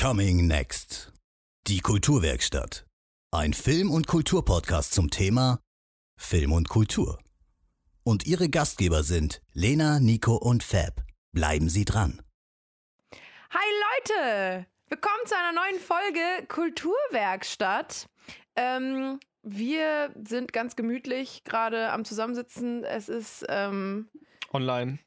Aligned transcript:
Coming 0.00 0.46
Next. 0.46 1.12
Die 1.66 1.80
Kulturwerkstatt. 1.80 2.86
Ein 3.32 3.52
Film- 3.52 3.90
und 3.90 4.06
Kulturpodcast 4.06 4.94
zum 4.94 5.10
Thema 5.10 5.60
Film 6.18 6.52
und 6.52 6.70
Kultur. 6.70 7.18
Und 8.02 8.26
ihre 8.26 8.48
Gastgeber 8.48 9.02
sind 9.02 9.42
Lena, 9.52 10.00
Nico 10.00 10.36
und 10.36 10.62
Fab. 10.62 11.02
Bleiben 11.32 11.68
Sie 11.68 11.84
dran. 11.84 12.22
Hi 13.50 13.68
Leute! 13.98 14.66
Willkommen 14.88 15.26
zu 15.26 15.36
einer 15.36 15.52
neuen 15.52 15.78
Folge 15.78 16.46
Kulturwerkstatt. 16.48 18.06
Ähm, 18.56 19.20
wir 19.42 20.14
sind 20.26 20.54
ganz 20.54 20.76
gemütlich 20.76 21.44
gerade 21.44 21.90
am 21.90 22.06
Zusammensitzen. 22.06 22.84
Es 22.84 23.10
ist 23.10 23.44
ähm, 23.50 24.08
Online. 24.52 24.98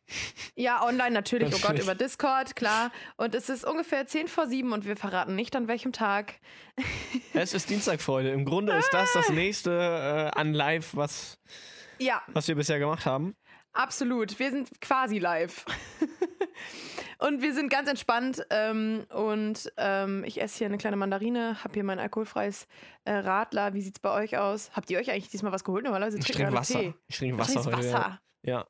ja 0.56 0.84
online 0.86 1.12
natürlich, 1.12 1.50
oh 1.50 1.52
Gott, 1.52 1.62
Natürlich. 1.64 1.84
über 1.84 1.96
Discord, 1.96 2.56
klar. 2.56 2.92
Und 3.18 3.36
es 3.36 3.50
ist 3.50 3.66
ungefähr 3.66 4.08
10 4.08 4.28
vor 4.30 4.48
7 4.48 4.72
und 4.72 4.86
wir 4.86 4.96
verraten 4.96 5.36
nicht 5.36 5.56
an 5.56 5.68
welchem 5.68 5.92
Tag. 5.92 6.36
Es 7.34 7.54
ist 7.54 7.70
Dienstag, 7.70 8.02
Freunde. 8.02 8.32
Im 8.32 8.46
Grunde 8.46 8.74
ist 8.74 8.90
das 8.94 9.12
das 9.14 9.30
nächste 9.30 9.72
äh, 10.34 10.40
an 10.40 10.54
Live, 10.54 10.96
was, 10.96 11.40
Ja, 12.00 12.22
was 12.28 12.48
wir 12.48 12.56
bisher 12.56 12.80
gemacht 12.80 13.06
haben. 13.06 13.36
absolut. 13.74 14.38
Wir 14.40 14.52
sind 14.52 14.70
quasi 14.82 15.20
live. 15.20 15.66
und 17.20 17.42
wir 17.42 17.54
sind 17.54 17.70
ganz 17.70 17.90
entspannt. 17.90 18.46
Ähm, 18.50 19.06
und 19.10 19.72
ähm, 19.78 20.24
ich 20.26 20.42
esse 20.42 20.60
hier 20.60 20.68
eine 20.68 20.78
kleine 20.78 20.96
Mandarine, 20.96 21.64
habe 21.64 21.74
hier 21.74 21.84
mein 21.84 22.00
alkoholfreies 22.00 22.68
äh, 23.06 23.14
Radler. 23.14 23.74
Wie 23.74 23.82
sieht's 23.82 24.00
bei 24.00 24.12
euch 24.12 24.38
aus? 24.38 24.72
Habt 24.74 24.90
ihr 24.90 25.00
euch 25.00 25.12
eigentlich 25.12 25.30
diesmal 25.30 25.52
was 25.52 25.64
geholt? 25.64 25.84
Normalerweise 25.84 26.18
Ich 26.20 26.26
trinke 26.26 26.54
Wasser. 26.54 26.80
Tee. 26.80 26.94
Ich 27.08 27.18
trinke 27.18 27.38
Wasser. 27.40 27.66
Wasser. 27.66 28.20
Ja. 28.44 28.52
ja. 28.60 28.66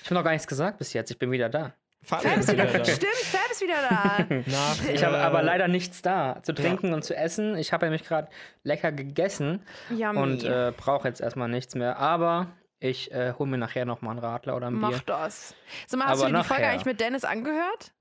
Ich 0.00 0.06
habe 0.06 0.14
noch 0.14 0.24
gar 0.24 0.32
nichts 0.32 0.46
gesagt 0.46 0.78
bis 0.78 0.92
jetzt. 0.92 1.10
Ich 1.10 1.18
bin 1.18 1.30
wieder 1.30 1.48
da. 1.48 1.74
Fabian 2.04 2.32
Fab 2.32 2.40
ist 2.40 2.52
wieder 2.52 2.68
wieder 2.68 2.78
da. 2.78 2.84
Stimmt, 2.84 3.12
Fab 3.14 3.50
ist 3.50 3.60
wieder 3.60 3.76
da. 3.88 4.34
Nach, 4.50 4.88
Ich 4.92 5.04
habe 5.04 5.16
äh, 5.16 5.20
aber 5.20 5.42
leider 5.42 5.68
nichts 5.68 6.02
da 6.02 6.42
zu 6.42 6.52
trinken 6.52 6.92
und 6.94 7.04
zu 7.04 7.14
essen. 7.14 7.56
Ich 7.56 7.72
habe 7.72 7.86
nämlich 7.86 8.04
gerade 8.04 8.28
lecker 8.64 8.90
gegessen 8.90 9.62
Yummy. 9.90 10.18
und 10.18 10.44
äh, 10.44 10.72
brauche 10.76 11.06
jetzt 11.06 11.20
erstmal 11.20 11.48
nichts 11.48 11.74
mehr. 11.76 11.98
Aber 11.98 12.48
ich 12.80 13.12
äh, 13.12 13.34
hole 13.38 13.48
mir 13.48 13.58
nachher 13.58 13.84
noch 13.84 14.02
mal 14.02 14.10
einen 14.10 14.18
Radler 14.18 14.56
oder 14.56 14.66
ein 14.66 14.74
Mach 14.74 14.90
Bier. 14.90 15.02
das. 15.06 15.54
Sag 15.86 15.98
mal, 15.98 16.06
hast 16.08 16.18
Aber 16.20 16.28
du 16.30 16.34
dir 16.36 16.42
die 16.42 16.48
Folge 16.48 16.66
eigentlich 16.66 16.84
mit 16.86 17.00
Dennis 17.00 17.24
angehört? 17.24 17.92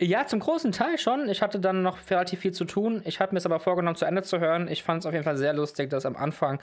Ja, 0.00 0.26
zum 0.26 0.38
großen 0.40 0.70
Teil 0.72 0.98
schon. 0.98 1.28
Ich 1.28 1.42
hatte 1.42 1.58
dann 1.60 1.82
noch 1.82 1.98
relativ 2.10 2.40
viel 2.40 2.52
zu 2.52 2.64
tun. 2.64 3.02
Ich 3.04 3.20
habe 3.20 3.32
mir 3.32 3.38
es 3.38 3.46
aber 3.46 3.58
vorgenommen, 3.60 3.96
zu 3.96 4.04
Ende 4.04 4.22
zu 4.22 4.38
hören. 4.40 4.68
Ich 4.68 4.82
fand 4.84 5.00
es 5.00 5.06
auf 5.06 5.12
jeden 5.12 5.24
Fall 5.24 5.36
sehr 5.36 5.52
lustig, 5.52 5.90
dass 5.90 6.06
am 6.06 6.16
Anfang 6.16 6.60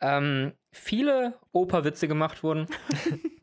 ähm, 0.00 0.52
viele 0.70 1.34
Operwitze 1.52 2.08
gemacht 2.08 2.42
wurden. 2.42 2.66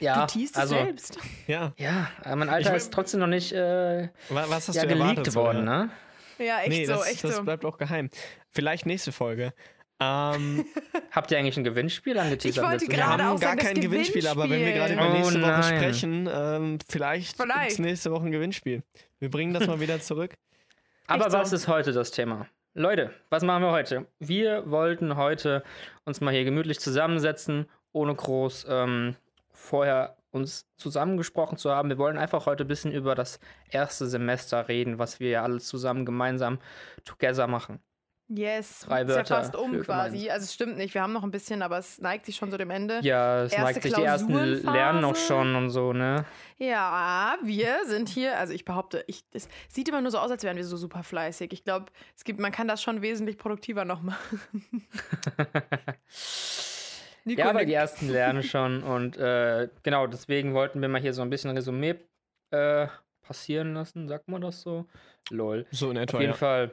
ja, 0.00 0.26
du 0.26 0.40
es 0.42 0.54
also, 0.54 0.74
selbst. 0.74 1.18
Ja. 1.46 1.72
Ja, 1.76 2.08
mein 2.36 2.48
Alter 2.48 2.70
mein- 2.70 2.76
ist 2.76 2.92
trotzdem 2.92 3.20
noch 3.20 3.26
nicht 3.26 3.52
äh, 3.52 4.08
Wa- 4.28 4.44
Was 4.48 4.68
hast 4.68 4.76
ja, 4.76 4.82
du 4.82 4.88
geleakt 4.88 5.34
worden, 5.34 5.66
ja? 5.66 5.84
ne? 5.84 5.90
Ja, 6.38 6.60
echt 6.60 6.68
Nee, 6.68 6.84
so, 6.84 6.92
das, 6.92 7.08
echt 7.10 7.24
das 7.24 7.36
so. 7.36 7.42
bleibt 7.42 7.64
auch 7.64 7.78
geheim. 7.78 8.10
Vielleicht 8.50 8.86
nächste 8.86 9.10
Folge. 9.12 9.52
Ähm, 10.00 10.64
Habt 11.10 11.30
ihr 11.32 11.38
eigentlich 11.38 11.56
ein 11.56 11.64
Gewinnspiel 11.64 12.16
angeteasert? 12.18 12.62
wollte 12.62 12.74
letztes 12.84 12.88
wir 12.90 12.96
Gerade 12.98 13.16
Mal? 13.22 13.28
haben 13.28 13.36
auch 13.36 13.40
gar 13.40 13.48
sagen, 13.50 13.58
das 13.58 13.66
kein 13.66 13.80
Gewinnspiel, 13.80 14.26
aber 14.28 14.48
wenn 14.48 14.60
wir 14.64 14.72
gerade 14.72 14.94
über 14.94 15.08
Oh 15.08 15.12
nächste 15.12 15.42
Woche 15.42 15.50
nein. 15.50 15.62
sprechen, 15.64 16.28
ähm, 16.32 16.78
vielleicht, 16.88 17.36
Vielleicht. 17.36 17.60
gibt's 17.62 17.78
nächste 17.80 18.12
Woche 18.12 18.26
ein 18.26 18.30
Gewinnspiel. 18.30 18.82
Wir 19.18 19.30
bringen 19.30 19.52
das 19.54 19.66
mal 19.66 19.80
wieder 19.80 20.00
zurück. 20.00 20.34
Aber 21.08 21.22
Echt 21.24 21.32
so. 21.32 21.38
was 21.38 21.52
ist 21.52 21.66
heute 21.66 21.92
das 21.92 22.12
Thema? 22.12 22.46
Leute, 22.74 23.10
was 23.30 23.42
machen 23.42 23.62
wir 23.64 23.72
heute? 23.72 24.06
Wir 24.20 24.70
wollten 24.70 25.16
heute 25.16 25.64
uns 26.04 26.20
mal 26.20 26.32
hier 26.32 26.44
gemütlich 26.44 26.78
zusammensetzen, 26.78 27.66
ohne 27.90 28.14
groß 28.14 28.66
ähm, 28.68 29.16
vorher 29.58 30.16
uns 30.30 30.66
zusammengesprochen 30.76 31.58
zu 31.58 31.70
haben. 31.70 31.88
Wir 31.88 31.98
wollen 31.98 32.18
einfach 32.18 32.46
heute 32.46 32.64
ein 32.64 32.68
bisschen 32.68 32.92
über 32.92 33.14
das 33.14 33.40
erste 33.70 34.06
Semester 34.06 34.68
reden, 34.68 34.98
was 34.98 35.20
wir 35.20 35.30
ja 35.30 35.42
alle 35.42 35.58
zusammen 35.58 36.04
gemeinsam 36.04 36.58
together 37.04 37.46
machen. 37.46 37.80
Yes. 38.30 38.80
Drei 38.80 39.02
ist 39.02 39.08
ja 39.08 39.16
Wörter 39.16 39.36
fast 39.36 39.56
um 39.56 39.80
quasi. 39.80 40.18
gemeint. 40.18 40.30
Also 40.32 40.44
es 40.44 40.52
stimmt 40.52 40.76
nicht, 40.76 40.92
wir 40.92 41.00
haben 41.00 41.14
noch 41.14 41.22
ein 41.22 41.30
bisschen, 41.30 41.62
aber 41.62 41.78
es 41.78 41.98
neigt 41.98 42.26
sich 42.26 42.36
schon 42.36 42.50
so 42.50 42.58
dem 42.58 42.68
Ende. 42.68 43.00
Ja, 43.02 43.44
es 43.44 43.52
Erste 43.52 43.64
neigt 43.64 43.82
sich 43.82 43.94
die 43.94 44.02
ersten. 44.02 44.34
Lernen 44.34 45.00
noch 45.00 45.16
schon 45.16 45.56
und 45.56 45.70
so, 45.70 45.94
ne? 45.94 46.26
Ja, 46.58 47.38
wir 47.42 47.86
sind 47.86 48.10
hier, 48.10 48.38
also 48.38 48.52
ich 48.52 48.66
behaupte, 48.66 49.02
ich, 49.06 49.24
es 49.32 49.48
sieht 49.68 49.88
immer 49.88 50.02
nur 50.02 50.10
so 50.10 50.18
aus, 50.18 50.30
als 50.30 50.44
wären 50.44 50.58
wir 50.58 50.64
so 50.66 50.76
super 50.76 51.02
fleißig. 51.02 51.54
Ich 51.54 51.64
glaube, 51.64 51.86
es 52.14 52.24
gibt, 52.24 52.38
man 52.38 52.52
kann 52.52 52.68
das 52.68 52.82
schon 52.82 53.00
wesentlich 53.00 53.38
produktiver 53.38 53.86
noch 53.86 54.02
machen. 54.02 54.42
Nico 57.28 57.40
Ja, 57.40 57.50
aber 57.50 57.64
die 57.64 57.74
ersten 57.74 58.10
lernen 58.10 58.42
schon 58.42 58.82
und 58.82 59.16
äh, 59.16 59.68
genau, 59.82 60.06
deswegen 60.06 60.54
wollten 60.54 60.80
wir 60.80 60.88
mal 60.88 61.00
hier 61.00 61.12
so 61.12 61.22
ein 61.22 61.30
bisschen 61.30 61.50
Resümee 61.50 61.94
äh, 62.50 62.88
passieren 63.22 63.74
lassen, 63.74 64.08
sagt 64.08 64.28
man 64.28 64.40
das 64.40 64.62
so? 64.62 64.86
Lol. 65.30 65.66
So 65.70 65.90
in 65.90 65.98
etwa, 65.98 66.16
Auf 66.16 66.20
jeden 66.22 66.32
ja. 66.32 66.38
Fall. 66.38 66.70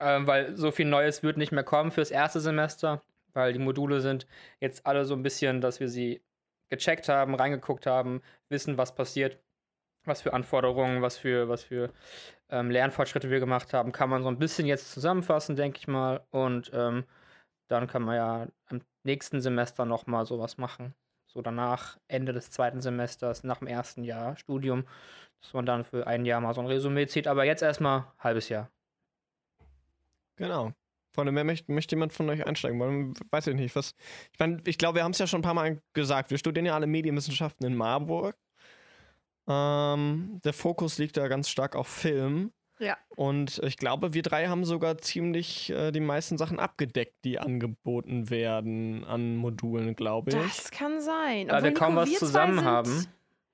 Ähm, 0.00 0.26
weil 0.26 0.56
so 0.56 0.70
viel 0.70 0.86
Neues 0.86 1.22
wird 1.22 1.36
nicht 1.36 1.52
mehr 1.52 1.64
kommen 1.64 1.90
fürs 1.90 2.10
erste 2.10 2.40
Semester, 2.40 3.02
weil 3.32 3.52
die 3.52 3.58
Module 3.58 4.00
sind 4.00 4.26
jetzt 4.60 4.86
alle 4.86 5.04
so 5.04 5.14
ein 5.14 5.22
bisschen, 5.22 5.60
dass 5.60 5.80
wir 5.80 5.88
sie 5.88 6.20
gecheckt 6.68 7.08
haben, 7.08 7.34
reingeguckt 7.34 7.86
haben, 7.86 8.20
wissen, 8.48 8.78
was 8.78 8.94
passiert, 8.94 9.38
was 10.04 10.22
für 10.22 10.34
Anforderungen, 10.34 11.02
was 11.02 11.16
für, 11.16 11.48
was 11.48 11.64
für 11.64 11.92
ähm, 12.50 12.70
Lernfortschritte 12.70 13.30
wir 13.30 13.40
gemacht 13.40 13.72
haben, 13.72 13.92
kann 13.92 14.10
man 14.10 14.22
so 14.22 14.28
ein 14.28 14.38
bisschen 14.38 14.66
jetzt 14.66 14.92
zusammenfassen, 14.92 15.56
denke 15.56 15.78
ich 15.78 15.88
mal. 15.88 16.20
Und 16.30 16.70
ähm, 16.74 17.04
dann 17.68 17.86
kann 17.86 18.02
man 18.02 18.16
ja 18.16 18.46
im 18.70 18.82
nächsten 19.08 19.40
Semester 19.40 19.86
nochmal 19.86 20.26
sowas 20.26 20.58
machen. 20.58 20.94
So 21.26 21.42
danach, 21.42 21.98
Ende 22.08 22.32
des 22.32 22.50
zweiten 22.50 22.80
Semesters, 22.80 23.42
nach 23.42 23.58
dem 23.58 23.68
ersten 23.68 24.04
Jahr 24.04 24.36
Studium, 24.36 24.84
dass 25.40 25.52
man 25.54 25.66
dann 25.66 25.84
für 25.84 26.06
ein 26.06 26.24
Jahr 26.24 26.40
mal 26.40 26.54
so 26.54 26.60
ein 26.60 26.66
Resümee 26.66 27.06
zieht. 27.06 27.26
Aber 27.26 27.44
jetzt 27.44 27.62
erstmal 27.62 28.04
halbes 28.18 28.48
Jahr. 28.48 28.70
Genau. 30.36 30.72
Freunde, 31.14 31.34
wer 31.34 31.44
möchte, 31.44 31.72
möchte 31.72 31.96
jemand 31.96 32.12
von 32.12 32.28
euch 32.28 32.46
einsteigen 32.46 32.78
wollen? 32.78 33.14
Weiß 33.30 33.46
ich 33.46 33.54
nicht. 33.54 33.74
Was, 33.74 33.94
ich 34.32 34.38
meine, 34.38 34.62
ich 34.66 34.78
glaube, 34.78 34.96
wir 34.96 35.04
haben 35.04 35.12
es 35.12 35.18
ja 35.18 35.26
schon 35.26 35.40
ein 35.40 35.42
paar 35.42 35.54
Mal 35.54 35.80
gesagt. 35.94 36.30
Wir 36.30 36.38
studieren 36.38 36.66
ja 36.66 36.74
alle 36.74 36.86
Medienwissenschaften 36.86 37.66
in 37.66 37.74
Marburg. 37.74 38.36
Ähm, 39.48 40.40
der 40.44 40.52
Fokus 40.52 40.98
liegt 40.98 41.16
da 41.16 41.26
ganz 41.28 41.48
stark 41.48 41.74
auf 41.74 41.88
Film. 41.88 42.52
Ja. 42.80 42.96
Und 43.16 43.60
ich 43.64 43.76
glaube, 43.76 44.14
wir 44.14 44.22
drei 44.22 44.46
haben 44.46 44.64
sogar 44.64 44.98
ziemlich 44.98 45.70
äh, 45.70 45.90
die 45.90 46.00
meisten 46.00 46.38
Sachen 46.38 46.58
abgedeckt, 46.60 47.24
die 47.24 47.38
angeboten 47.38 48.30
werden 48.30 49.04
an 49.04 49.36
Modulen, 49.36 49.96
glaube 49.96 50.30
ich. 50.30 50.36
Das 50.36 50.70
kann 50.70 51.00
sein. 51.00 51.48
Weil 51.48 51.56
Obwohl, 51.56 51.62
wir 51.64 51.74
kaum 51.74 51.96
was 51.96 52.12
zusammen 52.14 52.64
haben. 52.64 53.06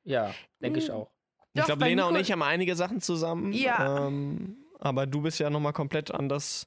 Ja, 0.05 0.35
denke 0.61 0.79
ich 0.79 0.89
Hm. 0.89 0.95
auch. 0.95 1.11
ich 1.55 1.61
Doch, 1.61 1.67
glaube, 1.67 1.81
bei 1.81 1.89
Lena 1.89 2.05
und 2.07 2.13
Nico- 2.15 2.23
ich 2.23 2.33
haben 2.33 2.43
einige 2.43 2.77
Sachen 2.77 3.01
zusammen. 3.01 3.53
Ja. 3.53 4.07
Ähm, 4.09 4.57
aber 4.79 5.07
du 5.07 5.23
bist 5.23 5.39
ja 5.41 5.49
nochmal 5.49 5.73
komplett 5.73 6.11
anders. 6.11 6.67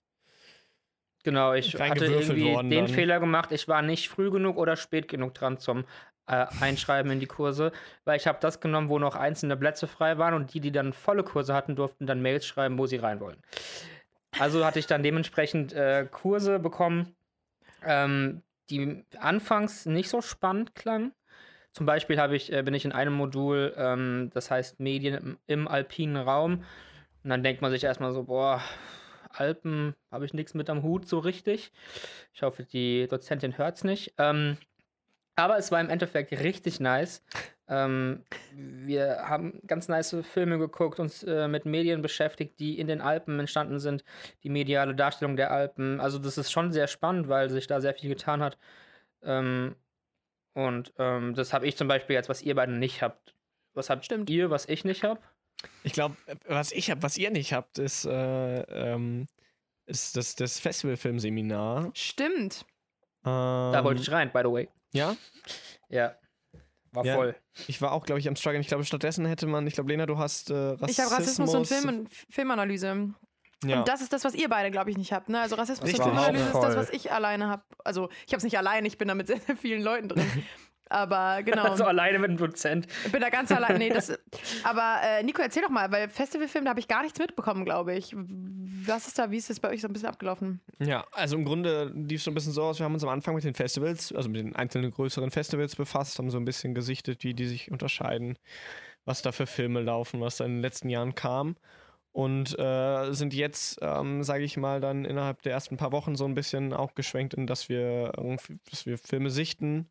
Genau, 1.24 1.54
ich 1.54 1.76
hatte 1.80 2.06
irgendwie 2.06 2.54
den 2.56 2.70
dann. 2.70 2.88
Fehler 2.88 3.20
gemacht, 3.20 3.52
ich 3.52 3.68
war 3.68 3.82
nicht 3.82 4.08
früh 4.10 4.32
genug 4.32 4.58
oder 4.58 4.76
spät 4.78 5.08
genug 5.10 5.34
dran 5.34 5.58
zum 5.60 5.84
äh, 6.28 6.46
Einschreiben 6.60 7.12
in 7.12 7.20
die 7.20 7.26
Kurse, 7.26 7.72
weil 8.06 8.18
ich 8.18 8.28
habe 8.28 8.38
das 8.42 8.60
genommen, 8.60 8.90
wo 8.90 9.00
noch 9.00 9.16
einzelne 9.16 9.58
Plätze 9.58 9.88
frei 9.88 10.18
waren 10.18 10.34
und 10.34 10.54
die, 10.54 10.60
die 10.60 10.72
dann 10.72 10.94
volle 10.94 11.24
Kurse 11.24 11.54
hatten, 11.54 11.76
durften 11.76 12.06
dann 12.06 12.22
Mails 12.22 12.46
schreiben, 12.46 12.78
wo 12.78 12.86
sie 12.86 12.98
rein 12.98 13.20
wollen. 13.20 13.38
Also 14.40 14.66
hatte 14.66 14.80
ich 14.80 14.88
dann 14.88 15.04
dementsprechend 15.04 15.74
äh, 15.74 16.08
Kurse 16.10 16.60
bekommen, 16.60 17.16
ähm, 17.84 18.44
die 18.70 19.04
anfangs 19.20 19.86
nicht 19.86 20.10
so 20.10 20.22
spannend 20.22 20.76
klangen. 20.76 21.14
Zum 21.74 21.86
Beispiel 21.86 22.20
ich, 22.34 22.52
äh, 22.52 22.64
bin 22.64 22.74
ich 22.74 22.86
in 22.86 22.92
einem 22.92 23.14
Modul, 23.14 23.74
ähm, 23.78 24.30
das 24.34 24.52
heißt 24.52 24.80
Medien 24.80 25.16
im, 25.16 25.38
im 25.48 25.68
alpinen 25.68 26.18
Raum. 26.18 26.64
Und 27.24 27.30
dann 27.30 27.44
denkt 27.44 27.62
man 27.62 27.72
sich 27.72 27.84
erstmal 27.84 28.14
so, 28.14 28.24
boah, 28.24 28.62
Alpen 29.30 29.96
habe 30.12 30.26
ich 30.26 30.34
nichts 30.34 30.54
mit 30.54 30.70
am 30.70 30.84
Hut 30.84 31.08
so 31.08 31.20
richtig. 31.20 31.72
Ich 32.34 32.42
hoffe, 32.42 32.64
die 32.64 33.08
Dozentin 33.08 33.58
hört 33.58 33.78
es 33.78 33.84
nicht. 33.84 34.14
Ähm, 34.18 34.58
aber 35.38 35.58
es 35.58 35.72
war 35.72 35.80
im 35.80 35.90
Endeffekt 35.90 36.32
richtig 36.34 36.80
nice. 36.80 37.24
Ähm, 37.70 38.24
wir 38.54 39.18
haben 39.28 39.62
ganz 39.68 39.88
nice 39.88 40.16
Filme 40.24 40.58
geguckt, 40.58 41.00
uns 41.00 41.24
äh, 41.24 41.48
mit 41.48 41.66
Medien 41.66 42.02
beschäftigt, 42.02 42.60
die 42.60 42.80
in 42.80 42.88
den 42.88 43.02
Alpen 43.02 43.40
entstanden 43.40 43.80
sind, 43.80 44.04
die 44.44 44.50
mediale 44.50 44.96
Darstellung 44.96 45.36
der 45.36 45.52
Alpen. 45.52 46.00
Also 46.00 46.18
das 46.18 46.38
ist 46.38 46.52
schon 46.52 46.72
sehr 46.72 46.88
spannend, 46.88 47.30
weil 47.30 47.50
sich 47.50 47.68
da 47.68 47.80
sehr 47.82 47.94
viel 47.94 48.10
getan 48.10 48.42
hat. 48.42 48.58
Ähm, 49.22 49.76
und 50.54 50.94
ähm, 50.98 51.36
das 51.36 51.54
habe 51.54 51.68
ich 51.68 51.78
zum 51.78 51.88
Beispiel 51.88 52.16
jetzt, 52.16 52.30
was 52.30 52.42
ihr 52.42 52.56
beiden 52.56 52.80
nicht 52.80 53.02
habt. 53.02 53.36
Was 53.74 53.90
habt 53.90 54.06
Stimmt. 54.06 54.30
ihr, 54.30 54.50
was 54.50 54.68
ich 54.68 54.86
nicht 54.86 55.04
habe? 55.04 55.20
Ich 55.84 55.94
glaube, 55.94 56.16
was 56.48 56.72
ich 56.72 56.90
habe, 56.90 57.04
was 57.04 57.18
ihr 57.18 57.30
nicht 57.30 57.54
habt, 57.54 57.78
ist, 57.78 58.06
äh, 58.06 58.62
ähm, 58.62 59.28
ist 59.86 60.18
das, 60.18 60.36
das 60.36 60.60
Festivalfilmseminar. 60.60 61.92
Stimmt. 61.94 62.66
Ähm, 63.26 63.72
Da 63.74 63.84
wollte 63.84 64.02
ich 64.02 64.12
rein, 64.12 64.32
by 64.32 64.40
the 64.44 64.52
way. 64.52 64.70
Ja, 64.94 65.16
Ja. 65.90 66.16
War 66.92 67.06
Ja. 67.06 67.16
voll. 67.16 67.36
ich 67.68 67.82
war 67.82 67.92
auch, 67.92 68.06
glaube 68.06 68.20
ich, 68.20 68.28
am 68.28 68.36
Struggle. 68.36 68.60
Ich 68.62 68.68
glaube, 68.68 68.84
stattdessen 68.86 69.26
hätte 69.26 69.46
man, 69.46 69.68
ich 69.68 69.74
glaube, 69.74 69.90
Lena, 69.90 70.06
du 70.06 70.18
hast 70.18 70.50
äh, 70.50 70.54
Rassismus. 70.56 70.90
Ich 70.90 71.00
habe 71.00 71.12
Rassismus 71.12 71.54
und 71.56 71.68
Film 71.68 72.08
Filmanalyse. 72.30 73.14
Ja. 73.66 73.80
Und 73.80 73.88
das 73.88 74.02
ist 74.02 74.14
das, 74.14 74.24
was 74.24 74.34
ihr 74.36 74.50
beide, 74.50 74.72
glaube 74.72 74.90
ich, 74.92 74.98
nicht 74.98 75.12
habt. 75.12 75.30
Ne? 75.30 75.42
Also 75.42 75.56
Rassismus 75.56 75.90
Richtig. 75.90 76.06
und 76.06 76.12
Filmanalyse 76.14 76.46
ist 76.46 76.54
das, 76.60 76.76
was 76.76 76.90
ich 76.92 77.12
alleine 77.12 77.48
habe. 77.50 77.64
Also 77.84 78.10
ich 78.26 78.34
habe 78.34 78.38
es 78.38 78.44
nicht 78.44 78.58
alleine, 78.58 78.88
ich 78.88 78.98
bin 78.98 79.08
da 79.08 79.16
mit 79.16 79.28
sehr, 79.28 79.40
sehr 79.40 79.58
vielen 79.58 79.82
Leuten 79.82 80.10
drin. 80.10 80.26
Aber 80.90 81.44
genau. 81.44 81.64
Also 81.68 81.84
alleine 81.86 82.20
mit 82.20 82.30
dem 82.32 82.38
Dozent. 82.38 82.88
Ich 83.06 83.12
bin 83.12 83.22
da 83.22 83.30
ganz 83.30 83.52
allein. 83.52 83.78
Nee, 83.78 83.90
das, 83.90 84.18
aber 84.64 84.98
äh, 85.04 85.24
Nico, 85.24 85.42
erzähl 85.42 85.62
doch 85.64 85.70
mal, 85.70 85.92
weil 85.92 86.10
Festivalfilm, 86.10 86.66
da 86.66 86.70
habe 86.70 86.80
ich 86.80 86.88
gar 86.88 87.04
nichts 87.04 87.20
mitbekommen, 87.20 87.66
glaube 87.66 87.94
ich. 87.96 88.16
Was 88.16 89.08
ist 89.08 89.20
da, 89.20 89.30
wie 89.32 89.38
ist 89.38 89.50
das 89.50 89.60
bei 89.60 89.70
euch 89.70 89.82
so 89.82 89.88
ein 89.88 89.94
bisschen 89.94 90.08
abgelaufen? 90.10 90.62
Ja, 90.80 91.06
also 91.12 91.36
im 91.36 91.44
Grunde 91.46 91.92
lief 91.94 92.20
es 92.20 92.24
so 92.24 92.32
ein 92.32 92.34
bisschen 92.34 92.54
so 92.54 92.64
aus, 92.64 92.80
wir 92.80 92.86
haben 92.86 92.94
uns 92.94 93.04
am 93.04 93.10
Anfang 93.10 93.36
mit 93.36 93.44
den 93.44 93.54
Festivals, 93.54 94.14
also 94.14 94.30
mit 94.30 94.40
den 94.40 94.56
einzelnen 94.56 94.92
größeren 94.92 95.30
Festivals 95.32 95.76
befasst, 95.76 96.18
haben 96.20 96.30
so 96.30 96.38
ein 96.38 96.46
bisschen 96.46 96.74
gesichtet, 96.74 97.24
wie 97.24 97.34
die 97.34 97.46
sich 97.48 97.70
unterscheiden, 97.72 98.38
was 99.06 99.22
da 99.22 99.32
für 99.32 99.46
Filme 99.46 99.82
laufen, 99.82 100.22
was 100.22 100.38
da 100.38 100.46
in 100.46 100.54
den 100.56 100.62
letzten 100.62 100.90
Jahren 100.90 101.16
kam. 101.16 101.58
Und 102.14 102.58
äh, 102.58 103.12
sind 103.14 103.34
jetzt, 103.36 103.78
ähm, 103.82 104.24
sage 104.24 104.44
ich 104.44 104.58
mal, 104.58 104.80
dann 104.82 105.06
innerhalb 105.06 105.44
der 105.44 105.52
ersten 105.52 105.78
paar 105.78 105.92
Wochen 105.92 106.16
so 106.16 106.26
ein 106.26 106.34
bisschen 106.34 106.74
auch 106.74 106.96
geschwenkt 106.96 107.36
in, 107.36 107.46
dass 107.46 107.70
wir, 107.70 108.14
irgendwie- 108.18 108.58
dass 108.72 108.86
wir 108.88 108.98
Filme 108.98 109.30
sichten 109.30 109.88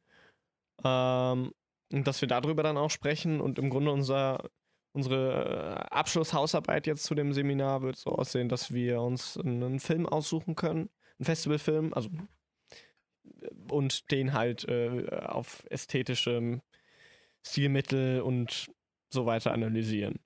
ähm, 0.84 1.52
und 1.92 2.06
dass 2.06 2.20
wir 2.20 2.28
darüber 2.28 2.62
dann 2.62 2.76
auch 2.76 2.90
sprechen. 2.90 3.40
Und 3.40 3.58
im 3.58 3.70
Grunde 3.70 3.90
unser, 3.92 4.50
unsere 4.92 5.86
äh, 5.90 5.94
Abschlusshausarbeit 5.94 6.86
jetzt 6.86 7.04
zu 7.04 7.14
dem 7.14 7.32
Seminar 7.32 7.82
wird 7.82 7.96
so 7.96 8.10
aussehen, 8.10 8.48
dass 8.48 8.72
wir 8.72 9.00
uns 9.00 9.36
einen 9.38 9.80
Film 9.80 10.06
aussuchen 10.06 10.54
können, 10.56 10.90
einen 11.18 11.24
Festivalfilm, 11.24 11.94
also 11.94 12.10
äh, 13.40 13.48
und 13.70 14.10
den 14.10 14.32
halt 14.32 14.68
äh, 14.68 15.06
auf 15.26 15.64
ästhetischem 15.70 16.62
Stilmittel 17.46 18.20
und 18.20 18.68
so 19.08 19.26
weiter 19.26 19.52
analysieren. 19.52 20.18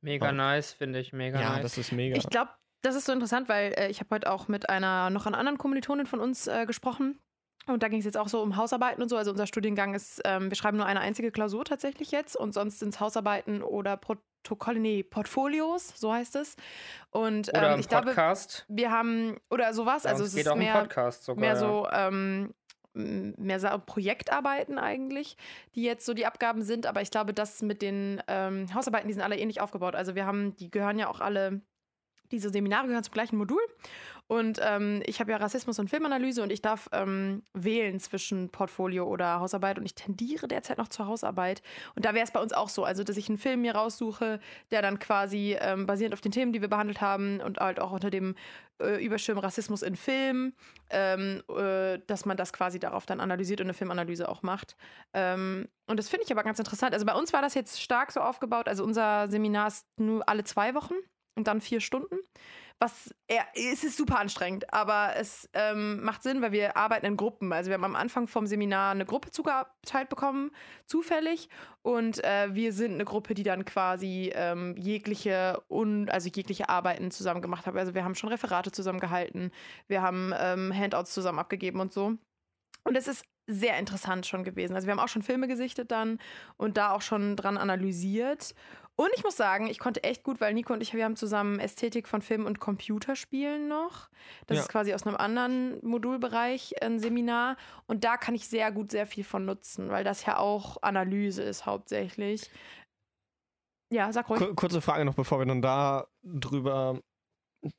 Mega 0.00 0.26
Ja. 0.26 0.32
nice, 0.32 0.72
finde 0.72 1.00
ich. 1.00 1.12
Mega 1.12 1.40
Ja, 1.40 1.52
nice. 1.54 1.62
das 1.62 1.78
ist 1.78 1.92
mega. 1.92 2.16
Ich 2.16 2.28
glaube, 2.28 2.50
das 2.82 2.94
ist 2.94 3.06
so 3.06 3.12
interessant, 3.12 3.48
weil 3.48 3.72
äh, 3.72 3.88
ich 3.88 4.00
habe 4.00 4.14
heute 4.14 4.30
auch 4.30 4.48
mit 4.48 4.68
einer 4.68 5.10
noch 5.10 5.26
einer 5.26 5.38
anderen 5.38 5.58
Kommilitonin 5.58 6.06
von 6.06 6.20
uns 6.20 6.46
äh, 6.46 6.66
gesprochen. 6.66 7.18
Und 7.66 7.82
da 7.82 7.88
ging 7.88 7.98
es 7.98 8.04
jetzt 8.04 8.18
auch 8.18 8.28
so 8.28 8.42
um 8.42 8.56
Hausarbeiten 8.56 9.02
und 9.02 9.08
so. 9.08 9.16
Also 9.16 9.30
unser 9.30 9.46
Studiengang 9.46 9.94
ist, 9.94 10.20
ähm, 10.24 10.50
wir 10.50 10.56
schreiben 10.56 10.76
nur 10.76 10.86
eine 10.86 11.00
einzige 11.00 11.30
Klausur 11.30 11.64
tatsächlich 11.64 12.10
jetzt 12.10 12.36
und 12.36 12.52
sonst 12.52 12.78
sind 12.78 12.94
es 12.94 13.00
Hausarbeiten 13.00 13.62
oder 13.62 13.96
Protokolle, 13.96 14.80
nee, 14.80 15.02
Portfolios, 15.02 15.92
so 15.96 16.12
heißt 16.12 16.36
es. 16.36 16.56
Und 17.10 17.48
Oder 17.48 17.68
ähm, 17.68 17.72
ein 17.74 17.80
ich 17.80 17.88
glaube, 17.88 18.14
wir 18.68 18.90
haben, 18.90 19.38
oder 19.50 19.72
sowas, 19.72 20.04
also 20.04 20.24
Bei 20.24 20.26
es 20.26 20.34
geht 20.34 20.46
ist 20.46 20.52
auch 20.52 20.56
mehr, 20.56 20.74
Podcast 20.74 21.24
sogar. 21.24 21.40
mehr 21.40 21.54
ja. 21.54 21.56
so 21.56 21.88
ähm, 21.90 22.54
mehr 22.94 23.58
so 23.60 23.68
Projektarbeiten 23.84 24.78
eigentlich, 24.78 25.36
die 25.74 25.82
jetzt 25.82 26.06
so 26.06 26.14
die 26.14 26.26
Abgaben 26.26 26.62
sind. 26.62 26.86
Aber 26.86 27.02
ich 27.02 27.10
glaube, 27.10 27.34
das 27.34 27.60
mit 27.62 27.82
den 27.82 28.22
ähm, 28.28 28.72
Hausarbeiten, 28.72 29.08
die 29.08 29.14
sind 29.14 29.22
alle 29.22 29.38
ähnlich 29.38 29.60
aufgebaut. 29.60 29.96
Also 29.96 30.14
wir 30.14 30.26
haben, 30.26 30.56
die 30.56 30.70
gehören 30.70 30.98
ja 30.98 31.08
auch 31.08 31.20
alle, 31.20 31.60
diese 32.30 32.50
Seminare 32.50 32.86
gehören 32.86 33.04
zum 33.04 33.14
gleichen 33.14 33.36
Modul. 33.36 33.60
Und 34.26 34.58
ähm, 34.62 35.02
ich 35.04 35.20
habe 35.20 35.32
ja 35.32 35.36
Rassismus 35.36 35.78
und 35.78 35.90
Filmanalyse 35.90 36.42
und 36.42 36.50
ich 36.50 36.62
darf 36.62 36.88
ähm, 36.92 37.42
wählen 37.52 38.00
zwischen 38.00 38.48
Portfolio 38.50 39.06
oder 39.06 39.40
Hausarbeit 39.40 39.78
und 39.78 39.84
ich 39.84 39.94
tendiere 39.94 40.48
derzeit 40.48 40.78
noch 40.78 40.88
zur 40.88 41.06
Hausarbeit. 41.06 41.62
Und 41.94 42.06
da 42.06 42.14
wäre 42.14 42.24
es 42.24 42.30
bei 42.30 42.40
uns 42.40 42.54
auch 42.54 42.70
so, 42.70 42.84
also 42.84 43.04
dass 43.04 43.18
ich 43.18 43.28
einen 43.28 43.36
Film 43.36 43.60
mir 43.60 43.74
raussuche, 43.74 44.40
der 44.70 44.80
dann 44.80 44.98
quasi 44.98 45.56
ähm, 45.60 45.86
basierend 45.86 46.14
auf 46.14 46.22
den 46.22 46.32
Themen, 46.32 46.52
die 46.52 46.62
wir 46.62 46.68
behandelt 46.68 47.02
haben 47.02 47.40
und 47.40 47.58
halt 47.58 47.80
auch 47.80 47.92
unter 47.92 48.10
dem 48.10 48.34
äh, 48.82 49.04
Überschirm 49.04 49.38
Rassismus 49.38 49.82
in 49.82 49.94
Film, 49.94 50.54
ähm, 50.88 51.42
äh, 51.48 51.98
dass 52.06 52.24
man 52.24 52.38
das 52.38 52.52
quasi 52.54 52.78
darauf 52.78 53.04
dann 53.04 53.20
analysiert 53.20 53.60
und 53.60 53.66
eine 53.66 53.74
Filmanalyse 53.74 54.28
auch 54.28 54.42
macht. 54.42 54.76
Ähm, 55.12 55.68
und 55.86 55.98
das 55.98 56.08
finde 56.08 56.24
ich 56.24 56.32
aber 56.32 56.44
ganz 56.44 56.58
interessant. 56.58 56.94
Also 56.94 57.04
bei 57.04 57.14
uns 57.14 57.34
war 57.34 57.42
das 57.42 57.54
jetzt 57.54 57.80
stark 57.80 58.10
so 58.10 58.20
aufgebaut. 58.20 58.68
Also 58.68 58.84
unser 58.84 59.28
Seminar 59.28 59.68
ist 59.68 59.86
nur 59.98 60.26
alle 60.28 60.44
zwei 60.44 60.74
Wochen 60.74 60.94
und 61.36 61.46
dann 61.46 61.60
vier 61.60 61.80
Stunden. 61.80 62.16
Was 62.80 63.14
eher, 63.28 63.46
es 63.54 63.84
ist 63.84 63.96
super 63.96 64.18
anstrengend, 64.18 64.72
aber 64.72 65.14
es 65.16 65.48
ähm, 65.54 66.02
macht 66.02 66.22
Sinn, 66.22 66.42
weil 66.42 66.52
wir 66.52 66.76
arbeiten 66.76 67.06
in 67.06 67.16
Gruppen. 67.16 67.52
Also 67.52 67.70
wir 67.70 67.74
haben 67.74 67.84
am 67.84 67.96
Anfang 67.96 68.26
vom 68.26 68.46
Seminar 68.46 68.90
eine 68.90 69.06
Gruppe 69.06 69.30
zugeteilt 69.30 70.08
bekommen, 70.08 70.50
zufällig. 70.86 71.48
Und 71.82 72.22
äh, 72.24 72.54
wir 72.54 72.72
sind 72.72 72.94
eine 72.94 73.04
Gruppe, 73.04 73.34
die 73.34 73.44
dann 73.44 73.64
quasi 73.64 74.32
ähm, 74.34 74.76
jegliche 74.76 75.62
un 75.68 76.08
also 76.10 76.28
jegliche 76.28 76.68
Arbeiten 76.68 77.10
zusammen 77.10 77.42
gemacht 77.42 77.66
hat. 77.66 77.76
Also 77.76 77.94
wir 77.94 78.04
haben 78.04 78.16
schon 78.16 78.30
Referate 78.30 78.72
zusammen 78.72 79.00
gehalten, 79.00 79.50
wir 79.86 80.02
haben 80.02 80.32
ähm, 80.36 80.72
Handouts 80.74 81.14
zusammen 81.14 81.38
abgegeben 81.38 81.80
und 81.80 81.92
so. 81.92 82.18
Und 82.84 82.96
es 82.96 83.08
ist 83.08 83.24
sehr 83.46 83.78
interessant 83.78 84.26
schon 84.26 84.44
gewesen. 84.44 84.74
Also 84.74 84.86
wir 84.86 84.92
haben 84.92 85.00
auch 85.00 85.08
schon 85.08 85.22
Filme 85.22 85.48
gesichtet 85.48 85.90
dann 85.90 86.18
und 86.56 86.76
da 86.76 86.92
auch 86.92 87.02
schon 87.02 87.36
dran 87.36 87.56
analysiert. 87.58 88.54
Und 88.96 89.10
ich 89.16 89.24
muss 89.24 89.36
sagen, 89.36 89.66
ich 89.66 89.80
konnte 89.80 90.04
echt 90.04 90.22
gut, 90.22 90.40
weil 90.40 90.54
Nico 90.54 90.72
und 90.72 90.80
ich, 90.80 90.94
wir 90.94 91.04
haben 91.04 91.16
zusammen 91.16 91.58
Ästhetik 91.58 92.06
von 92.06 92.22
Film 92.22 92.46
und 92.46 92.60
Computerspielen 92.60 93.66
noch. 93.66 94.08
Das 94.46 94.56
Ja. 94.56 94.62
ist 94.62 94.68
quasi 94.68 94.94
aus 94.94 95.04
einem 95.04 95.16
anderen 95.16 95.84
Modulbereich 95.84 96.80
ein 96.80 97.00
Seminar. 97.00 97.56
Und 97.86 98.04
da 98.04 98.16
kann 98.16 98.36
ich 98.36 98.48
sehr 98.48 98.70
gut 98.70 98.92
sehr 98.92 99.06
viel 99.06 99.24
von 99.24 99.44
nutzen, 99.44 99.90
weil 99.90 100.04
das 100.04 100.24
ja 100.26 100.38
auch 100.38 100.80
Analyse 100.82 101.42
ist 101.42 101.66
hauptsächlich. 101.66 102.48
Ja, 103.92 104.12
sag 104.12 104.30
ruhig. 104.30 104.40
Kur 104.40 104.54
kurze 104.54 104.80
Frage 104.80 105.04
noch, 105.04 105.14
bevor 105.14 105.40
wir 105.40 105.46
dann 105.46 105.60
da 105.62 106.06
drüber 106.22 107.00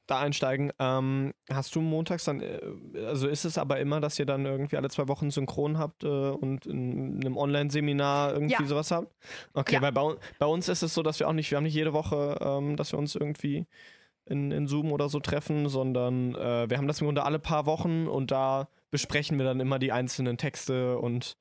da 0.07 0.19
einsteigen. 0.19 0.71
Ähm, 0.79 1.33
hast 1.49 1.75
du 1.75 1.81
montags 1.81 2.23
dann, 2.25 2.41
äh, 2.41 2.59
also 3.05 3.27
ist 3.27 3.45
es 3.45 3.57
aber 3.57 3.79
immer, 3.79 3.99
dass 4.01 4.17
ihr 4.19 4.25
dann 4.25 4.45
irgendwie 4.45 4.77
alle 4.77 4.89
zwei 4.89 5.07
Wochen 5.07 5.31
synchron 5.31 5.77
habt 5.77 6.03
äh, 6.03 6.07
und 6.07 6.65
in 6.65 7.19
einem 7.21 7.37
Online-Seminar 7.37 8.33
irgendwie 8.33 8.53
Ja. 8.53 8.65
sowas 8.67 8.91
habt? 8.91 9.13
Okay, 9.53 9.75
Ja. 9.75 9.81
weil 9.81 9.91
bei, 9.91 10.15
bei 10.39 10.45
uns 10.45 10.69
ist 10.69 10.81
es 10.83 10.93
so, 10.93 11.03
dass 11.03 11.19
wir 11.19 11.27
auch 11.27 11.33
nicht, 11.33 11.51
wir 11.51 11.57
haben 11.57 11.63
nicht 11.65 11.75
jede 11.75 11.93
Woche, 11.93 12.37
ähm, 12.41 12.75
dass 12.75 12.91
wir 12.91 12.99
uns 12.99 13.15
irgendwie 13.15 13.65
in, 14.25 14.51
in 14.51 14.67
Zoom 14.67 14.91
oder 14.91 15.07
so 15.09 15.19
treffen, 15.19 15.69
sondern 15.69 16.33
äh, 16.35 16.69
wir 16.69 16.77
haben 16.77 16.87
das 16.87 16.99
im 17.01 17.05
Grunde 17.07 17.23
alle 17.23 17.37
paar 17.39 17.65
Wochen 17.67 18.07
und 18.07 18.31
da 18.31 18.67
besprechen 18.91 19.37
wir 19.37 19.45
dann 19.45 19.59
immer 19.59 19.77
die 19.77 19.91
einzelnen 19.91 20.37
Texte 20.37 20.97
und 20.97 21.37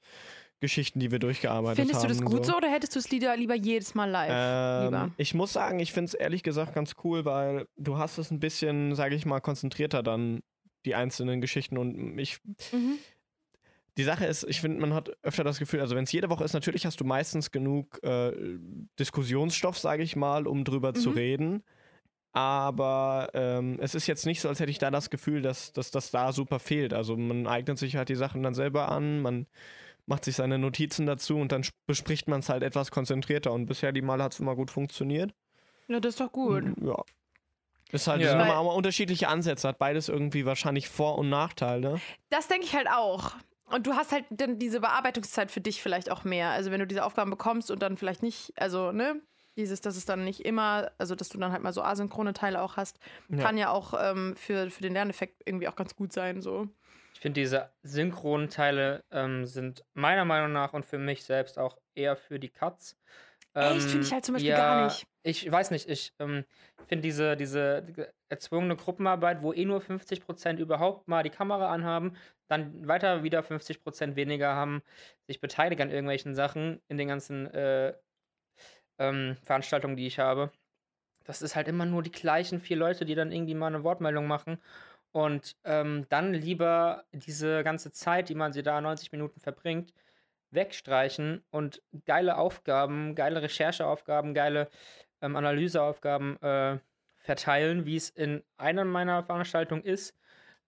Geschichten, 0.61 0.99
die 1.01 1.11
wir 1.11 1.19
durchgearbeitet 1.19 1.79
haben. 1.79 1.89
Findest 1.89 2.05
du 2.05 2.09
das 2.09 2.23
gut 2.23 2.47
so. 2.47 2.57
oder 2.57 2.71
hättest 2.71 2.95
du 2.95 2.99
es 2.99 3.11
lieber, 3.11 3.37
lieber 3.37 3.55
jedes 3.55 3.95
Mal 3.95 4.09
live? 4.09 4.85
lieber? 4.85 5.05
Ähm, 5.05 5.13
ich 5.17 5.35
muss 5.35 5.53
sagen, 5.53 5.79
ich 5.81 5.93
finde 5.93 6.09
es 6.09 6.15
ehrlich 6.15 6.43
gesagt 6.43 6.75
ganz 6.75 6.95
cool, 7.05 7.25
weil 7.25 7.67
du 7.77 7.99
hast 7.99 8.19
es 8.19 8.31
ein 8.31 8.41
bisschen, 8.41 8.95
sage 8.95 9.15
ich 9.15 9.27
mal, 9.27 9.41
konzentrierter 9.41 10.03
dann, 10.03 10.41
die 10.87 10.95
einzelnen 10.95 11.41
Geschichten 11.41 11.79
und 11.79 12.19
ich. 12.19 12.39
Mhm. 12.73 12.99
Die 13.97 14.03
Sache 14.05 14.27
ist, 14.27 14.43
ich 14.49 14.61
finde, 14.61 14.81
man 14.81 14.93
hat 14.93 15.11
öfter 15.23 15.45
das 15.45 15.59
Gefühl, 15.61 15.81
also 15.81 15.95
wenn 15.95 16.03
es 16.05 16.11
jede 16.11 16.29
Woche 16.29 16.43
ist, 16.43 16.53
natürlich 16.53 16.85
hast 16.85 16.99
du 17.01 17.05
meistens 17.05 17.53
genug 17.53 18.03
äh, 18.03 18.33
Diskussionsstoff, 18.99 19.79
sage 19.79 20.03
ich 20.03 20.17
mal, 20.17 20.47
um 20.49 20.65
drüber 20.65 20.95
zu 20.95 21.11
Mhm. 21.11 21.15
reden. 21.17 21.63
Aber 22.33 23.31
ähm, 23.35 23.79
es 23.81 23.95
ist 23.95 24.09
jetzt 24.09 24.27
nicht 24.27 24.41
so, 24.41 24.49
als 24.49 24.59
hätte 24.59 24.71
ich 24.73 24.79
da 24.79 24.91
das 24.91 25.11
Gefühl, 25.11 25.43
dass, 25.43 25.73
dass 25.73 25.93
das 25.93 26.11
da 26.11 26.33
super 26.33 26.59
fehlt. 26.59 26.93
Also 26.93 27.17
man 27.17 27.47
eignet 27.47 27.79
sich 27.79 27.95
halt 27.95 28.09
die 28.09 28.17
Sachen 28.17 28.43
dann 28.43 28.55
selber 28.55 28.91
an, 28.91 29.21
man 29.23 29.47
macht 30.07 30.25
sich 30.25 30.37
seine 30.37 30.59
Notizen 30.59 31.07
dazu 31.07 31.39
und 31.39 31.53
dann 31.53 31.63
sp- 31.65 31.75
bespricht 31.87 32.29
man 32.29 32.41
es 32.41 32.49
halt 32.49 32.63
etwas 32.63 32.91
konzentrierter. 32.91 33.53
Und 33.53 33.67
bisher 33.67 33.93
die 33.93 34.03
Male 34.03 34.23
hat 34.25 34.33
es 34.35 34.41
immer 34.41 34.55
gut 34.57 34.71
funktioniert. 34.71 35.33
Ja, 35.89 36.01
das 36.01 36.15
ist 36.15 36.21
doch 36.21 36.33
gut. 36.33 36.65
Ja. 36.83 37.03
Ist 37.93 38.07
halt, 38.07 38.21
Ja. 38.21 38.27
das 38.33 38.33
sind 38.43 38.51
immer 38.51 38.59
auch 38.59 38.77
unterschiedliche 38.77 39.29
Ansätze, 39.29 39.69
hat 39.69 39.79
beides 39.79 40.09
irgendwie 40.09 40.47
wahrscheinlich 40.47 40.89
Vor- 40.89 41.19
und 41.19 41.29
Nachteile. 41.29 42.01
Das 42.31 42.49
denke 42.49 42.65
ich 42.67 42.75
halt 42.75 42.89
auch. 42.89 43.33
Und 43.67 43.87
du 43.87 43.95
hast 43.95 44.13
halt 44.13 44.25
dann 44.31 44.59
diese 44.59 44.81
Bearbeitungszeit 44.81 45.51
für 45.51 45.61
dich 45.61 45.83
vielleicht 45.83 46.11
auch 46.11 46.25
mehr. 46.25 46.51
Also 46.51 46.71
wenn 46.71 46.81
du 46.81 46.87
diese 46.87 47.05
Aufgaben 47.05 47.31
bekommst 47.31 47.71
und 47.71 47.81
dann 47.83 47.97
vielleicht 47.97 48.23
nicht, 48.23 48.53
also 48.57 48.93
ne, 48.93 49.21
dieses, 49.57 49.81
dass 49.81 49.97
es 49.97 50.05
dann 50.05 50.25
nicht 50.25 50.41
immer, 50.45 50.91
also 50.99 51.15
dass 51.15 51.29
du 51.29 51.39
dann 51.39 51.53
halt 51.53 51.63
mal 51.63 51.73
so 51.73 51.83
asynchrone 51.83 52.33
Teile 52.35 52.61
auch 52.61 52.77
hast, 52.77 52.99
Ja. 53.31 53.39
kann 53.43 53.57
ja 53.57 53.71
auch 53.71 53.95
ähm, 53.99 54.35
für, 54.37 54.71
für 54.71 54.83
den 54.83 54.93
Lerneffekt 54.93 55.43
irgendwie 55.47 55.69
auch 55.69 55.77
ganz 55.77 55.95
gut 55.97 56.13
sein. 56.13 56.43
So. 56.43 56.69
Ich 57.25 57.27
finde, 57.27 57.41
diese 57.41 57.71
synchronen 57.83 58.51
Teile 58.51 59.03
ähm, 59.11 59.47
sind 59.47 59.83
meiner 59.95 60.27
Meinung 60.27 60.53
nach 60.53 60.75
und 60.75 60.85
für 60.85 60.99
mich 60.99 61.25
selbst 61.25 61.59
auch 61.59 61.79
eher 61.95 62.17
für 62.17 62.39
die 62.39 62.51
Cuts. 62.51 62.99
Echt? 63.55 63.77
Ähm, 63.77 63.81
Finde 63.81 64.07
ich 64.07 64.13
halt 64.13 64.25
zum 64.27 64.35
Beispiel 64.35 64.51
ja, 64.51 64.57
gar 64.59 64.85
nicht. 64.85 65.07
Ich 65.23 65.51
weiß 65.51 65.71
nicht, 65.71 65.89
ich 65.89 66.13
ähm, 66.19 66.45
finde 66.87 67.01
diese, 67.01 67.35
diese 67.35 67.83
diese 67.83 68.13
erzwungene 68.29 68.77
Gruppenarbeit, 68.77 69.41
wo 69.41 69.55
eh 69.55 69.65
nur 69.65 69.81
50% 69.81 70.59
überhaupt 70.59 71.09
mal 71.09 71.23
die 71.23 71.31
Kamera 71.31 71.73
anhaben, 71.73 72.15
dann 72.51 72.87
weiter 72.87 73.23
wieder 73.23 73.41
50% 73.41 74.17
weniger 74.17 74.55
haben, 74.55 74.83
sich 75.27 75.41
beteiligen 75.41 75.85
an 75.85 75.91
irgendwelchen 75.91 76.35
Sachen 76.35 76.83
in 76.89 76.99
den 76.99 77.09
ganzen 77.09 77.47
äh, 77.55 77.95
ähm, 78.99 79.39
Veranstaltungen, 79.45 79.97
die 79.97 80.07
ich 80.07 80.19
habe. 80.19 80.53
Das 81.25 81.41
ist 81.41 81.57
halt 81.57 81.69
immer 81.69 81.87
nur 81.87 82.03
die 82.03 82.13
gleichen 82.13 82.61
vier 82.61 82.77
Leute, 82.77 83.07
die 83.07 83.15
dann 83.15 83.33
irgendwie 83.33 83.55
mal 83.55 83.69
eine 83.69 83.83
Wortmeldung 83.83 84.27
machen. 84.27 84.59
Und 85.15 85.55
ähm, 85.63 86.07
dann 86.09 86.35
lieber 86.35 87.05
diese 87.13 87.63
ganze 87.63 87.93
Zeit, 87.93 88.29
die 88.29 88.35
man 88.35 88.53
sie 88.53 88.65
da 88.65 88.81
90 88.81 89.13
Minuten 89.13 89.39
verbringt, 89.39 89.95
wegstreichen 90.51 91.45
und 91.51 91.81
geile 92.05 92.37
Aufgaben, 92.37 93.15
geile 93.15 93.41
Rechercheaufgaben, 93.41 94.35
geile 94.35 94.69
ähm, 95.23 95.37
Analyseaufgaben 95.37 96.43
äh, 96.43 96.79
verteilen, 97.15 97.87
wie 97.87 97.95
es 97.95 98.11
in 98.11 98.43
einer 98.57 98.85
meiner 98.85 99.23
Veranstaltungen 99.23 99.85
ist, 99.85 100.19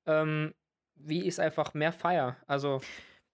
ähm, 0.06 0.54
wie 0.94 1.22
ich 1.22 1.28
es 1.28 1.38
einfach 1.40 1.74
mehr 1.74 1.92
feier. 1.92 2.36
Also 2.46 2.80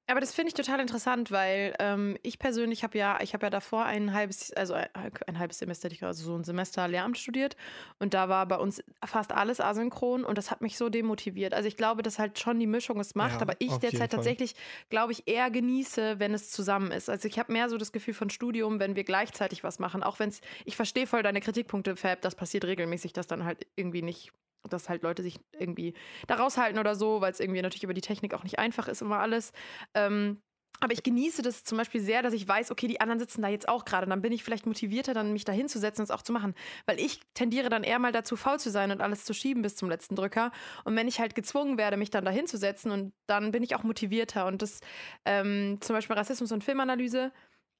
Aber 0.09 0.21
das 0.21 0.35
finde 0.35 0.49
ich 0.49 0.55
total 0.55 0.81
interessant, 0.81 1.31
weil 1.31 1.75
ähm, 1.79 2.19
ich 2.23 2.39
persönlich 2.41 2.83
habe 2.83 2.99
ja, 2.99 3.21
ich 3.23 3.35
habe 3.35 3.47
ja 3.47 3.51
davor 3.51 3.85
ein 3.85 4.13
halbes, 4.13 4.53
also 4.53 4.75
ein, 4.75 4.89
ein 5.29 5.39
halbes 5.39 5.61
Semester, 5.61 5.89
also 6.01 6.25
so 6.25 6.37
ein 6.37 6.43
Semester 6.45 6.87
Lehramt 6.89 7.17
studiert 7.17 7.57
und 8.01 8.13
da 8.13 8.29
war 8.29 8.47
bei 8.47 8.57
uns 8.57 8.83
fast 9.05 9.31
alles 9.33 9.61
asynchron 9.61 10.25
und 10.25 10.37
das 10.37 10.51
hat 10.51 10.61
mich 10.61 10.77
so 10.77 10.89
demotiviert. 10.89 11.55
Also 11.55 11.69
ich 11.69 11.77
glaube, 11.77 12.03
dass 12.03 12.19
halt 12.19 12.39
schon 12.41 12.59
die 12.59 12.67
Mischung 12.67 12.99
es 12.99 13.15
macht, 13.15 13.35
Ja, 13.35 13.41
aber 13.43 13.55
ich 13.61 13.79
derzeit 13.79 14.01
Fall. 14.01 14.09
tatsächlich, 14.11 14.55
glaube 14.91 15.13
ich, 15.13 15.29
eher 15.29 15.51
genieße, 15.53 16.19
wenn 16.19 16.35
es 16.35 16.51
zusammen 16.51 16.91
ist. 16.91 17.09
Also 17.09 17.29
ich 17.29 17.39
habe 17.39 17.53
mehr 17.53 17.69
so 17.71 17.79
das 17.79 17.93
Gefühl 17.93 18.15
von 18.15 18.29
Studium, 18.29 18.81
wenn 18.81 18.97
wir 18.97 19.05
gleichzeitig 19.05 19.63
was 19.63 19.79
machen, 19.79 20.03
auch 20.03 20.19
wenn 20.19 20.31
es, 20.31 20.41
ich 20.65 20.75
verstehe 20.77 21.07
voll 21.07 21.23
deine 21.23 21.41
Kritikpunkte, 21.41 21.95
Fab, 21.97 22.21
das 22.23 22.35
passiert 22.35 22.65
regelmäßig, 22.65 23.13
dass 23.13 23.29
dann 23.29 23.45
halt 23.45 23.67
irgendwie 23.77 24.03
nicht 24.03 24.33
dass 24.69 24.89
halt 24.89 25.03
Leute 25.03 25.23
sich 25.23 25.39
irgendwie 25.59 25.95
da 26.27 26.37
raushalten 26.37 26.79
oder 26.79 26.95
so, 26.95 27.21
weil 27.21 27.33
es 27.33 27.41
irgendwie 27.41 27.63
natürlich 27.63 27.85
über 27.85 27.95
die 27.95 28.01
Technik 28.01 28.35
auch 28.35 28.45
nicht 28.45 28.59
einfach 28.59 28.89
ist, 28.89 29.03
immer 29.03 29.19
alles. 29.19 29.53
Ähm, 29.95 30.41
aber 30.83 30.95
ich 30.95 31.05
genieße 31.05 31.43
das 31.43 31.63
zum 31.63 31.79
Beispiel 31.79 32.01
sehr, 32.01 32.23
dass 32.23 32.33
ich 32.33 32.47
weiß, 32.49 32.73
okay, 32.73 32.89
die 32.89 33.01
anderen 33.01 33.21
sitzen 33.21 33.41
da 33.41 33.47
jetzt 33.47 33.69
auch 33.69 33.85
gerade. 33.85 34.09
Dann 34.09 34.21
bin 34.21 34.33
ich 34.33 34.43
vielleicht 34.43 34.67
motivierter, 34.67 35.15
dann 35.15 35.33
mich 35.33 35.45
da 35.45 35.53
hinzusetzen 35.53 36.03
und 36.03 36.05
es 36.07 36.11
auch 36.11 36.23
zu 36.23 36.33
machen. 36.33 36.55
Weil 36.87 36.99
ich 36.99 37.21
tendiere 37.35 37.69
dann 37.69 37.85
eher 37.85 38.01
mal 38.01 38.11
dazu, 38.11 38.35
faul 38.35 38.59
zu 38.59 38.69
sein 38.69 38.91
und 38.91 39.01
alles 39.01 39.25
zu 39.25 39.33
schieben 39.33 39.63
bis 39.63 39.77
zum 39.77 39.89
letzten 39.89 40.17
Drücker. 40.17 40.51
Und 40.83 40.97
wenn 40.97 41.07
ich 41.07 41.21
halt 41.21 41.37
gezwungen 41.37 41.79
werde, 41.79 41.97
mich 41.97 42.11
dann 42.11 42.25
da 42.25 42.33
hinzusetzen, 42.33 42.91
und 42.91 43.13
dann 43.29 43.53
bin 43.53 43.63
ich 43.63 43.77
auch 43.77 43.85
motivierter. 43.85 44.47
Und 44.47 44.61
das 44.61 44.81
ähm, 45.25 45.79
zum 45.81 45.95
Beispiel 45.95 46.17
Rassismus 46.17 46.51
und 46.51 46.65
Filmanalyse, 46.65 47.31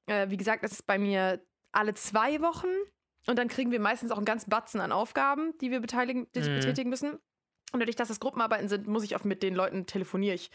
äh, 0.05 0.29
wie 0.29 0.37
gesagt, 0.37 0.63
das 0.63 0.71
ist 0.71 0.85
bei 0.85 0.97
mir 0.97 1.43
alle 1.73 1.95
zwei 1.95 2.39
Wochen. 2.39 2.69
Und 3.27 3.39
dann 3.39 3.47
kriegen 3.47 3.71
wir 3.71 3.79
meistens 3.79 4.11
auch 4.11 4.17
einen 4.17 4.25
ganzen 4.25 4.49
Batzen 4.49 4.81
an 4.81 4.91
Aufgaben, 4.91 5.53
die 5.59 5.71
wir 5.71 5.79
beteiligen, 5.79 6.27
die 6.35 6.39
Mhm. 6.41 6.55
betätigen 6.55 6.89
müssen. 6.89 7.13
Und 7.71 7.79
dadurch, 7.79 7.95
dass 7.95 8.09
das 8.09 8.19
Gruppenarbeiten 8.19 8.67
sind, 8.67 8.87
muss 8.87 9.03
ich 9.03 9.15
oft 9.15 9.25
mit 9.25 9.41
den 9.41 9.55
Leuten 9.55 9.85
telefoniere 9.85 10.35
ich 10.35 10.51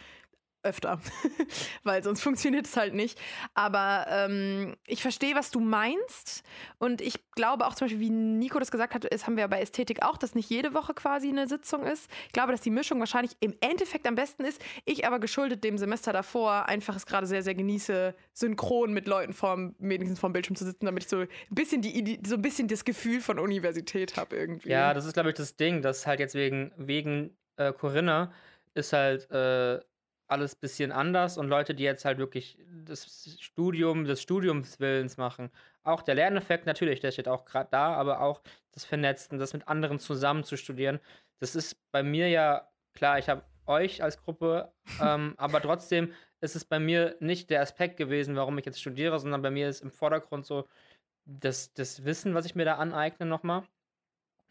öfter, 0.62 1.00
weil 1.84 2.02
sonst 2.02 2.22
funktioniert 2.22 2.66
es 2.66 2.76
halt 2.76 2.94
nicht. 2.94 3.18
Aber 3.54 4.06
ähm, 4.08 4.76
ich 4.86 5.02
verstehe, 5.02 5.34
was 5.34 5.50
du 5.50 5.60
meinst. 5.60 6.42
Und 6.78 7.00
ich 7.00 7.20
glaube 7.32 7.66
auch 7.66 7.74
zum 7.74 7.86
Beispiel, 7.86 8.00
wie 8.00 8.10
Nico 8.10 8.58
das 8.58 8.70
gesagt 8.70 8.94
hat, 8.94 9.06
das 9.10 9.26
haben 9.26 9.36
wir 9.36 9.42
ja 9.42 9.46
bei 9.46 9.60
Ästhetik 9.60 10.02
auch, 10.02 10.16
dass 10.16 10.34
nicht 10.34 10.50
jede 10.50 10.74
Woche 10.74 10.94
quasi 10.94 11.28
eine 11.28 11.46
Sitzung 11.46 11.84
ist. 11.84 12.10
Ich 12.26 12.32
glaube, 12.32 12.52
dass 12.52 12.60
die 12.60 12.70
Mischung 12.70 13.00
wahrscheinlich 13.00 13.36
im 13.40 13.54
Endeffekt 13.60 14.06
am 14.06 14.14
besten 14.14 14.44
ist. 14.44 14.60
Ich 14.84 15.06
aber 15.06 15.18
geschuldet 15.18 15.64
dem 15.64 15.78
Semester 15.78 16.12
davor 16.12 16.66
einfach 16.66 16.96
es 16.96 17.06
gerade 17.06 17.26
sehr, 17.26 17.42
sehr 17.42 17.54
genieße, 17.54 18.14
synchron 18.32 18.92
mit 18.92 19.06
Leuten 19.06 19.32
vorm, 19.32 19.74
wenigstens 19.78 20.18
vorm 20.18 20.32
Bildschirm 20.32 20.56
zu 20.56 20.64
sitzen, 20.64 20.86
damit 20.86 21.04
ich 21.04 21.08
so 21.08 21.18
ein 21.18 21.28
bisschen 21.50 21.82
die 21.82 22.20
so 22.26 22.34
ein 22.34 22.42
bisschen 22.42 22.68
das 22.68 22.84
Gefühl 22.84 23.20
von 23.20 23.38
Universität 23.38 24.16
habe 24.16 24.36
irgendwie. 24.36 24.70
Ja, 24.70 24.94
das 24.94 25.06
ist, 25.06 25.14
glaube 25.14 25.30
ich, 25.30 25.36
das 25.36 25.56
Ding, 25.56 25.82
dass 25.82 26.06
halt 26.06 26.20
jetzt 26.20 26.34
wegen, 26.34 26.72
wegen 26.76 27.36
äh, 27.56 27.72
Corinna 27.72 28.32
ist 28.74 28.92
halt 28.92 29.30
äh, 29.30 29.80
alles 30.28 30.54
ein 30.54 30.60
bisschen 30.60 30.92
anders 30.92 31.38
und 31.38 31.48
Leute, 31.48 31.74
die 31.74 31.84
jetzt 31.84 32.04
halt 32.04 32.18
wirklich 32.18 32.58
das 32.84 33.36
Studium 33.40 34.04
des 34.04 34.22
Studiums 34.22 34.78
Willens 34.78 35.16
machen. 35.16 35.50
Auch 35.82 36.02
der 36.02 36.14
Lerneffekt 36.14 36.66
natürlich, 36.66 37.00
der 37.00 37.12
steht 37.12 37.28
auch 37.28 37.44
gerade 37.44 37.68
da, 37.70 37.94
aber 37.94 38.20
auch 38.20 38.42
das 38.72 38.84
Vernetzen, 38.84 39.38
das 39.38 39.52
mit 39.54 39.66
anderen 39.68 39.98
zusammen 39.98 40.44
zu 40.44 40.56
studieren, 40.56 41.00
das 41.38 41.54
ist 41.54 41.76
bei 41.92 42.02
mir 42.02 42.28
ja 42.28 42.68
klar, 42.94 43.18
ich 43.18 43.28
habe 43.28 43.42
euch 43.66 44.02
als 44.02 44.20
Gruppe, 44.20 44.72
ähm, 45.02 45.34
aber 45.36 45.60
trotzdem 45.60 46.12
ist 46.40 46.56
es 46.56 46.64
bei 46.64 46.78
mir 46.78 47.16
nicht 47.20 47.50
der 47.50 47.62
Aspekt 47.62 47.96
gewesen, 47.96 48.36
warum 48.36 48.58
ich 48.58 48.66
jetzt 48.66 48.80
studiere, 48.80 49.18
sondern 49.18 49.42
bei 49.42 49.50
mir 49.50 49.68
ist 49.68 49.82
im 49.82 49.90
Vordergrund 49.90 50.46
so 50.46 50.68
das, 51.24 51.72
das 51.74 52.04
Wissen, 52.04 52.34
was 52.34 52.46
ich 52.46 52.54
mir 52.54 52.64
da 52.64 52.76
aneigne 52.76 53.26
nochmal. 53.26 53.64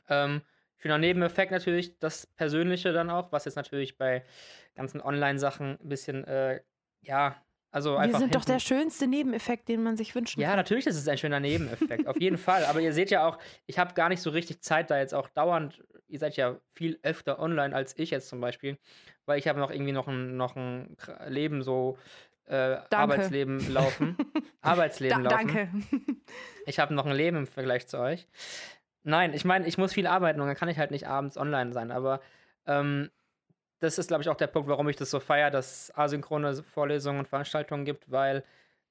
Ähm, 0.09 0.41
schöner 0.77 0.97
Nebeneffekt 0.97 1.51
natürlich, 1.51 1.97
das 1.99 2.27
Persönliche 2.27 2.93
dann 2.93 3.09
auch, 3.09 3.31
was 3.31 3.45
jetzt 3.45 3.55
natürlich 3.55 3.97
bei 3.97 4.23
ganzen 4.75 5.01
Online-Sachen 5.01 5.77
ein 5.81 5.89
bisschen, 5.89 6.23
äh, 6.25 6.61
ja, 7.01 7.35
also 7.71 7.93
wir 7.93 7.99
einfach. 7.99 8.19
sind 8.19 8.33
doch 8.33 8.45
der 8.45 8.59
schönste 8.59 9.07
Nebeneffekt, 9.07 9.67
den 9.67 9.83
man 9.83 9.97
sich 9.97 10.15
wünschen 10.15 10.39
ja, 10.39 10.49
kann. 10.49 10.57
natürlich 10.57 10.87
ist 10.87 10.95
es 10.95 11.07
ein 11.07 11.17
schöner 11.17 11.39
Nebeneffekt, 11.39 12.07
auf 12.07 12.19
jeden 12.19 12.37
Fall. 12.37 12.65
Aber 12.65 12.79
ihr 12.79 12.93
seht 12.93 13.11
ja 13.11 13.27
auch, 13.27 13.37
ich 13.65 13.77
habe 13.77 13.93
gar 13.93 14.09
nicht 14.09 14.21
so 14.21 14.29
richtig 14.29 14.61
Zeit, 14.61 14.89
da 14.89 14.97
jetzt 14.97 15.13
auch 15.13 15.27
dauernd, 15.29 15.83
ihr 16.07 16.19
seid 16.19 16.37
ja 16.37 16.59
viel 16.69 16.97
öfter 17.03 17.39
online 17.39 17.75
als 17.75 17.97
ich 17.97 18.11
jetzt 18.11 18.29
zum 18.29 18.39
Beispiel, 18.39 18.77
weil 19.25 19.37
ich 19.37 19.47
habe 19.47 19.59
noch 19.59 19.69
irgendwie 19.69 19.91
noch 19.91 20.07
ein, 20.07 20.37
noch 20.37 20.55
ein 20.55 20.95
Leben 21.27 21.61
so, 21.61 21.97
äh, 22.47 22.77
Arbeitsleben 22.89 23.71
laufen. 23.73 24.15
Arbeitsleben 24.61 25.23
Da, 25.23 25.31
laufen. 25.31 25.47
danke. 25.47 25.69
Ich 26.65 26.79
habe 26.79 26.93
noch 26.93 27.05
ein 27.05 27.15
Leben 27.15 27.37
im 27.37 27.47
Vergleich 27.47 27.87
zu 27.87 27.99
euch. 27.99 28.27
Nein, 29.07 29.33
ich 29.33 29.45
meine, 29.45 29.65
ich 29.65 29.77
muss 29.77 29.93
viel 29.93 30.05
arbeiten 30.05 30.41
und 30.41 30.47
dann 30.47 30.57
kann 30.57 30.67
ich 30.67 30.77
halt 30.77 30.91
nicht 30.91 31.07
abends 31.07 31.37
online 31.37 31.71
sein. 31.71 31.91
Aber 31.91 32.19
ähm, 32.65 33.09
das 33.79 33.97
ist, 33.97 34.09
glaube 34.09 34.21
ich, 34.21 34.27
auch 34.27 34.35
der 34.35 34.47
Punkt, 34.47 34.67
warum 34.67 34.89
ich 34.89 34.97
das 34.97 35.11
so 35.11 35.21
feiere, 35.21 35.49
dass 35.49 35.71
es 35.89 35.95
asynchrone 35.97 36.55
Vorlesungen 36.61 37.19
und 37.19 37.27
Veranstaltungen 37.29 37.85
gibt, 37.85 38.11
weil 38.11 38.43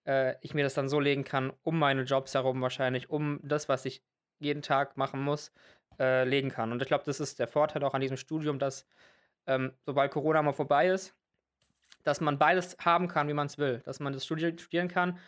äh, 0.06 0.36
ich 0.40 0.54
mir 0.54 0.64
das 0.64 0.72
dann 0.72 0.88
so 0.88 1.00
legen 1.00 1.24
kann, 1.24 1.52
um 1.64 1.78
meine 1.78 2.04
Jobs 2.04 2.32
herum 2.32 2.62
wahrscheinlich, 2.62 3.10
um 3.10 3.40
das, 3.42 3.68
was 3.68 3.84
ich 3.84 4.02
jeden 4.38 4.62
Tag 4.62 4.96
machen 4.96 5.20
muss, 5.20 5.52
äh, 5.98 6.24
legen 6.24 6.48
kann. 6.50 6.72
Und 6.72 6.80
ich 6.80 6.88
glaube, 6.88 7.04
das 7.04 7.20
ist 7.20 7.38
der 7.38 7.48
Vorteil 7.48 7.84
auch 7.84 7.92
an 7.92 8.00
diesem 8.00 8.16
Studium, 8.16 8.58
dass 8.58 8.86
ähm, 9.46 9.74
sobald 9.84 10.12
Corona 10.12 10.40
mal 10.40 10.54
vorbei 10.54 10.88
ist, 10.88 11.14
dass 12.04 12.22
man 12.22 12.38
beides 12.38 12.78
haben 12.80 13.08
kann, 13.08 13.28
wie 13.28 13.34
man 13.34 13.48
es 13.48 13.58
will. 13.58 13.82
Dass 13.84 14.00
man 14.00 14.14
das 14.14 14.24
Studi 14.24 14.58
studieren 14.58 14.88
kann 14.88 15.18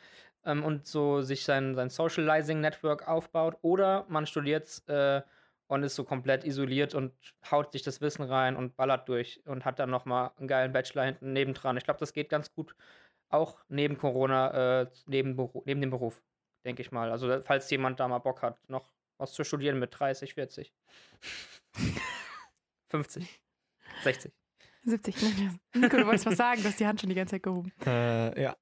ähm, 0.49 0.65
und 0.65 0.87
so 0.87 1.21
sich 1.23 1.45
sein, 1.45 1.75
sein 1.75 1.91
Socializing-Network 1.91 3.07
aufbaut 3.07 3.57
oder 3.63 4.07
man 4.09 4.27
studiert 4.27 4.83
äh, 4.89 5.23
und 5.69 5.83
ist 5.83 5.95
so 5.95 6.05
komplett 6.05 6.45
isoliert 6.45 6.95
und 6.95 7.13
haut 7.51 7.73
sich 7.73 7.83
das 7.83 8.01
Wissen 8.01 8.23
rein 8.23 8.57
und 8.57 8.77
ballert 8.77 9.09
durch 9.09 9.43
und 9.47 9.65
hat 9.65 9.79
dann 9.79 9.91
nochmal 9.91 10.33
einen 10.39 10.49
geilen 10.49 10.73
Bachelor 10.73 11.05
hinten 11.05 11.33
nebendran. 11.35 11.77
Ich 11.77 11.85
glaube, 11.85 12.01
das 12.01 12.13
geht 12.13 12.31
ganz 12.31 12.53
gut 12.53 12.75
auch 13.29 13.63
neben 13.69 13.99
Corona, 13.99 14.81
äh, 14.81 14.87
neben, 15.07 15.37
neben 15.67 15.81
dem 15.81 15.91
Beruf, 15.91 16.23
denke 16.65 16.81
ich 16.83 16.91
mal. 16.91 17.11
Also 17.11 17.41
falls 17.43 17.71
jemand 17.71 18.01
da 18.01 18.09
mal 18.09 18.19
Bock 18.19 18.43
hat, 18.43 18.59
noch 18.71 18.91
was 19.19 19.33
zu 19.33 19.45
studieren 19.45 19.79
mit 19.79 19.99
30, 19.99 20.35
40, 20.35 20.73
50, 22.89 23.43
60. 24.05 24.33
70. 24.85 25.23
Nein, 25.23 25.61
Nico, 25.75 25.97
du 25.97 26.07
wolltest 26.07 26.27
was 26.27 26.37
sagen, 26.37 26.63
du 26.63 26.69
hast 26.69 26.81
die 26.81 26.87
Hand 26.87 27.01
schon 27.01 27.11
die 27.11 27.15
ganze 27.15 27.33
Zeit 27.33 27.43
gehoben. 27.43 27.73
Äh, 27.85 28.41
ja. 28.41 28.57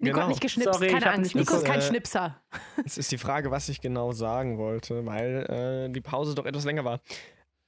Nico 0.00 0.14
Genau. 0.14 0.22
hat 0.22 0.28
nicht 0.28 0.40
geschnipst, 0.40 0.72
Sorry, 0.74 0.88
keine 0.88 1.10
Angst. 1.10 1.34
nicht 1.34 1.48
Nico 1.48 1.56
ist 1.56 1.64
kein 1.64 1.80
äh, 1.80 1.82
Schnipser. 1.82 2.40
Es 2.84 2.98
ist 2.98 3.10
die 3.10 3.18
Frage, 3.18 3.50
was 3.50 3.68
ich 3.68 3.80
genau 3.80 4.12
sagen 4.12 4.56
wollte, 4.58 5.04
weil 5.06 5.86
äh, 5.88 5.92
die 5.92 6.00
Pause 6.00 6.34
doch 6.34 6.46
etwas 6.46 6.64
länger 6.64 6.84
war. 6.84 7.00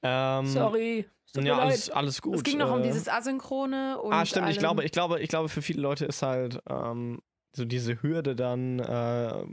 Ähm, 0.03 0.45
Sorry. 0.47 1.05
Ja, 1.35 1.41
leid. 1.41 1.59
alles, 1.59 1.89
alles 1.89 2.21
gut. 2.21 2.35
es 2.35 2.43
ging 2.43 2.57
noch 2.57 2.71
um 2.73 2.79
äh, 2.79 2.83
dieses 2.83 3.07
Asynchrone 3.07 3.99
und. 4.01 4.11
Ah, 4.13 4.25
stimmt. 4.25 4.49
Ich 4.49 4.59
glaube, 4.59 4.83
ich 4.83 4.91
glaube, 4.91 5.19
ich 5.21 5.29
glaube, 5.29 5.47
für 5.49 5.61
viele 5.61 5.81
Leute 5.81 6.05
ist 6.05 6.21
halt 6.21 6.59
ähm, 6.69 7.21
so 7.53 7.63
diese 7.65 8.01
Hürde 8.01 8.35
dann 8.35 8.79
äh, 8.79 9.45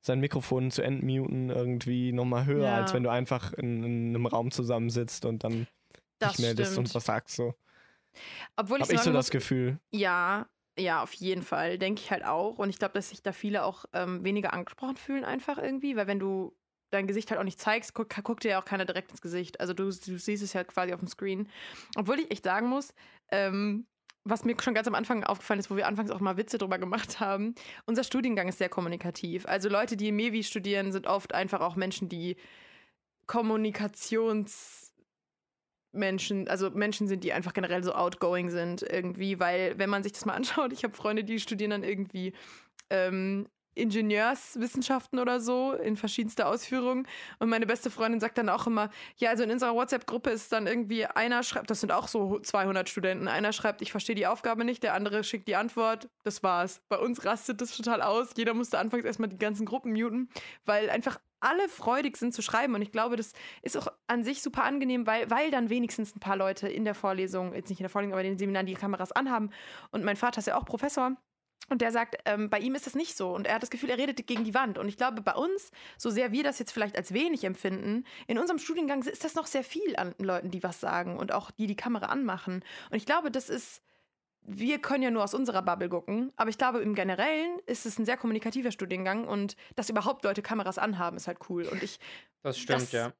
sein 0.00 0.20
Mikrofon 0.20 0.70
zu 0.70 0.82
entmuten 0.82 1.48
irgendwie 1.50 2.12
nochmal 2.12 2.44
höher, 2.46 2.64
Ja. 2.64 2.74
als 2.76 2.92
wenn 2.92 3.02
du 3.02 3.10
einfach 3.10 3.52
in, 3.54 3.82
in 3.84 4.08
einem 4.14 4.26
Raum 4.26 4.50
zusammensitzt 4.50 5.24
und 5.24 5.44
dann 5.44 5.66
das 6.18 6.32
dich 6.36 6.44
meldest 6.44 6.72
stimmt. 6.72 6.88
und 6.88 6.94
was 6.94 7.04
sagst 7.04 7.36
so. 7.36 7.54
Obwohl 8.56 8.80
ich 8.82 8.90
ich 8.90 9.00
so 9.00 9.12
das 9.12 9.30
Gefühl. 9.30 9.78
Ja, 9.92 10.46
ja, 10.78 11.02
auf 11.02 11.12
jeden 11.14 11.42
Fall. 11.42 11.78
Denke 11.78 12.02
ich 12.02 12.10
halt 12.10 12.24
auch. 12.24 12.58
Und 12.58 12.70
ich 12.70 12.78
glaube, 12.78 12.94
dass 12.94 13.10
sich 13.10 13.22
da 13.22 13.32
viele 13.32 13.64
auch 13.64 13.84
ähm, 13.92 14.24
weniger 14.24 14.52
angesprochen 14.52 14.96
fühlen, 14.96 15.24
einfach 15.24 15.58
irgendwie, 15.58 15.96
weil 15.96 16.06
wenn 16.06 16.18
du 16.18 16.56
dein 16.90 17.06
Gesicht 17.06 17.30
halt 17.30 17.40
auch 17.40 17.44
nicht 17.44 17.60
zeigst, 17.60 17.94
guck, 17.94 18.08
guckt 18.22 18.44
dir 18.44 18.52
ja 18.52 18.60
auch 18.60 18.64
keiner 18.64 18.84
direkt 18.84 19.10
ins 19.10 19.20
Gesicht. 19.20 19.60
Also 19.60 19.74
du, 19.74 19.84
du 19.84 20.18
siehst 20.18 20.42
es 20.42 20.52
ja 20.52 20.64
quasi 20.64 20.92
auf 20.92 21.00
dem 21.00 21.08
Screen. 21.08 21.48
Obwohl 21.96 22.20
ich 22.20 22.30
echt 22.30 22.44
sagen 22.44 22.68
muss, 22.68 22.94
ähm, 23.30 23.86
was 24.24 24.44
mir 24.44 24.56
schon 24.60 24.74
ganz 24.74 24.88
am 24.88 24.94
Anfang 24.94 25.22
aufgefallen 25.24 25.60
ist, 25.60 25.70
wo 25.70 25.76
wir 25.76 25.86
anfangs 25.86 26.10
auch 26.10 26.20
mal 26.20 26.36
Witze 26.36 26.56
drüber 26.56 26.78
gemacht 26.78 27.20
haben, 27.20 27.54
unser 27.84 28.04
Studiengang 28.04 28.48
ist 28.48 28.58
sehr 28.58 28.68
kommunikativ. 28.68 29.46
Also 29.46 29.68
Leute, 29.68 29.96
die 29.96 30.08
im 30.08 30.16
MEVI 30.16 30.42
studieren, 30.42 30.92
sind 30.92 31.06
oft 31.06 31.34
einfach 31.34 31.60
auch 31.60 31.76
Menschen, 31.76 32.08
die 32.08 32.36
Kommunikationsmenschen, 35.94 36.48
also 36.48 36.70
Menschen 36.70 37.08
sind, 37.08 37.24
die 37.24 37.32
einfach 37.32 37.52
generell 37.52 37.82
so 37.82 37.94
outgoing 37.94 38.50
sind 38.50 38.82
irgendwie, 38.82 39.40
weil 39.40 39.78
wenn 39.78 39.90
man 39.90 40.02
sich 40.02 40.12
das 40.12 40.24
mal 40.24 40.34
anschaut, 40.34 40.72
ich 40.72 40.84
habe 40.84 40.94
Freunde, 40.94 41.24
die 41.24 41.40
studieren 41.40 41.70
dann 41.70 41.84
irgendwie 41.84 42.32
ähm, 42.90 43.46
Ingenieurswissenschaften 43.76 45.18
oder 45.18 45.40
so 45.40 45.72
in 45.72 45.96
verschiedenster 45.96 46.46
Ausführung. 46.46 47.08
Und 47.40 47.48
meine 47.48 47.66
beste 47.66 47.90
Freundin 47.90 48.20
sagt 48.20 48.38
dann 48.38 48.48
auch 48.48 48.68
immer, 48.68 48.88
ja, 49.16 49.30
also 49.30 49.42
in 49.42 49.50
unserer 49.50 49.74
WhatsApp-Gruppe 49.74 50.30
ist 50.30 50.52
dann 50.52 50.68
irgendwie 50.68 51.06
einer 51.06 51.42
schreibt, 51.42 51.70
das 51.70 51.80
sind 51.80 51.90
auch 51.90 52.06
so 52.06 52.38
200 52.38 52.88
Studenten, 52.88 53.26
einer 53.26 53.52
schreibt, 53.52 53.82
ich 53.82 53.90
verstehe 53.90 54.14
die 54.14 54.28
Aufgabe 54.28 54.64
nicht, 54.64 54.84
der 54.84 54.94
andere 54.94 55.24
schickt 55.24 55.48
die 55.48 55.56
Antwort, 55.56 56.08
das 56.22 56.44
war's. 56.44 56.82
Bei 56.88 56.98
uns 56.98 57.24
rastet 57.24 57.60
das 57.60 57.76
total 57.76 58.00
aus. 58.00 58.30
Jeder 58.36 58.54
musste 58.54 58.78
anfangs 58.78 59.04
erstmal 59.04 59.28
die 59.28 59.38
ganzen 59.38 59.66
Gruppen 59.66 59.92
muten, 59.92 60.28
weil 60.64 60.88
einfach 60.88 61.18
alle 61.44 61.68
freudig 61.68 62.16
sind 62.16 62.34
zu 62.34 62.42
schreiben. 62.42 62.74
Und 62.74 62.82
ich 62.82 62.92
glaube, 62.92 63.16
das 63.16 63.32
ist 63.62 63.76
auch 63.76 63.88
an 64.06 64.24
sich 64.24 64.42
super 64.42 64.64
angenehm, 64.64 65.06
weil, 65.06 65.30
weil 65.30 65.50
dann 65.50 65.70
wenigstens 65.70 66.14
ein 66.16 66.20
paar 66.20 66.36
Leute 66.36 66.68
in 66.68 66.84
der 66.84 66.94
Vorlesung, 66.94 67.54
jetzt 67.54 67.68
nicht 67.68 67.80
in 67.80 67.84
der 67.84 67.90
Vorlesung, 67.90 68.12
aber 68.12 68.22
in 68.22 68.32
den 68.32 68.38
Seminaren 68.38 68.66
die 68.66 68.74
Kameras 68.74 69.12
anhaben. 69.12 69.50
Und 69.90 70.04
mein 70.04 70.16
Vater 70.16 70.38
ist 70.38 70.46
ja 70.46 70.56
auch 70.56 70.64
Professor. 70.64 71.12
Und 71.70 71.80
der 71.80 71.92
sagt, 71.92 72.16
ähm, 72.26 72.50
bei 72.50 72.58
ihm 72.58 72.74
ist 72.74 72.86
das 72.86 72.94
nicht 72.94 73.16
so. 73.16 73.34
Und 73.34 73.46
er 73.46 73.54
hat 73.54 73.62
das 73.62 73.70
Gefühl, 73.70 73.88
er 73.88 73.96
redet 73.96 74.26
gegen 74.26 74.44
die 74.44 74.52
Wand. 74.54 74.76
Und 74.76 74.86
ich 74.88 74.98
glaube, 74.98 75.22
bei 75.22 75.34
uns, 75.34 75.70
so 75.96 76.10
sehr 76.10 76.30
wir 76.30 76.42
das 76.42 76.58
jetzt 76.58 76.72
vielleicht 76.72 76.96
als 76.96 77.14
wenig 77.14 77.44
empfinden, 77.44 78.04
in 78.26 78.38
unserem 78.38 78.58
Studiengang 78.58 79.02
ist 79.02 79.24
das 79.24 79.34
noch 79.34 79.46
sehr 79.46 79.64
viel 79.64 79.96
an 79.96 80.14
Leuten, 80.18 80.50
die 80.50 80.62
was 80.62 80.80
sagen 80.80 81.16
und 81.16 81.32
auch 81.32 81.50
die 81.50 81.66
die 81.66 81.76
Kamera 81.76 82.06
anmachen. 82.06 82.62
Und 82.90 82.96
ich 82.96 83.06
glaube, 83.06 83.30
das 83.30 83.48
ist 83.48 83.80
wir 84.46 84.78
können 84.80 85.02
ja 85.02 85.10
nur 85.10 85.24
aus 85.24 85.34
unserer 85.34 85.62
Bubble 85.62 85.88
gucken, 85.88 86.32
aber 86.36 86.50
ich 86.50 86.58
glaube, 86.58 86.80
im 86.80 86.94
Generellen 86.94 87.58
ist 87.66 87.86
es 87.86 87.98
ein 87.98 88.04
sehr 88.04 88.16
kommunikativer 88.16 88.70
Studiengang 88.70 89.26
und 89.26 89.56
dass 89.76 89.88
überhaupt 89.90 90.24
Leute 90.24 90.42
Kameras 90.42 90.78
anhaben, 90.78 91.16
ist 91.16 91.26
halt 91.26 91.38
cool. 91.48 91.64
Und 91.64 91.82
ich, 91.82 91.98
Das 92.42 92.58
stimmt, 92.58 92.82
Das- 92.82 92.92
ja. 92.92 93.12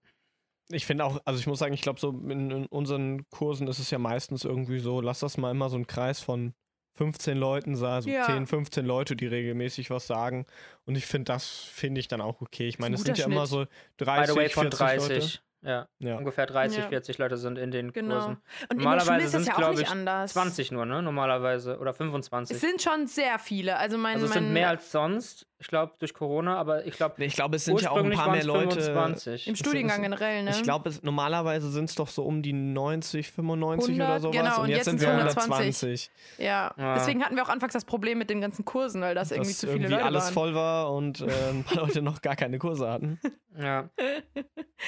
Ich 0.71 0.87
finde 0.87 1.05
auch, 1.05 1.21
also 1.27 1.39
ich 1.39 1.47
muss 1.47 1.59
sagen, 1.59 1.75
ich 1.75 1.83
glaube, 1.83 2.01
so 2.01 2.09
in, 2.11 2.51
in 2.51 2.67
unseren 2.67 3.29
Kursen 3.29 3.69
ist 3.69 3.79
es 3.79 3.91
ja 3.91 3.99
meistens 3.99 4.45
irgendwie 4.45 4.79
so, 4.79 5.03
lass 5.03 5.21
das 5.21 5.37
mal 5.37 5.51
immer 5.51 5.69
so 5.69 5.77
ein 5.77 5.87
Kreis 5.87 6.21
von 6.21 6.55
15 6.97 7.37
Leuten 7.37 7.77
sein, 7.77 8.01
so 8.03 8.09
Ja. 8.09 8.25
10, 8.25 8.47
15 8.47 8.87
Leute, 8.87 9.15
die 9.15 9.27
regelmäßig 9.27 9.91
was 9.91 10.07
sagen. 10.07 10.47
Und 10.87 10.97
ich 10.97 11.05
finde, 11.05 11.33
das 11.33 11.47
finde 11.51 12.01
ich 12.01 12.09
dann 12.09 12.23
auch 12.23 12.41
okay. 12.41 12.67
Ich 12.69 12.79
ein 12.79 12.83
meine, 12.83 12.95
es 12.95 13.03
sind 13.03 13.19
ja 13.19 13.27
immer 13.27 13.47
Schnitt. 13.47 13.69
so 13.69 14.05
By 14.05 14.05
30, 14.05 14.31
the 14.35 14.37
way, 14.41 14.49
von 14.49 14.63
40 14.73 14.79
30. 14.79 15.09
Leute. 15.09 15.39
Ja. 15.65 15.89
Ja. 15.99 16.17
Ungefähr 16.17 16.47
30, 16.47 16.79
Ja. 16.79 16.89
40 16.89 17.19
Leute 17.19 17.37
sind 17.37 17.59
in 17.59 17.71
den 17.71 17.93
genau. 17.93 18.15
Kursen. 18.17 18.43
Und 18.71 18.77
Normalerweise 18.79 19.29
sind 19.29 19.47
ja 19.47 19.53
es, 19.53 19.55
auch 19.55 19.59
glaube 19.59 19.75
nicht 19.77 19.83
ich, 19.85 19.91
anders. 19.91 20.33
20 20.33 20.73
nur, 20.73 20.85
ne? 20.87 21.03
Normalerweise. 21.03 21.79
Oder 21.79 21.91
Es 21.93 21.97
25. 21.97 22.59
sind 22.59 22.83
schon 22.83 23.07
sehr 23.07 23.39
viele. 23.39 23.77
Also 23.79 23.97
mein, 23.97 24.15
Also 24.15 24.27
es 24.27 24.35
mein, 24.35 24.45
sind 24.45 24.53
mehr 24.53 24.69
als 24.69 24.93
sonst. 24.93 25.47
Ich 25.61 25.69
glaube, 25.69 25.93
durch 25.99 26.13
Corona, 26.13 26.57
aber 26.59 26.85
ich 26.85 26.95
glaube, 26.97 27.15
Nee, 27.19 27.27
Ich 27.27 27.37
glaube, 27.37 27.57
es 27.57 27.65
sind 27.65 27.81
ja 27.81 27.91
auch 27.91 27.97
ein 27.97 28.07
ursprünglich 28.11 28.19
paar 28.19 28.27
waren 28.27 28.33
mehr 28.33 28.41
es 28.43 28.47
Leute. 28.47 28.81
25. 28.83 29.49
im 29.49 29.57
Studiengang 29.57 30.03
generell, 30.03 30.43
ne? 30.43 30.51
Ich 30.51 30.63
glaube, 30.63 30.89
es- 30.91 31.03
normalerweise 31.03 31.71
sind 31.71 31.85
es 31.89 31.95
doch 31.95 32.09
so 32.09 32.25
um 32.25 32.43
die 32.43 32.53
90, 32.53 33.31
95 33.31 33.95
oder 33.95 34.05
100, 34.05 34.23
sowas. 34.23 34.37
genau, 34.37 34.57
und 34.57 34.63
und 34.65 34.69
jetzt, 34.71 34.77
jetzt 34.79 34.85
sind 34.87 35.01
wir 35.01 35.09
120. 35.09 36.11
120. 36.11 36.11
Ja, 36.39 36.75
Ja. 36.77 36.95
deswegen 36.95 37.25
hatten 37.25 37.37
wir 37.37 37.45
auch 37.45 37.49
anfangs 37.49 37.73
das 37.73 37.85
Problem 37.85 38.19
mit 38.19 38.31
den 38.31 38.41
ganzen 38.41 38.65
Kursen, 38.65 39.01
weil 39.01 39.15
das 39.15 39.31
irgendwie 39.31 39.51
dass 39.53 39.59
zu 39.59 39.67
viele 39.69 39.79
irgendwie 39.79 39.93
Leute 39.95 40.05
alles 40.05 40.25
waren. 40.25 40.33
voll 40.35 40.55
war 40.55 40.93
und 40.93 41.21
äh, 41.21 41.27
ein 41.51 41.65
paar 41.65 41.79
Leute 41.87 42.03
noch 42.03 42.21
gar 42.21 42.37
keine 42.37 42.59
Kurse 42.59 42.89
hatten. 42.91 43.19
Ja. 43.57 43.89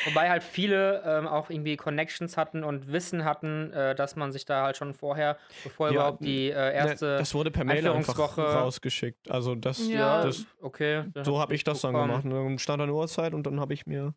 Wobei 0.07 0.29
halt 0.29 0.43
viele 0.43 1.01
ähm, 1.07 1.29
auch 1.29 1.51
irgendwie 1.51 1.77
Connections 1.77 2.37
hatten 2.37 2.65
und 2.65 2.91
Wissen 2.91 3.25
hatten, 3.25 3.73
äh, 3.73 3.95
dass 3.95 4.17
man 4.17 4.33
sich 4.33 4.45
da 4.45 4.65
halt 4.65 4.77
schon 4.77 4.93
vorher, 4.93 5.37
bevor 5.63 5.87
Ja, 5.89 5.95
überhaupt 5.95 6.25
die 6.25 6.51
äh, 6.51 6.75
erste. 6.75 7.07
Ne, 7.13 7.19
das 7.19 7.33
wurde 7.33 7.53
per 7.53 7.65
Mail 7.65 7.87
einfach 7.89 8.15
Einführungswoche- 8.19 8.43
rausgeschickt. 8.43 9.31
Also 9.31 9.55
das, 9.55 9.87
Ja. 9.89 10.25
das 10.25 10.47
okay. 10.61 11.05
so 11.23 11.39
habe 11.39 11.55
ich 11.55 11.65
das 11.65 11.81
dann 11.81 11.95
gemacht. 11.95 12.25
Und 12.25 12.31
Dann 12.31 12.59
stand 12.59 12.83
eine 12.83 12.93
Uhrzeit 12.93 13.35
und 13.35 13.47
dann 13.47 13.61
habe 13.61 13.75
ich 13.75 13.87
mir. 13.87 14.15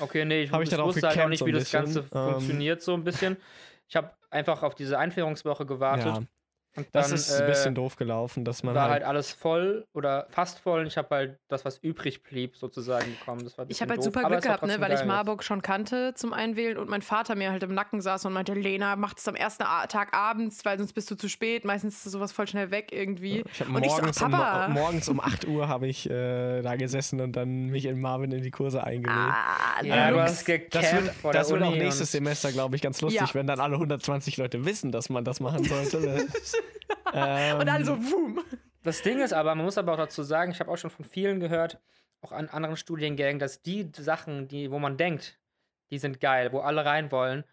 Okay, 0.00 0.24
nee, 0.24 0.42
ich, 0.42 0.52
Hab 0.52 0.62
ich 0.62 0.72
ich 0.72 0.78
wusste 0.78 1.08
halt 1.08 1.20
auch 1.20 1.28
nicht, 1.28 1.38
so 1.38 1.46
wie 1.46 1.50
ein 1.50 1.58
das 1.58 1.70
Ganze 1.70 2.02
bisschen. 2.02 2.18
Ähm, 2.18 2.30
funktioniert, 2.32 2.82
so 2.82 2.94
ein 2.94 3.04
bisschen. 3.04 3.36
Ich 3.88 3.96
habe 3.96 4.12
einfach 4.30 4.62
auf 4.62 4.74
diese 4.74 4.98
Einführungswoche 4.98 5.66
gewartet. 5.66 6.06
Ja, 6.06 6.22
und 6.76 6.86
das 6.92 7.08
dann, 7.08 7.16
ist 7.16 7.32
ein 7.32 7.46
bisschen 7.46 7.72
äh, 7.72 7.74
doof 7.74 7.96
gelaufen, 7.96 8.44
dass 8.44 8.62
man 8.62 8.74
war 8.74 8.84
halt, 8.84 8.92
halt 8.92 9.04
alles 9.04 9.30
voll 9.32 9.86
oder 9.92 10.26
fast 10.30 10.58
voll 10.58 10.80
und 10.80 10.86
ich 10.86 10.96
habe 10.96 11.14
halt 11.14 11.38
das, 11.48 11.64
was 11.64 11.78
übrig 11.78 12.22
blieb, 12.22 12.56
sozusagen 12.56 13.16
bekommen. 13.18 13.44
Das 13.44 13.54
Ich 13.68 13.80
habe 13.82 13.90
halt 13.90 13.98
doof, 13.98 14.04
super 14.06 14.20
aber 14.20 14.30
Glück 14.30 14.42
gehabt, 14.42 14.62
ne, 14.66 14.80
weil 14.80 14.92
ich. 14.92 15.04
Marburg 15.04 15.44
schon 15.44 15.62
kannte 15.62 16.14
zum 16.14 16.32
Einwählen 16.32 16.78
und 16.78 16.88
mein 16.88 17.02
Vater 17.02 17.34
mir 17.34 17.50
halt 17.50 17.62
im 17.62 17.74
Nacken 17.74 18.00
saß 18.00 18.24
und 18.24 18.32
meinte, 18.32 18.54
Lena, 18.54 18.96
mach 18.96 19.14
das 19.14 19.28
am 19.28 19.34
ersten 19.34 19.64
A 19.64 19.86
Tag 19.86 20.14
abends, 20.14 20.64
weil 20.64 20.78
sonst 20.78 20.92
bist 20.92 21.10
du 21.10 21.14
zu 21.16 21.28
spät. 21.28 21.64
Meistens 21.64 22.04
ist 22.06 22.12
sowas 22.12 22.32
voll 22.32 22.46
schnell 22.48 22.70
weg 22.70 22.88
irgendwie. 22.92 23.44
ich 23.52 23.60
hab 23.60 23.68
und 23.68 23.84
ich 23.84 23.90
so, 23.90 23.98
morgens, 24.00 24.22
um, 24.22 24.72
morgens 24.72 25.08
um 25.08 25.20
8 25.20 25.46
Uhr 25.46 25.68
habe 25.68 25.86
ich 25.88 26.08
äh, 26.08 26.62
da 26.62 26.76
gesessen 26.76 27.20
und 27.20 27.32
dann 27.32 27.66
mich 27.66 27.84
in 27.86 28.00
Marvin 28.00 28.32
in 28.32 28.42
die 28.42 28.50
Kurse 28.50 28.82
eingelegt. 28.84 29.10
Ah, 29.12 29.82
Ja, 29.84 30.10
hast 30.22 30.44
gecampt 30.46 30.74
Das 30.74 30.92
wird, 30.92 31.14
vor 31.14 31.32
das 31.32 31.48
der 31.48 31.60
wird 31.60 31.68
auch 31.68 31.74
nächstes 31.74 32.12
Semester, 32.12 32.52
glaube 32.52 32.76
ich, 32.76 32.82
ganz 32.82 33.00
lustig, 33.00 33.20
Ja. 33.20 33.34
wenn 33.34 33.46
dann 33.46 33.60
alle 33.60 33.74
120 33.76 34.36
Leute 34.36 34.64
wissen, 34.64 34.92
dass 34.92 35.10
man 35.10 35.24
das 35.24 35.40
machen 35.40 35.64
sollte. 35.64 36.26
ähm, 37.26 37.58
Und 37.60 37.68
alle 37.68 37.84
so, 37.84 37.96
boom. 37.96 38.40
Das 38.82 39.02
Ding 39.02 39.20
ist 39.20 39.32
aber, 39.32 39.54
man 39.54 39.64
muss 39.64 39.78
aber 39.78 39.92
auch 39.92 39.96
dazu 39.98 40.22
sagen, 40.22 40.50
ich 40.52 40.60
habe 40.60 40.70
auch 40.70 40.76
schon 40.76 40.90
von 40.90 41.04
vielen 41.04 41.38
gehört, 41.40 41.78
auch 42.20 42.32
an 42.32 42.48
anderen 42.48 42.76
Studiengängen, 42.76 43.38
dass 43.38 43.62
die 43.62 43.90
Sachen, 43.96 44.48
die, 44.48 44.70
wo 44.70 44.78
man 44.78 44.96
denkt, 44.96 45.38
die 45.90 45.98
sind 45.98 46.20
geil, 46.20 46.52
wo 46.52 46.60
alle 46.60 46.84
rein 46.84 47.10
wollen, 47.12 47.44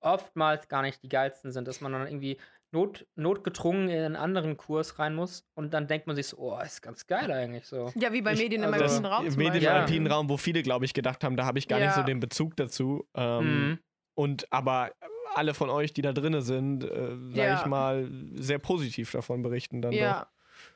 oftmals 0.00 0.68
gar 0.68 0.82
nicht 0.82 1.02
die 1.02 1.08
geilsten 1.08 1.50
sind, 1.52 1.66
dass 1.66 1.80
man 1.80 1.92
dann 1.92 2.06
irgendwie 2.06 2.38
not, 2.72 3.06
notgedrungen 3.16 3.88
in 3.88 4.04
einen 4.04 4.16
anderen 4.16 4.56
Kurs 4.56 4.98
rein 4.98 5.14
muss 5.14 5.46
und 5.54 5.72
dann 5.72 5.86
denkt 5.86 6.06
man 6.06 6.14
sich 6.16 6.26
so, 6.28 6.36
oh, 6.38 6.58
ist 6.60 6.82
ganz 6.82 7.06
geil 7.06 7.30
eigentlich 7.32 7.64
so. 7.66 7.90
Ja, 7.96 8.12
wie 8.12 8.22
bei 8.22 8.32
Ich- 8.34 8.40
Medien 8.40 8.62
im 8.62 8.72
also- 8.74 8.84
alpinen 8.84 9.06
Raum 9.12 9.24
Medien 9.36 9.54
im 9.54 9.62
Ja. 9.62 9.74
alpinen 9.80 10.12
Raum, 10.12 10.28
wo 10.28 10.36
viele, 10.36 10.62
glaube 10.62 10.84
ich, 10.84 10.92
gedacht 10.94 11.24
haben, 11.24 11.36
da 11.36 11.46
habe 11.46 11.58
ich 11.58 11.68
gar 11.68 11.78
nicht 11.78 11.86
Ja. 11.88 11.94
so 11.94 12.02
den 12.02 12.20
Bezug 12.20 12.56
dazu. 12.56 13.08
Ähm, 13.14 13.68
Mhm. 13.70 13.78
Und 14.16 14.50
aber 14.52 14.90
alle 15.34 15.54
von 15.54 15.70
euch, 15.70 15.92
die 15.92 16.02
da 16.02 16.12
drinnen 16.12 16.40
sind, 16.42 16.82
äh, 16.84 16.88
sage 16.88 17.30
Ja. 17.34 17.60
ich 17.60 17.66
mal, 17.66 18.08
sehr 18.34 18.58
positiv 18.58 19.12
davon 19.12 19.42
berichten 19.42 19.80
dann 19.82 19.92
Ja. 19.92 20.26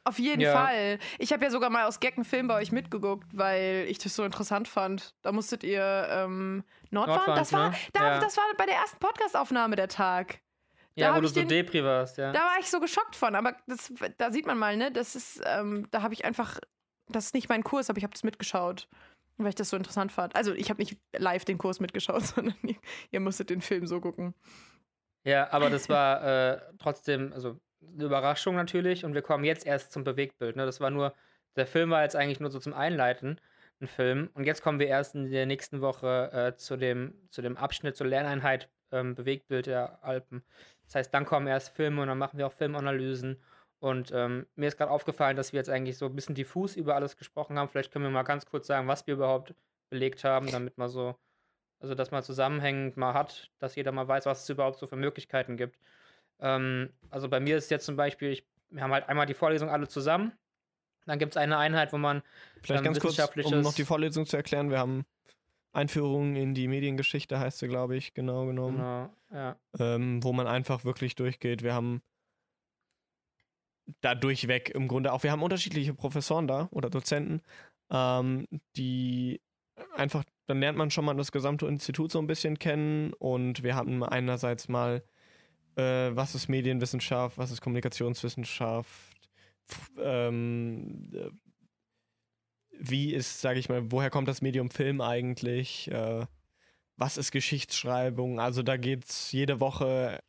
Auf 0.05 0.19
jeden 0.19 0.41
Ja. 0.43 0.53
Fall. 0.53 0.99
Ich 1.19 1.33
habe 1.33 1.43
ja 1.45 1.51
sogar 1.51 1.71
mal 1.71 1.87
aus 1.87 2.01
Gag 2.01 2.17
einen 2.17 2.25
Film 2.27 2.47
bei 2.49 2.55
euch 2.57 2.71
mitgeguckt, 2.71 3.27
weil 3.33 3.87
ich 3.89 3.99
das 3.99 4.15
so 4.15 4.25
interessant 4.25 4.69
fand. 4.69 5.15
Da 5.23 5.33
musstet 5.33 5.65
ihr 5.65 6.07
ähm, 6.11 6.65
Nordwand, 6.91 7.17
Nordwand, 7.19 7.39
das 7.41 7.53
war, 7.53 7.71
ne? 7.71 7.77
da, 7.95 8.15
Ja. 8.15 8.21
das 8.21 8.37
war 8.37 8.45
bei 8.59 8.67
der 8.67 8.77
ersten 8.77 8.99
Podcastaufnahme 8.99 9.77
der 9.77 9.89
Tag. 9.89 10.41
Da 10.97 11.03
Ja, 11.07 11.17
wo 11.17 11.21
du 11.21 11.27
ich 11.27 11.33
so 11.33 11.41
den- 11.41 11.49
Depri 11.49 11.83
warst, 11.83 12.19
ja. 12.19 12.31
Da 12.33 12.41
war 12.41 12.57
ich 12.61 12.69
so 12.71 12.79
geschockt 12.81 13.17
von, 13.17 13.35
aber 13.35 13.57
das, 13.67 13.91
da 14.19 14.31
sieht 14.31 14.47
man 14.47 14.59
mal, 14.59 14.77
ne, 14.77 14.91
das 14.93 15.17
ist, 15.17 15.41
ähm, 15.47 15.87
da 15.91 16.03
habe 16.03 16.13
ich 16.13 16.25
einfach, 16.27 16.59
das 17.09 17.27
ist 17.27 17.35
nicht 17.35 17.49
mein 17.49 17.65
Kurs, 17.65 17.89
aber 17.89 17.97
ich 17.97 18.05
habe 18.05 18.13
das 18.13 18.23
mitgeschaut, 18.23 18.87
weil 19.45 19.51
ich 19.51 19.57
das 19.57 19.71
so 19.71 19.77
interessant 19.77 20.13
fand. 20.13 20.37
Also 20.37 20.53
ich 20.53 20.71
habe 20.71 20.81
nicht 20.81 20.99
live 21.17 21.45
den 21.45 21.59
Kurs 21.59 21.81
mitgeschaut, 21.81 22.23
sondern 22.27 22.55
ihr, 22.63 22.77
ihr 23.11 23.21
musstet 23.21 23.51
den 23.51 23.61
Film 23.61 23.87
so 23.87 24.01
gucken. 24.01 24.35
Ja, 25.25 25.53
aber 25.53 25.69
das 25.69 25.89
war 25.89 26.23
äh, 26.25 26.61
trotzdem, 26.79 27.33
also 27.33 27.61
eine 27.83 28.05
Überraschung 28.05 28.55
natürlich 28.55 29.05
und 29.05 29.15
wir 29.15 29.23
kommen 29.23 29.45
jetzt 29.45 29.67
erst 29.67 29.93
zum 29.93 30.05
Bewegtbild. 30.05 30.57
Ne? 30.57 30.65
Das 30.65 30.81
war 30.81 30.91
nur, 30.91 31.15
der 31.57 31.67
Film 31.67 31.91
war 31.91 32.03
jetzt 32.03 32.17
eigentlich 32.17 32.41
nur 32.41 32.51
so 32.51 32.59
zum 32.59 32.75
Einleiten, 32.75 33.41
ein 33.81 33.89
Film. 33.89 34.31
Und 34.35 34.45
jetzt 34.45 34.63
kommen 34.63 34.79
wir 34.79 34.87
erst 34.87 35.15
in 35.15 35.31
der 35.31 35.47
nächsten 35.47 35.81
Woche 35.81 36.31
äh, 36.33 36.57
zu, 36.57 36.77
dem, 36.77 37.15
zu 37.31 37.43
dem 37.43 37.57
Abschnitt 37.57 37.97
zur 37.97 38.07
Lerneinheit 38.07 38.69
ähm, 38.93 39.15
Bewegtbild 39.15 39.67
der 39.67 40.03
Alpen. 40.05 40.43
Das 40.85 40.95
heißt, 40.97 41.15
dann 41.15 41.25
kommen 41.25 41.47
erst 41.47 41.71
Filme 41.71 42.03
und 42.03 42.09
dann 42.09 42.19
machen 42.19 42.39
wir 42.39 42.47
auch 42.47 42.53
Filmanalysen. 42.53 43.41
Und 43.81 44.13
ähm, 44.15 44.47
mir 44.57 44.69
ist 44.69 44.77
gerade 44.77 44.91
aufgefallen, 44.91 45.37
dass 45.37 45.53
wir 45.53 45.59
jetzt 45.59 45.71
eigentlich 45.71 45.97
so 45.97 46.07
ein 46.07 46.15
bisschen 46.15 46.35
diffus 46.35 46.77
über 46.77 46.95
alles 46.95 47.17
gesprochen 47.17 47.59
haben. 47.59 47.69
Vielleicht 47.69 47.91
können 47.91 48.05
wir 48.05 48.11
mal 48.11 48.23
ganz 48.23 48.45
kurz 48.45 48.67
sagen, 48.67 48.87
was 48.87 49.07
wir 49.07 49.15
überhaupt 49.15 49.55
belegt 49.89 50.23
haben, 50.23 50.51
damit 50.51 50.77
man 50.77 50.91
so, 50.91 51.17
also 51.81 51.95
dass 51.95 52.11
man 52.11 52.23
zusammenhängend 52.23 52.99
mal 52.99 53.15
hat, 53.15 53.51
dass 53.59 53.75
jeder 53.77 53.91
mal 53.91 54.07
weiß, 54.07 54.27
was 54.27 54.43
es 54.43 54.49
überhaupt 54.51 54.79
so 54.79 54.87
für 54.87 54.97
Möglichkeiten 54.97 55.57
gibt. 55.57 55.79
Ähm, 56.41 56.91
also 57.09 57.29
bei 57.29 57.41
mir 57.41 57.57
ist 57.57 57.71
jetzt 57.71 57.87
zum 57.87 57.97
Beispiel, 57.97 58.31
ich, 58.31 58.47
wir 58.69 58.83
haben 58.83 58.93
halt 58.93 59.09
einmal 59.09 59.27
die 59.27 59.35
Vorlesung 59.35 59.71
alle 59.71 59.89
zusammen. 59.89 60.33
Dann 61.07 61.19
gibt 61.19 61.33
es 61.33 61.37
eine 61.39 61.57
Einheit, 61.57 61.95
wo 61.95 61.99
man 61.99 62.23
Vielleicht 62.63 62.81
ähm, 62.81 62.93
ganz 62.93 63.01
kurz, 63.01 63.19
um 63.47 63.63
noch 63.63 63.75
die 63.75 63.87
Vorlesung 63.87 64.27
zu 64.27 64.37
erklären. 64.37 64.71
Wir 64.71 64.79
haben 64.79 65.07
Einführung 65.73 66.37
in 66.37 66.55
die 66.55 66.69
Mediengeschichte, 66.69 67.39
heißt 67.39 67.59
sie, 67.59 67.69
glaube 67.69 67.97
ich, 67.97 68.13
genau 68.13 68.45
genommen. 68.45 68.77
Genau, 68.77 69.11
ja. 69.33 69.57
ähm, 69.79 70.23
wo 70.23 70.35
man 70.35 70.47
einfach 70.47 70.85
wirklich 70.85 71.15
durchgeht. 71.15 71.63
Wir 71.63 71.73
haben 71.73 72.03
da 74.01 74.15
durchweg 74.15 74.71
im 74.71 74.89
Grunde 74.89 75.13
auch, 75.13 75.23
wir 75.23 75.33
haben 75.33 75.43
unterschiedliche 75.43 75.95
Professoren 75.95 76.47
da 76.47 76.69
oder 76.73 76.91
Dozenten, 76.91 77.43
ähm, 77.91 78.47
die 78.77 79.41
einfach, 79.95 80.25
dann 80.47 80.61
lernt 80.61 80.79
man 80.79 80.91
schon 80.91 81.05
mal 81.05 81.15
das 81.17 81.33
gesamte 81.33 81.67
Institut 81.67 82.13
so 82.13 82.19
ein 82.19 82.27
bisschen 82.27 82.59
kennen 82.59 83.13
und 83.15 83.63
wir 83.63 83.75
hatten 83.77 84.03
einerseits 84.03 84.69
mal, 84.69 85.03
äh, 85.77 86.11
was 86.13 86.35
ist 86.35 86.49
Medienwissenschaft, 86.49 87.39
was 87.39 87.51
ist 87.51 87.61
Kommunikationswissenschaft, 87.61 89.17
ähm, 89.99 91.11
äh, 91.15 91.31
wie 92.83 93.13
ist, 93.15 93.41
sage 93.41 93.59
ich 93.59 93.69
mal, 93.69 93.91
woher 93.93 94.11
kommt 94.11 94.29
das 94.29 94.43
Medium 94.43 94.71
Film 94.71 95.01
eigentlich, 95.01 95.91
äh, 95.91 96.27
was 96.97 97.17
ist 97.17 97.31
Geschichtsschreibung, 97.31 98.41
also 98.41 98.63
da 98.63 98.77
geht's 98.77 99.33
jede 99.33 99.61
Woche, 99.61 100.21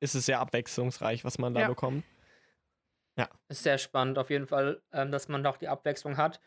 ist 0.00 0.14
es 0.14 0.26
sehr 0.26 0.40
abwechslungsreich, 0.40 1.24
was 1.24 1.38
man 1.38 1.54
da 1.54 1.62
Ja. 1.62 1.68
bekommt. 1.68 2.04
Ist 3.48 3.62
sehr 3.62 3.78
spannend 3.78 4.18
auf 4.18 4.30
jeden 4.30 4.46
Fall, 4.46 4.82
ähm, 4.92 5.10
dass 5.10 5.28
man 5.28 5.42
doch 5.42 5.56
die 5.56 5.68
Abwechslung 5.68 6.16
hat. 6.16 6.40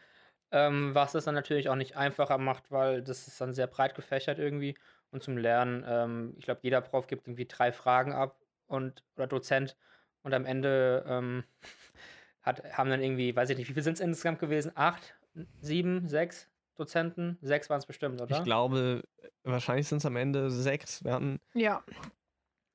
Ähm, 0.52 0.94
was 0.94 1.16
es 1.16 1.26
dann 1.26 1.36
natürlich 1.36 1.70
auch 1.70 1.76
nicht 1.76 1.96
einfacher 1.96 2.38
macht, 2.38 2.72
weil 2.72 3.02
das 3.02 3.28
ist 3.28 3.40
dann 3.40 3.54
sehr 3.54 3.68
breit 3.68 3.96
gefächert 3.96 4.38
irgendwie. 4.38 4.76
Und 5.10 5.24
zum 5.24 5.38
Lernen, 5.38 5.84
ähm, 5.88 6.34
ich 6.38 6.46
glaube, 6.46 6.62
jeder 6.64 6.82
Prof 6.82 7.08
gibt 7.08 7.28
irgendwie 7.28 7.46
drei 7.46 7.72
Fragen 7.72 8.14
ab 8.14 8.38
und 8.68 9.04
oder 9.16 9.28
Dozent 9.28 9.78
und 10.24 10.34
am 10.34 10.46
Ende 10.46 11.06
ähm, 11.08 11.44
hat, 12.42 12.64
haben 12.78 12.90
dann 12.90 13.02
irgendwie, 13.02 13.36
weiß 13.36 13.50
ich 13.50 13.58
nicht, 13.58 13.70
wie 13.70 13.74
viele 13.74 13.84
sind 13.84 13.94
es 13.94 14.00
insgesamt 14.00 14.40
gewesen? 14.40 14.72
Acht, 14.76 15.16
sieben, 15.62 16.08
sechs 16.08 16.50
Dozenten? 16.76 17.38
Sechs 17.42 17.70
waren 17.70 17.80
es 17.80 17.86
bestimmt, 17.86 18.22
oder? 18.22 18.38
Ich 18.38 18.44
glaube, 18.44 19.04
wahrscheinlich 19.44 19.88
sind 19.88 20.00
es 20.00 20.06
am 20.06 20.16
Ende 20.16 20.50
sechs. 20.50 21.04
Wir 21.04 21.14
hatten 21.14 21.40
Ja. 21.54 21.84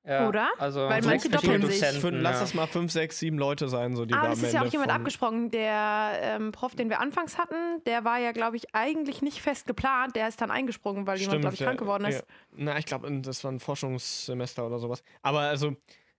Ja, 0.06 0.28
Oder? 0.28 0.50
Also 0.58 0.82
Weil 0.82 1.02
manche 1.02 1.28
doppeln 1.28 1.62
sich. 1.62 1.80
fünf, 1.80 1.94
Dozenten, 1.94 2.20
lass 2.20 2.36
ja. 2.36 2.40
das 2.40 2.54
mal 2.54 2.66
fünf, 2.68 2.92
sechs, 2.92 3.18
sieben 3.18 3.38
Leute 3.38 3.68
sein, 3.68 3.96
so 3.96 4.04
die 4.04 4.14
Aber 4.14 4.30
es 4.30 4.42
ist 4.42 4.54
ja 4.54 4.62
auch 4.62 4.70
jemand 4.70 4.92
abgesprungen. 4.92 5.50
Der 5.50 6.12
ähm, 6.20 6.52
Prof, 6.52 6.76
den 6.76 6.88
wir 6.88 7.00
anfangs 7.00 7.38
hatten, 7.38 7.82
der 7.86 8.04
war 8.04 8.18
ja, 8.18 8.30
glaube 8.30 8.56
ich, 8.56 8.72
eigentlich 8.72 9.20
nicht 9.20 9.40
fest 9.40 9.66
geplant. 9.66 10.14
Der 10.14 10.28
ist 10.28 10.40
dann 10.40 10.52
eingesprungen, 10.52 11.08
weil 11.08 11.18
jemand, 11.18 11.40
glaube 11.40 11.54
ich, 11.54 11.60
ja, 11.60 11.66
krank 11.66 11.80
geworden 11.80 12.04
ist. 12.04 12.20
Ja. 12.20 12.24
Na, 12.52 12.78
ich 12.78 12.86
glaube, 12.86 13.10
das 13.20 13.42
war 13.42 13.50
ein 13.50 13.58
Forschungssemester 13.58 14.64
oder 14.64 14.78
sowas. 14.78 15.02
Aber 15.22 15.40
also, 15.40 15.74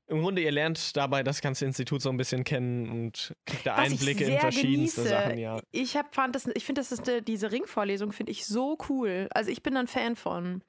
im 0.08 0.22
Grunde, 0.22 0.42
ihr 0.42 0.52
lernt 0.52 0.98
dabei 0.98 1.24
das 1.24 1.40
ganze 1.40 1.66
Institut 1.66 2.02
so 2.02 2.10
ein 2.10 2.18
bisschen 2.18 2.44
kennen 2.44 2.90
und 2.90 3.36
kriegt 3.46 3.66
da 3.66 3.76
Einblicke 3.76 4.26
in 4.26 4.32
sehr 4.32 4.40
verschiedenste 4.42 5.04
genieße. 5.04 5.16
Sachen, 5.16 5.38
ja. 5.38 5.60
Ich 5.72 5.96
hab, 5.96 6.14
fand 6.14 6.36
das, 6.36 6.46
ich 6.54 6.66
finde, 6.66 6.82
das 6.82 6.92
ist 6.92 7.08
äh, 7.08 7.22
diese 7.22 7.54
Ringvorlesung 7.54 8.12
finde 8.12 8.34
ich 8.34 8.46
so 8.46 8.78
cool. 8.90 9.30
Also 9.32 9.50
ich 9.50 9.64
bin 9.64 9.76
da 9.76 9.80
ein 9.80 9.88
Fan 9.88 10.18
von. 10.18 10.62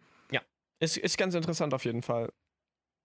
Ist, 0.81 0.97
ist 0.97 1.19
ganz 1.19 1.35
interessant 1.35 1.75
auf 1.75 1.85
jeden 1.85 2.03
Fall. 2.03 2.31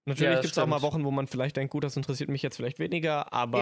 Natürlich 0.05 0.35
das 0.35 0.41
gibt 0.41 0.51
es 0.53 0.57
auch 0.57 0.67
mal. 0.67 0.81
Wochen, 0.81 1.05
wo 1.05 1.11
man 1.11 1.27
vielleicht 1.27 1.55
denkt, 1.55 1.71
gut, 1.71 1.83
das 1.83 1.95
interessiert 1.95 2.29
mich 2.29 2.41
jetzt 2.41 2.57
vielleicht 2.57 2.79
weniger, 2.79 3.31
aber 3.31 3.59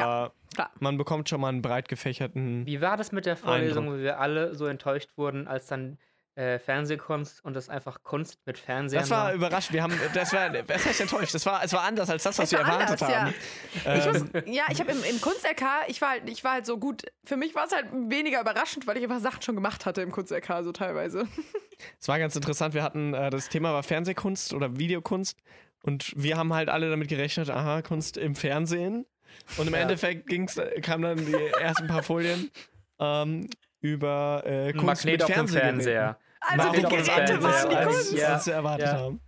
Ja, 0.58 0.70
man 0.80 0.98
bekommt 0.98 1.30
schon 1.30 1.42
mal 1.42 1.50
einen 1.50 1.62
breit 1.62 1.88
gefächerten. 1.88 2.66
Wie 2.66 2.82
war 2.82 2.98
das 2.98 3.12
mit 3.12 3.26
der 3.26 3.38
Vorlesung, 3.38 3.92
wo 3.92 3.98
wir 3.98 4.20
alle 4.20 4.56
so 4.56 4.66
enttäuscht 4.66 5.10
wurden, 5.18 5.48
als 5.48 5.68
dann 5.68 5.98
äh, 6.36 6.60
Fernsehkunst 6.60 7.44
und 7.44 7.56
das 7.56 7.70
einfach 7.70 8.04
Kunst 8.04 8.40
mit 8.46 8.58
Fernsehen 8.58 9.02
Das 9.02 9.10
war 9.10 9.34
überraschend. 9.34 9.74
Wir 9.74 9.84
haben, 9.84 9.94
das 10.14 10.34
war, 10.34 10.50
was 10.68 10.86
heißt 10.86 11.02
enttäuscht? 11.02 11.36
Das 11.36 11.46
war, 11.46 11.64
es 11.64 11.74
war 11.74 11.82
anders 11.84 12.10
als 12.10 12.24
das, 12.24 12.38
was 12.40 12.46
Es 12.46 12.52
wir 12.58 12.66
war 12.66 12.74
erwartet 12.82 13.04
anders, 13.04 13.10
ja. 13.12 13.22
haben. 13.22 13.34
Ich 13.74 14.06
Ähm, 14.06 14.30
muss, 14.34 14.56
ja, 14.56 14.64
ich 14.70 14.80
habe 14.80 14.92
im, 14.92 15.04
im 15.04 15.22
Kunst-LK, 15.22 15.66
ich 15.88 16.02
war, 16.02 16.10
halt, 16.12 16.30
ich 16.30 16.44
war 16.44 16.54
halt 16.54 16.66
so 16.66 16.78
gut. 16.78 17.04
Für 17.24 17.38
mich 17.38 17.54
war 17.54 17.66
es 17.66 17.74
halt 17.74 17.88
weniger 17.92 18.40
überraschend, 18.42 18.88
weil 18.88 18.98
ich 18.98 19.04
einfach 19.04 19.20
Sachen 19.20 19.42
schon 19.42 19.56
gemacht 19.56 19.86
hatte 19.86 20.02
im 20.02 20.12
Kunst-LK, 20.12 20.64
so 20.64 20.72
teilweise. 20.72 21.28
Es 22.00 22.08
war 22.08 22.20
ganz 22.20 22.36
interessant. 22.36 22.74
Wir 22.74 22.84
hatten, 22.84 23.14
äh, 23.14 23.30
das 23.30 23.50
Thema 23.50 23.74
war 23.74 23.84
Fernsehkunst 23.84 24.54
oder 24.54 24.78
Videokunst. 24.78 25.38
Und 25.84 26.14
wir 26.16 26.38
haben 26.38 26.54
halt 26.54 26.70
alle 26.70 26.90
damit 26.90 27.08
gerechnet, 27.08 27.50
aha, 27.50 27.82
Kunst 27.82 28.18
im 28.18 28.36
Fernsehen. 28.36 29.06
Und 29.58 29.68
im 29.68 29.74
Ja. 29.74 29.80
Endeffekt 29.82 30.28
ging's, 30.28 30.60
kamen 30.82 31.04
dann 31.04 31.26
die 31.26 31.34
ersten 31.60 31.88
paar 31.88 32.04
Folien 32.04 32.52
ähm, 33.00 33.48
über 33.80 34.44
äh, 34.46 34.74
Kunst 34.74 34.86
Magnet 35.06 35.14
mit 35.14 35.24
auf 35.24 35.28
dem 35.28 35.34
Fernsehgeräten. 35.48 35.82
Fernseher. 35.82 36.20
Also 36.42 36.66
War 36.68 36.74
die 36.74 36.82
Geräte 36.82 37.44
waren 37.44 37.70
die 37.70 37.76
als, 37.76 37.88
Kunst. 37.96 38.14
Ja, 38.14 38.28
als 38.34 38.46
wir 38.48 38.54
erwartet 38.54 38.88
ja. 38.88 38.94
haben. 39.00 39.22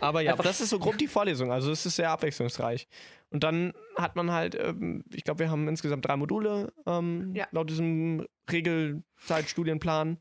Aber 0.00 0.20
ja, 0.20 0.34
das 0.36 0.60
ist 0.60 0.70
so 0.70 0.78
grob 0.78 0.98
die 0.98 1.06
Vorlesung. 1.06 1.52
Also 1.52 1.70
es 1.70 1.86
ist 1.86 1.96
sehr 1.96 2.10
abwechslungsreich. 2.10 2.88
Und 3.30 3.44
dann 3.44 3.72
hat 3.96 4.16
man 4.16 4.30
halt, 4.32 4.54
ähm, 4.56 5.04
ich 5.12 5.24
glaube, 5.24 5.40
wir 5.40 5.50
haben 5.50 5.68
insgesamt 5.68 6.06
drei 6.06 6.16
Module 6.16 6.72
ähm, 6.86 7.32
Ja. 7.34 7.46
laut 7.52 7.70
diesem 7.70 8.26
Regelzeitstudienplan. 8.50 10.18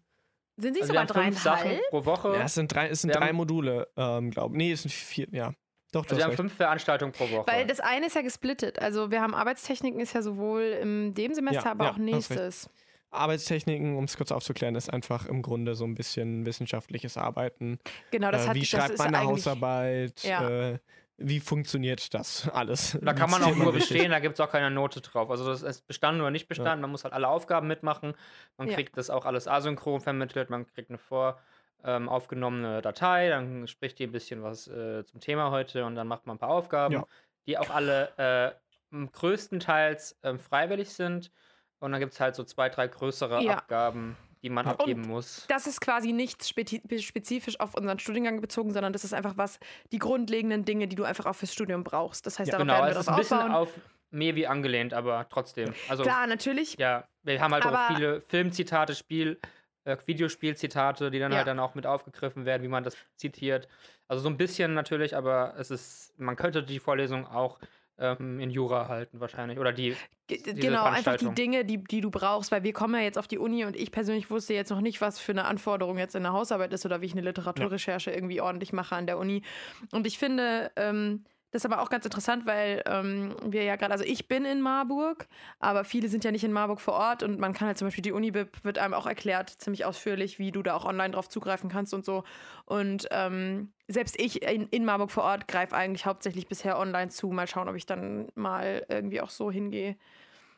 Sind 0.61 0.75
sie 0.75 0.81
Also 0.81 0.93
sogar 0.93 1.05
dreieinhalb? 1.05 1.79
pro 1.89 2.05
Woche. 2.05 2.29
Ja, 2.35 2.43
es 2.43 2.53
sind 2.53 2.73
drei, 2.73 2.87
es 2.89 3.01
sind 3.01 3.09
Wir 3.09 3.19
drei 3.19 3.27
haben- 3.29 3.35
Module, 3.37 3.87
ähm, 3.97 4.31
glaube 4.31 4.55
Nee, 4.55 4.71
es 4.71 4.83
sind 4.83 4.91
vier, 4.91 5.27
ja. 5.31 5.51
Doch, 5.91 6.03
Also 6.05 6.15
wir 6.15 6.23
haben 6.23 6.29
recht. 6.29 6.39
fünf 6.39 6.53
Veranstaltungen 6.53 7.11
pro 7.11 7.29
Woche. 7.31 7.47
Weil 7.51 7.67
das 7.67 7.81
eine 7.81 8.05
ist 8.05 8.15
ja 8.15 8.21
gesplittet. 8.21 8.79
Also 8.79 9.11
wir 9.11 9.21
haben 9.21 9.35
Arbeitstechniken 9.35 9.99
ist 9.99 10.13
ja 10.13 10.21
sowohl 10.21 10.61
in 10.81 11.13
dem 11.13 11.33
Semester, 11.33 11.65
Ja, 11.65 11.71
aber 11.71 11.85
ja, 11.85 11.91
auch 11.91 11.97
nächstes. 11.97 12.69
Arbeitstechniken, 13.13 13.97
um 13.97 14.05
es 14.05 14.15
kurz 14.15 14.31
aufzuklären, 14.31 14.75
ist 14.75 14.91
einfach 14.91 15.25
im 15.25 15.41
Grunde 15.41 15.75
so 15.75 15.83
ein 15.83 15.95
bisschen 15.95 16.45
wissenschaftliches 16.45 17.17
Arbeiten. 17.17 17.77
Genau, 18.11 18.31
das 18.31 18.45
äh, 18.45 18.47
hat 18.49 18.55
wie 18.55 18.59
das 18.61 18.69
schreibt 18.69 18.89
ist 18.91 18.99
man 18.99 19.13
eine 19.13 19.25
Hausarbeit? 19.27 20.23
Ja. 20.23 20.49
Äh, 20.71 20.79
wie 21.23 21.39
funktioniert 21.39 22.13
das 22.13 22.47
alles? 22.53 22.97
da 23.01 23.13
kann 23.13 23.29
man 23.29 23.43
auch 23.43 23.55
nur 23.55 23.71
bestehen, 23.71 24.11
da 24.11 24.19
gibt 24.19 24.35
es 24.35 24.39
auch 24.39 24.51
keine 24.51 24.71
Note 24.71 25.01
drauf. 25.01 25.29
Also 25.29 25.45
das 25.45 25.61
ist 25.61 25.87
bestanden 25.87 26.21
oder 26.21 26.31
nicht 26.31 26.47
bestanden, 26.47 26.81
man 26.81 26.89
muss 26.91 27.03
halt 27.03 27.13
alle 27.13 27.27
Aufgaben 27.27 27.67
mitmachen. 27.67 28.13
Man 28.57 28.67
Ja. 28.67 28.75
kriegt 28.75 28.97
das 28.97 29.09
auch 29.09 29.25
alles 29.25 29.47
asynchron 29.47 30.01
vermittelt, 30.01 30.49
man 30.49 30.65
kriegt 30.67 30.89
eine 30.89 30.97
vor 30.97 31.39
ähm, 31.83 32.09
aufgenommene 32.09 32.81
Datei, 32.81 33.29
dann 33.29 33.67
spricht 33.67 33.97
die 33.99 34.03
ein 34.05 34.11
bisschen 34.11 34.43
was 34.43 34.67
äh, 34.67 35.03
zum 35.05 35.19
Thema 35.19 35.49
heute 35.51 35.83
und 35.85 35.95
dann 35.95 36.07
macht 36.07 36.27
man 36.27 36.35
ein 36.35 36.39
paar 36.39 36.49
Aufgaben, 36.49 36.93
Ja. 36.93 37.07
die 37.47 37.57
auch 37.57 37.69
alle 37.71 38.55
äh, 38.93 39.05
größtenteils 39.21 40.19
ähm, 40.23 40.39
freiwillig 40.39 40.93
sind. 40.93 41.31
Und 41.79 41.91
dann 41.91 41.99
gibt 41.99 42.13
es 42.13 42.19
halt 42.19 42.35
so 42.35 42.43
zwei, 42.43 42.69
drei 42.69 42.87
größere 42.87 43.41
Ja. 43.43 43.53
Abgaben, 43.53 44.15
die 44.43 44.49
man 44.49 44.65
Ja. 44.65 44.71
abgeben 44.73 45.01
muss. 45.07 45.45
Das 45.47 45.67
ist 45.67 45.81
quasi 45.81 46.11
nicht 46.13 46.45
spezi 46.47 46.81
spezifisch 47.01 47.59
auf 47.59 47.75
unseren 47.75 47.99
Studiengang 47.99 48.41
bezogen, 48.41 48.71
sondern 48.73 48.93
das 48.93 49.03
ist 49.03 49.13
einfach 49.13 49.37
was, 49.37 49.59
die 49.91 49.99
grundlegenden 49.99 50.65
Dinge, 50.65 50.87
die 50.87 50.95
du 50.95 51.03
einfach 51.03 51.25
auch 51.25 51.35
fürs 51.35 51.53
Studium 51.53 51.83
brauchst. 51.83 52.25
Das 52.25 52.39
heißt, 52.39 52.51
Ja, 52.51 52.57
darauf 52.57 52.65
Genau, 52.67 52.73
werden 52.85 52.85
wir 52.87 52.91
es 52.91 52.97
ist 52.99 53.05
drauf 53.07 53.15
ein 53.15 53.19
bisschen 53.19 53.37
aufbauen. 53.37 53.51
auf 53.55 53.73
Mevi 54.11 54.45
angelehnt, 54.45 54.93
aber 54.93 55.27
trotzdem. 55.29 55.73
Also 55.89 56.03
Klar, 56.03 56.27
natürlich. 56.27 56.77
Ja, 56.77 57.07
wir 57.23 57.39
haben 57.41 57.53
halt 57.53 57.65
auch 57.65 57.87
viele 57.87 58.19
Filmzitate, 58.21 58.95
Spiel, 58.95 59.39
äh, 59.83 59.95
Videospielzitate, 60.05 61.11
die 61.11 61.19
dann 61.19 61.31
Ja. 61.31 61.39
halt 61.39 61.47
dann 61.47 61.59
auch 61.59 61.75
mit 61.75 61.85
aufgegriffen 61.85 62.45
werden, 62.45 62.63
wie 62.63 62.67
man 62.67 62.83
das 62.83 62.95
zitiert. 63.15 63.67
Also 64.07 64.23
so 64.23 64.29
ein 64.29 64.37
bisschen 64.37 64.73
natürlich, 64.73 65.15
aber 65.15 65.53
es 65.57 65.71
ist, 65.71 66.13
man 66.19 66.35
könnte 66.35 66.63
die 66.63 66.79
Vorlesung 66.79 67.25
auch 67.27 67.59
ähm, 68.01 68.39
in 68.39 68.49
Jura 68.49 68.87
halten 68.87 69.19
wahrscheinlich. 69.19 69.59
Oder 69.59 69.71
die, 69.71 69.95
Genau, 70.27 70.83
einfach 70.85 71.17
die. 71.17 71.33
Dinge, 71.33 71.65
die, 71.65 71.83
die 71.83 72.01
du 72.01 72.09
brauchst, 72.09 72.51
weil 72.51 72.63
wir 72.63 72.73
kommen 72.73 72.95
ja 72.95 73.01
jetzt 73.01 73.17
auf 73.17 73.27
die 73.27 73.37
Uni 73.37 73.65
und 73.65 73.75
ich 73.75 73.91
persönlich 73.91 74.29
wusste 74.29 74.53
jetzt 74.53 74.69
noch 74.69 74.81
nicht, 74.81 75.01
was 75.01 75.19
für 75.19 75.33
eine 75.33 75.45
Anforderung 75.45 75.97
jetzt 75.97 76.15
in 76.15 76.23
der 76.23 76.33
Hausarbeit 76.33 76.73
ist 76.73 76.85
oder 76.85 77.01
wie 77.01 77.05
ich 77.05 77.13
eine 77.13 77.21
Literaturrecherche 77.21 78.11
irgendwie 78.11 78.41
ordentlich 78.41 78.73
mache 78.73 78.95
an 78.95 79.07
der 79.07 79.17
Uni. 79.17 79.43
Und 79.91 80.07
ich 80.07 80.17
finde, 80.17 80.71
ähm, 80.75 81.25
das 81.51 81.63
ist 81.65 81.71
aber 81.71 81.81
auch 81.81 81.89
ganz 81.89 82.05
interessant, 82.05 82.45
weil 82.45 82.81
ähm, 82.85 83.35
wir 83.43 83.63
ja 83.63 83.75
gerade, 83.75 83.91
also 83.91 84.03
ich 84.05 84.27
bin 84.27 84.45
in 84.45 84.61
Marburg, 84.61 85.27
aber 85.59 85.83
viele 85.83 86.07
sind 86.09 86.23
ja 86.23 86.31
nicht 86.31 86.43
in 86.43 86.51
Marburg 86.53 86.79
vor 86.81 86.93
Ort 86.93 87.23
und 87.23 87.39
man 87.39 87.53
kann 87.53 87.67
halt 87.67 87.77
zum 87.77 87.87
Beispiel 87.87 88.01
die 88.01 88.13
Uni-Bib 88.13 88.63
wird 88.63 88.77
einem 88.77 88.93
auch 88.93 89.05
erklärt, 89.05 89.49
ziemlich 89.49 89.85
ausführlich, 89.85 90.39
wie 90.39 90.51
du 90.51 90.63
da 90.63 90.73
auch 90.75 90.85
online 90.85 91.11
drauf 91.13 91.27
zugreifen 91.29 91.69
kannst 91.69 91.93
und 91.93 92.05
so. 92.05 92.23
Und 92.65 93.07
ähm, 93.11 93.71
selbst 93.87 94.19
ich 94.19 94.41
in, 94.43 94.67
in 94.69 94.85
Marburg 94.85 95.11
vor 95.11 95.23
Ort 95.23 95.47
greife 95.47 95.75
eigentlich 95.75 96.05
hauptsächlich 96.05 96.47
bisher 96.47 96.79
online 96.79 97.09
zu. 97.09 97.27
Mal 97.31 97.47
schauen, 97.47 97.67
ob 97.69 97.75
ich 97.75 97.85
dann 97.85 98.29
mal 98.35 98.85
irgendwie 98.87 99.19
auch 99.21 99.29
so 99.29 99.51
hingehe. 99.51 99.97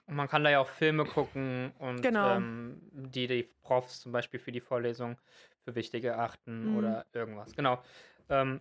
und 0.05 0.15
man 0.15 0.27
kann 0.27 0.43
da 0.43 0.49
ja 0.51 0.59
auch 0.59 0.67
Filme 0.67 1.05
gucken 1.05 1.71
und 1.79 2.01
Genau. 2.03 2.35
ähm, 2.35 2.81
die 2.91 3.25
die 3.27 3.49
Profs 3.63 4.01
zum 4.01 4.11
Beispiel 4.11 4.39
für 4.39 4.51
die 4.51 4.59
Vorlesung 4.61 5.17
für 5.65 5.73
wichtig 5.75 6.03
erachten 6.03 6.71
Mhm. 6.71 6.75
oder 6.77 7.05
irgendwas. 7.13 7.55
Genau. 7.55 7.81
Ähm, 8.29 8.59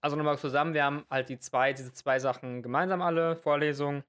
also 0.00 0.16
nochmal 0.16 0.38
zusammen, 0.38 0.74
wir 0.74 0.84
haben 0.84 1.04
halt 1.10 1.28
die 1.28 1.38
zwei, 1.38 1.72
diese 1.72 1.92
zwei 1.92 2.18
Sachen 2.18 2.62
gemeinsam 2.62 3.02
alle, 3.02 3.36
Vorlesung, 3.36 4.04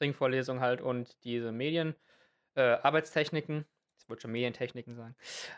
Ringvorlesung 0.00 0.60
halt 0.60 0.80
und 0.80 1.16
diese 1.24 1.52
Medien, 1.52 1.94
äh, 2.54 2.62
Arbeitstechniken. 2.62 3.64
Ich 3.98 4.10
wollte 4.10 4.22
schon 4.22 4.32
Medientechniken 4.32 4.94
sagen. 4.94 5.16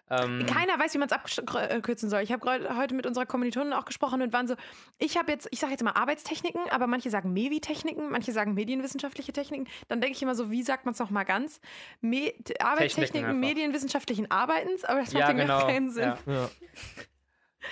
Ähm, 0.09 0.47
Keiner 0.47 0.79
weiß, 0.79 0.95
wie 0.95 0.99
man 0.99 1.09
es 1.09 1.13
abkürzen 1.13 2.09
soll. 2.09 2.23
Ich 2.23 2.33
habe 2.33 2.77
heute 2.79 2.95
mit 2.95 3.05
unserer 3.05 3.27
Kommilitonin 3.27 3.75
auch 3.75 3.85
gesprochen 3.85 4.23
und 4.23 4.33
waren 4.33 4.49
so, 4.49 4.55
ich 4.97 5.19
habe 5.19 5.31
jetzt, 5.33 5.49
ich 5.51 5.59
sage 5.61 5.73
jetzt 5.73 5.85
mal 5.85 5.93
Arbeitstechniken, 5.93 6.63
aber 6.71 6.87
manche 6.87 7.11
sagen 7.11 7.35
Mevi-Techniken, 7.35 8.11
manche 8.11 8.33
sagen 8.33 8.55
medienwissenschaftliche 8.55 9.35
Techniken. 9.35 9.67
Dann 9.89 10.01
denke 10.01 10.17
ich 10.17 10.23
immer 10.23 10.35
so, 10.35 10.51
wie 10.51 10.63
sagt 10.63 10.87
man 10.87 10.95
es 10.95 10.99
nochmal 10.99 11.27
ganz? 11.27 11.61
Me 12.01 12.33
Arbeitstechniken 12.59 13.39
medienwissenschaftlichen 13.39 14.31
Arbeitens, 14.31 14.83
aber 14.85 15.01
das 15.01 15.13
macht 15.13 15.29
ja, 15.29 15.33
genau. 15.33 15.67
keinen 15.67 15.91
Sinn. 15.91 16.15
Ja. 16.27 16.33
Ja. 16.33 16.51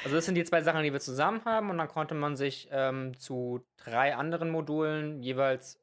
Also 0.04 0.16
das 0.16 0.24
sind 0.26 0.34
die 0.34 0.44
zwei 0.44 0.62
Sachen, 0.62 0.82
die 0.82 0.92
wir 0.92 1.00
zusammen 1.00 1.44
haben 1.44 1.70
und 1.70 1.78
dann 1.78 1.88
konnte 1.88 2.14
man 2.14 2.36
sich 2.36 2.68
ähm, 2.70 3.18
zu 3.18 3.64
drei 3.76 4.14
anderen 4.16 4.50
Modulen 4.50 5.22
jeweils 5.22 5.80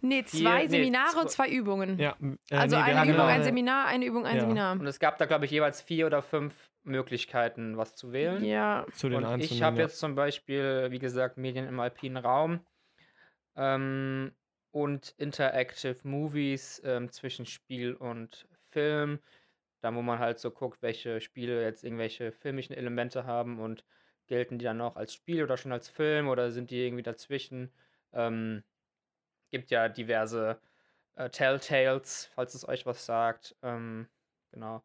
Nee, 0.00 0.24
zwei 0.24 0.62
nee, 0.62 0.68
Seminare 0.68 1.18
und 1.20 1.30
zwei 1.30 1.48
Übungen. 1.50 1.98
ja 1.98 2.16
äh, 2.50 2.56
also 2.56 2.76
nee, 2.76 2.82
eine 2.82 3.02
Übung, 3.02 3.12
genau. 3.12 3.26
ein 3.26 3.42
Seminar, 3.42 3.86
eine 3.86 4.06
Übung, 4.06 4.24
ein 4.26 4.36
Ja. 4.36 4.40
Seminar. 4.40 4.72
und 4.80 4.86
es 4.86 4.98
gab 4.98 5.18
da 5.18 5.26
glaube 5.26 5.44
ich 5.44 5.50
jeweils 5.50 5.82
vier 5.82 6.06
oder 6.06 6.22
fünf 6.22 6.70
Möglichkeiten, 6.86 7.76
was 7.76 7.96
zu 7.96 8.12
wählen. 8.12 8.44
Ja, 8.44 8.86
Zu 8.94 9.08
den 9.08 9.24
Und 9.24 9.40
ich 9.40 9.62
habe 9.62 9.76
ja. 9.78 9.82
jetzt 9.82 9.98
zum 9.98 10.14
Beispiel, 10.14 10.86
wie 10.90 10.98
gesagt, 11.00 11.36
Medien 11.36 11.66
im 11.66 11.80
alpinen 11.80 12.16
Raum 12.16 12.60
ähm, 13.56 14.32
und 14.70 15.14
Interactive 15.18 15.96
Movies 16.04 16.80
ähm, 16.84 17.10
zwischen 17.10 17.44
Spiel 17.44 17.94
und 17.94 18.46
Film. 18.70 19.18
Da, 19.86 19.94
wo 19.94 20.02
man 20.02 20.18
halt 20.18 20.38
so 20.40 20.50
guckt, 20.50 20.82
welche 20.82 21.20
Spiele 21.20 21.62
jetzt 21.62 21.84
irgendwelche 21.84 22.32
filmischen 22.32 22.74
Elemente 22.74 23.24
haben 23.24 23.60
und 23.60 23.84
gelten 24.26 24.58
die 24.58 24.64
dann 24.64 24.80
auch 24.80 24.96
als 24.96 25.14
Spiel 25.14 25.44
oder 25.44 25.56
schon 25.56 25.72
als 25.72 25.88
Film 25.88 26.28
oder 26.28 26.50
sind 26.50 26.70
die 26.70 26.84
irgendwie 26.84 27.04
dazwischen? 27.04 27.72
Ähm, 28.12 28.64
gibt 29.50 29.70
ja 29.70 29.88
diverse 29.88 30.60
äh, 31.16 31.30
Telltales, 31.30 32.26
falls 32.34 32.54
es 32.54 32.68
euch 32.68 32.86
was 32.86 33.06
sagt. 33.06 33.56
Ähm, 33.62 34.08
genau 34.52 34.82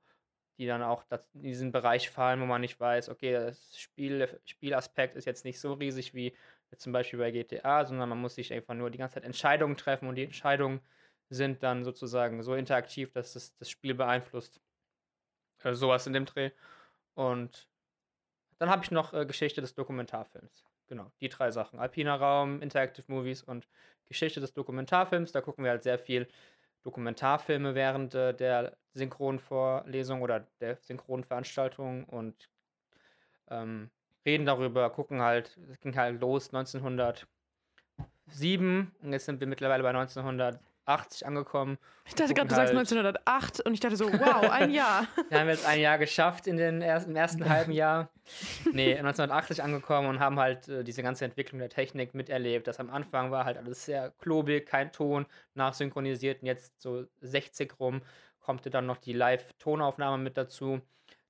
die 0.57 0.67
dann 0.67 0.83
auch 0.83 1.03
das, 1.05 1.27
in 1.33 1.41
diesen 1.43 1.71
Bereich 1.71 2.09
fallen, 2.11 2.39
wo 2.41 2.45
man 2.45 2.61
nicht 2.61 2.79
weiß, 2.79 3.09
okay, 3.09 3.33
das 3.33 3.79
Spiel, 3.79 4.39
Spielaspekt 4.45 5.15
ist 5.15 5.25
jetzt 5.25 5.45
nicht 5.45 5.59
so 5.59 5.73
riesig 5.73 6.13
wie 6.13 6.35
zum 6.77 6.93
Beispiel 6.93 7.19
bei 7.19 7.31
GTA, 7.31 7.85
sondern 7.85 8.09
man 8.09 8.19
muss 8.19 8.35
sich 8.35 8.53
einfach 8.53 8.75
nur 8.75 8.91
die 8.91 8.99
ganze 8.99 9.15
Zeit 9.15 9.23
Entscheidungen 9.23 9.77
treffen 9.77 10.07
und 10.07 10.15
die 10.15 10.23
Entscheidungen 10.23 10.81
sind 11.29 11.63
dann 11.63 11.83
sozusagen 11.83 12.43
so 12.43 12.53
interaktiv, 12.55 13.11
dass 13.11 13.35
es 13.35 13.55
das 13.57 13.69
Spiel 13.71 13.95
beeinflusst. 13.95 14.61
Äh, 15.63 15.74
sowas 15.74 16.08
in 16.08 16.13
dem 16.13 16.26
Dreh. 16.26 16.52
Und 17.13 17.67
dann 18.58 18.69
habe 18.69 18.84
ich 18.84 18.91
noch 18.91 19.13
äh, 19.13 19.26
Geschichte 19.26 19.62
des 19.62 19.74
Dokumentarfilms. 19.74 20.65
Genau, 20.88 21.12
die 21.21 21.30
drei 21.30 21.52
Sachen. 21.52 21.80
Alpiner 21.80 22.19
Raum, 22.19 22.62
Interactive 22.62 23.06
Movies 23.08 23.43
und 23.43 23.67
Geschichte 24.06 24.41
des 24.41 24.54
Dokumentarfilms. 24.54 25.32
Da 25.32 25.41
gucken 25.41 25.63
wir 25.63 25.71
halt 25.71 25.84
sehr 25.84 25.97
viel 25.97 26.28
Dokumentarfilme 26.84 27.76
während 27.76 28.15
äh, 28.15 28.34
der 28.34 28.76
Synchronvorlesung 28.93 30.21
oder 30.21 30.47
der 30.60 30.78
Synchronveranstaltung 30.78 32.06
und 32.06 32.50
ähm, 33.50 33.89
reden 34.26 34.45
darüber, 34.45 34.89
gucken 34.89 35.21
halt, 35.21 35.58
es 35.69 35.80
ging 35.80 35.95
halt 35.95 36.19
los 36.19 36.54
1907 36.54 38.91
und 39.02 39.13
jetzt 39.13 39.26
sind 39.26 39.39
wir 39.39 39.47
mittlerweile 39.47 39.84
bei 39.84 39.89
1980 40.91 41.25
angekommen. 41.25 41.77
ich 42.06 42.15
dachte 42.15 42.34
gerade, 42.34 42.47
du 42.49 42.56
sagst 42.56 42.73
halt- 42.73 42.77
1908 42.77 43.60
und 43.62 43.73
ich 43.73 43.80
dachte 43.80 43.95
so, 43.95 44.12
wow, 44.12 44.49
ein 44.49 44.71
Jahr. 44.71 45.08
Wir 45.30 45.39
haben 45.39 45.49
jetzt 45.49 45.65
ein 45.65 45.80
Jahr 45.80 45.97
geschafft 45.97 46.47
in 46.47 46.58
den 46.58 46.82
ersten, 46.82 47.12
im 47.12 47.15
ersten 47.15 47.47
halben 47.49 47.71
Jahr. 47.71 48.10
Nee, 48.71 48.91
1980 48.97 49.63
angekommen 49.63 50.08
und 50.10 50.19
haben 50.19 50.39
halt 50.39 50.67
äh, 50.67 50.84
diese 50.84 51.04
ganze 51.04 51.25
Entwicklung 51.25 51.60
der 51.60 51.69
Technik 51.69 52.13
miterlebt. 52.13 52.67
Das 52.67 52.80
am 52.80 52.89
Anfang 52.89 53.32
war 53.32 53.45
halt 53.45 53.58
alles 53.58 53.86
sehr 53.86 54.12
klobig, 54.19 54.65
kein 54.67 54.91
Ton, 54.91 55.25
nachsynchronisiert 55.56 56.41
und 56.41 56.47
jetzt 56.47 56.82
so 56.82 57.06
60 57.21 57.80
rum 57.80 58.01
kommt 58.39 58.73
dann 58.73 58.86
noch 58.86 58.97
die 58.97 59.13
Live-Tonaufnahme 59.13 60.17
mit 60.21 60.36
dazu. 60.38 60.82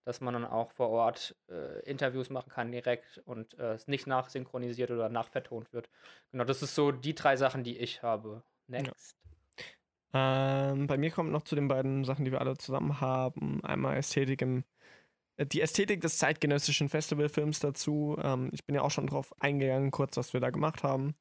dass 0.04 0.20
man 0.20 0.34
dann 0.34 0.46
auch 0.46 0.72
vor 0.72 0.90
Ort 0.90 1.36
äh, 1.48 1.80
Interviews 1.88 2.32
machen 2.32 2.50
kann 2.52 2.72
direkt 2.72 3.22
und 3.26 3.58
äh, 3.60 3.74
es 3.74 3.88
nicht 3.88 4.08
nachsynchronisiert 4.08 4.90
oder 4.90 5.10
nachvertont 5.10 5.72
wird. 5.74 5.90
Genau, 6.32 6.44
das 6.44 6.64
ist 6.64 6.74
so 6.74 6.92
die 6.92 7.14
drei 7.14 7.36
Sachen, 7.36 7.64
die 7.64 7.78
ich 7.78 8.02
habe. 8.02 8.42
Next. 8.68 9.16
Ähm, 10.14 10.88
bei 10.88 10.98
mir 10.98 11.12
kommt 11.12 11.32
noch 11.32 11.44
zu 11.44 11.56
den 11.56 11.68
beiden 11.68 12.04
Sachen, 12.04 12.26
die 12.26 12.32
wir 12.32 12.42
alle 12.42 12.58
zusammen 12.58 13.00
haben, 13.02 13.64
einmal 13.64 13.98
Ästhetik 13.98 14.42
im 14.42 14.64
äh, 15.38 15.46
die 15.46 15.62
Ästhetik 15.62 16.02
des 16.02 16.18
zeitgenössischen 16.18 16.90
Festivalfilms 16.90 17.60
dazu. 17.60 18.18
Ähm, 18.22 18.50
ich 18.52 18.66
bin 18.66 18.76
ja 18.76 18.82
auch 18.82 18.92
schon 18.92 19.08
drauf 19.08 19.34
eingegangen, 19.42 19.92
kurz, 19.92 20.18
was 20.18 20.34
wir 20.34 20.42
da 20.42 20.50
gemacht 20.50 20.84
haben. 20.84 21.16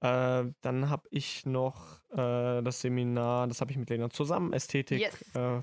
Äh, 0.00 0.44
dann 0.60 0.90
habe 0.90 1.08
ich 1.10 1.46
noch 1.46 2.00
äh, 2.10 2.62
das 2.62 2.80
Seminar, 2.80 3.48
das 3.48 3.60
habe 3.60 3.70
ich 3.70 3.78
mit 3.78 3.90
Lena 3.90 4.10
zusammen, 4.10 4.52
Ästhetik 4.52 5.00
Yes. 5.00 5.34
äh, 5.34 5.62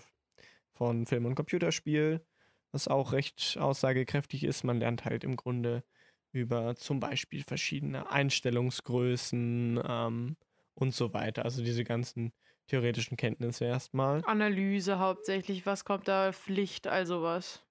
von 0.73 1.05
Film 1.05 1.25
und 1.25 1.35
Computerspiel, 1.35 2.25
was 2.71 2.87
auch 2.87 3.11
recht 3.11 3.57
aussagekräftig 3.59 4.43
ist. 4.43 4.63
Man 4.63 4.79
lernt 4.79 5.05
halt 5.05 5.23
im 5.23 5.35
Grunde 5.35 5.83
über 6.31 6.75
zum 6.75 6.99
Beispiel 6.99 7.43
verschiedene 7.43 8.09
Einstellungsgrößen 8.09 9.79
ähm, 9.85 10.37
und 10.73 10.95
so 10.95 11.13
weiter. 11.13 11.43
Also 11.43 11.63
diese 11.63 11.83
ganzen 11.83 12.31
theoretischen 12.71 13.17
Kenntnisse 13.17 13.65
erstmal. 13.65 14.21
Analyse 14.25 14.97
hauptsächlich, 14.99 15.65
was 15.65 15.83
kommt 15.83 16.07
da, 16.07 16.31
Pflicht, 16.31 16.87
also 16.87 17.21
was. 17.21 17.61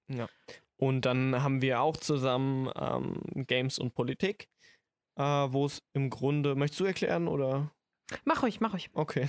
Und 0.77 1.05
dann 1.05 1.41
haben 1.41 1.61
wir 1.61 1.81
auch 1.81 1.97
zusammen 1.97 2.69
ähm, 2.79 3.21
Games 3.47 3.79
und 3.79 3.93
Politik, 3.95 4.47
äh, 5.17 5.23
wo 5.23 5.65
es 5.65 5.81
im 5.93 6.09
Grunde, 6.09 6.55
möchtest 6.55 6.79
du 6.79 6.85
erklären 6.85 7.27
oder? 7.27 7.71
Mach 8.25 8.43
ruhig, 8.43 8.59
mach 8.59 8.73
ruhig. 8.73 8.89
Okay. 8.93 9.27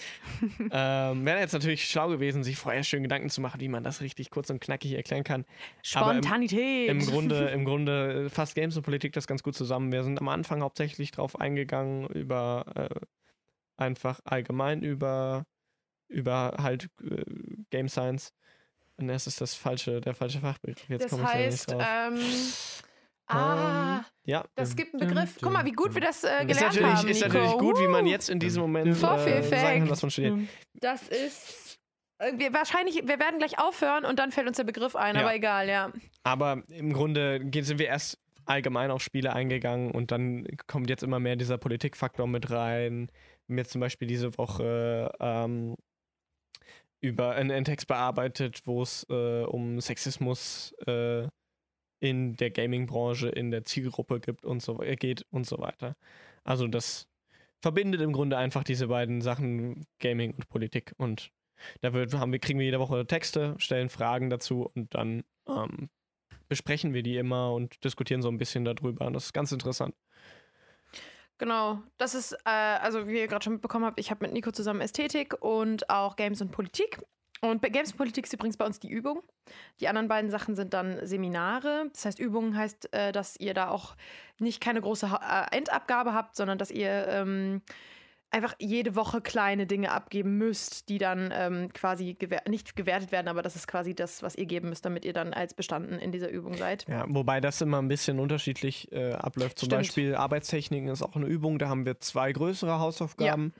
ähm, 0.70 1.26
Wäre 1.26 1.40
jetzt 1.40 1.52
natürlich 1.52 1.84
schlau 1.84 2.08
gewesen, 2.08 2.44
sich 2.44 2.56
vorher 2.56 2.84
schön 2.84 3.02
Gedanken 3.02 3.28
zu 3.28 3.40
machen, 3.40 3.60
wie 3.60 3.68
man 3.68 3.82
das 3.82 4.00
richtig 4.00 4.30
kurz 4.30 4.50
und 4.50 4.60
knackig 4.60 4.92
erklären 4.92 5.24
kann. 5.24 5.44
Aber 5.94 6.12
im- 6.12 6.22
Spontanität. 6.22 6.88
Im 6.88 7.04
Grunde, 7.04 7.48
im 7.52 7.64
Grunde 7.64 8.30
fasst 8.30 8.54
Games 8.54 8.76
und 8.76 8.84
Politik 8.84 9.12
das 9.12 9.26
ganz 9.26 9.42
gut 9.42 9.56
zusammen. 9.56 9.92
Wir 9.92 10.04
sind 10.04 10.20
am 10.20 10.28
Anfang 10.28 10.62
hauptsächlich 10.62 11.10
drauf 11.10 11.38
eingegangen, 11.40 12.06
über 12.08 12.64
äh, 12.76 12.88
einfach 13.80 14.20
allgemein 14.24 14.82
über, 14.82 15.44
über 16.08 16.54
halt 16.58 16.88
äh, 17.02 17.22
Game 17.70 17.88
Science. 17.88 18.32
Und 18.96 19.08
das 19.08 19.26
ist 19.26 19.40
das 19.40 19.54
falsche, 19.54 20.00
der 20.00 20.14
falsche 20.14 20.40
Fachbegriff. 20.40 20.88
Jetzt 20.88 21.04
das 21.04 21.10
komme 21.10 21.22
ich 21.24 21.28
leider 21.28 21.46
nicht 21.46 21.52
heißt, 21.52 21.70
drauf. 21.70 21.82
ähm, 21.82 22.20
ah, 23.26 23.96
Ähm, 23.98 24.04
ja. 24.24 24.44
das 24.54 24.76
gibt 24.76 24.94
einen 24.94 25.08
Begriff. 25.08 25.38
Guck 25.40 25.52
mal, 25.52 25.64
wie 25.64 25.72
gut 25.72 25.94
wir 25.94 26.00
das 26.02 26.22
äh, 26.24 26.28
Ist 26.42 26.48
gelernt 26.48 26.60
natürlich, 26.74 26.86
haben, 26.96 27.08
ist 27.08 27.22
Nico. 27.24 27.38
natürlich 27.38 27.58
gut, 27.58 27.78
wie 27.80 27.88
man 27.88 28.06
jetzt 28.06 28.28
in 28.28 28.38
diesem 28.38 28.60
Moment 28.62 28.88
äh, 28.88 28.94
sagen 28.94 29.40
kann, 29.80 29.90
was 29.90 30.02
man 30.02 30.10
studiert. 30.10 30.38
Das 30.74 31.08
ist. 31.08 31.78
Wir, 32.36 32.52
wahrscheinlich, 32.52 32.96
wir 32.96 33.18
werden 33.18 33.38
gleich 33.38 33.58
aufhören 33.58 34.04
und 34.04 34.18
dann 34.18 34.30
fällt 34.30 34.46
uns 34.46 34.58
der 34.58 34.64
Begriff 34.64 34.94
ein, 34.94 35.14
Ja. 35.14 35.22
aber 35.22 35.34
egal, 35.34 35.68
ja. 35.70 35.90
Aber 36.22 36.62
im 36.68 36.92
Grunde 36.92 37.40
gehen- 37.40 37.64
sind 37.64 37.78
wir 37.78 37.86
erst 37.86 38.18
allgemein 38.44 38.90
auf 38.90 39.00
Spiele 39.02 39.32
eingegangen 39.32 39.90
und 39.90 40.10
dann 40.10 40.46
kommt 40.66 40.90
jetzt 40.90 41.02
immer 41.02 41.18
mehr 41.18 41.36
dieser 41.36 41.56
Politikfaktor 41.56 42.26
mit 42.26 42.50
rein. 42.50 43.10
Jetzt 43.58 43.72
zum 43.72 43.80
Beispiel 43.80 44.08
diese 44.08 44.36
Woche 44.38 45.12
ähm, 45.20 45.76
über 47.00 47.32
einen, 47.32 47.50
einen 47.50 47.64
Text 47.64 47.86
bearbeitet, 47.86 48.62
wo 48.66 48.82
es 48.82 49.06
äh, 49.08 49.44
um 49.44 49.80
Sexismus 49.80 50.72
äh, 50.86 51.26
in 52.00 52.36
der 52.36 52.50
Gaming-Branche, 52.50 53.28
in 53.28 53.50
der 53.50 53.64
Zielgruppe 53.64 54.20
gibt 54.20 54.44
und 54.44 54.62
so 54.62 54.82
äh, 54.82 54.96
geht 54.96 55.26
und 55.30 55.46
so 55.46 55.58
weiter. 55.58 55.96
Also 56.44 56.66
das 56.66 57.08
verbindet 57.60 58.00
im 58.00 58.12
Grunde 58.12 58.38
einfach 58.38 58.64
diese 58.64 58.88
beiden 58.88 59.20
Sachen, 59.20 59.86
Gaming 59.98 60.32
und 60.34 60.48
Politik. 60.48 60.94
Und 60.96 61.30
da 61.82 61.92
wird, 61.92 62.14
haben 62.14 62.32
wir, 62.32 62.38
kriegen 62.38 62.58
wir 62.58 62.66
jede 62.66 62.80
Woche 62.80 63.06
Texte, 63.06 63.54
stellen 63.58 63.90
Fragen 63.90 64.30
dazu 64.30 64.70
und 64.74 64.94
dann 64.94 65.24
ähm, 65.46 65.90
besprechen 66.48 66.94
wir 66.94 67.02
die 67.02 67.16
immer 67.16 67.52
und 67.52 67.84
diskutieren 67.84 68.22
so 68.22 68.28
ein 68.28 68.38
bisschen 68.38 68.64
darüber. 68.64 69.06
Und 69.06 69.12
das 69.12 69.26
ist 69.26 69.32
ganz 69.32 69.52
interessant. 69.52 69.94
Genau, 71.40 71.78
das 71.96 72.14
ist, 72.14 72.32
äh, 72.44 72.50
also 72.50 73.08
wie 73.08 73.18
ihr 73.18 73.26
gerade 73.26 73.42
schon 73.42 73.54
mitbekommen 73.54 73.86
habt, 73.86 73.98
ich 73.98 74.10
habe 74.10 74.26
mit 74.26 74.34
Nico 74.34 74.50
zusammen 74.50 74.82
Ästhetik 74.82 75.42
und 75.42 75.88
auch 75.88 76.16
Games 76.16 76.42
und 76.42 76.50
Politik. 76.52 77.00
Und 77.40 77.62
bei 77.62 77.70
Games 77.70 77.92
und 77.92 77.96
Politik 77.96 78.26
ist 78.26 78.34
übrigens 78.34 78.58
bei 78.58 78.66
uns 78.66 78.78
die 78.78 78.90
Übung. 78.90 79.22
Die 79.80 79.88
anderen 79.88 80.06
beiden 80.06 80.30
Sachen 80.30 80.54
sind 80.54 80.74
dann 80.74 81.06
Seminare. 81.06 81.86
Das 81.94 82.04
heißt, 82.04 82.18
Übungen 82.18 82.54
heißt, 82.58 82.92
äh, 82.92 83.12
dass 83.12 83.40
ihr 83.40 83.54
da 83.54 83.70
auch 83.70 83.96
nicht 84.38 84.60
keine 84.60 84.82
große 84.82 85.10
Ha- 85.10 85.46
äh, 85.50 85.56
Endabgabe 85.56 86.12
habt, 86.12 86.36
sondern 86.36 86.58
dass 86.58 86.70
ihr 86.70 87.06
ähm, 87.08 87.62
einfach 88.30 88.54
jede 88.58 88.94
Woche 88.94 89.20
kleine 89.20 89.66
Dinge 89.66 89.90
abgeben 89.90 90.38
müsst, 90.38 90.88
die 90.88 90.98
dann 90.98 91.32
ähm, 91.34 91.72
quasi 91.72 92.14
gewer 92.14 92.42
nicht 92.48 92.76
gewertet 92.76 93.12
werden, 93.12 93.28
aber 93.28 93.42
das 93.42 93.56
ist 93.56 93.66
quasi 93.66 93.94
das, 93.94 94.22
was 94.22 94.36
ihr 94.36 94.46
geben 94.46 94.68
müsst, 94.68 94.84
damit 94.84 95.04
ihr 95.04 95.12
dann 95.12 95.32
als 95.32 95.54
bestanden 95.54 95.98
in 95.98 96.12
dieser 96.12 96.30
Übung 96.30 96.54
seid. 96.54 96.86
Ja, 96.88 97.04
wobei 97.08 97.40
das 97.40 97.60
immer 97.60 97.82
ein 97.82 97.88
bisschen 97.88 98.20
unterschiedlich 98.20 98.90
äh, 98.92 99.12
abläuft. 99.12 99.58
Zum 99.58 99.66
Stimmt. 99.66 99.80
Beispiel 99.80 100.14
Arbeitstechniken 100.14 100.88
ist 100.88 101.02
auch 101.02 101.16
eine 101.16 101.26
Übung. 101.26 101.58
Da 101.58 101.68
haben 101.68 101.84
wir 101.84 101.98
zwei 101.98 102.32
größere 102.32 102.78
Hausaufgaben, 102.78 103.52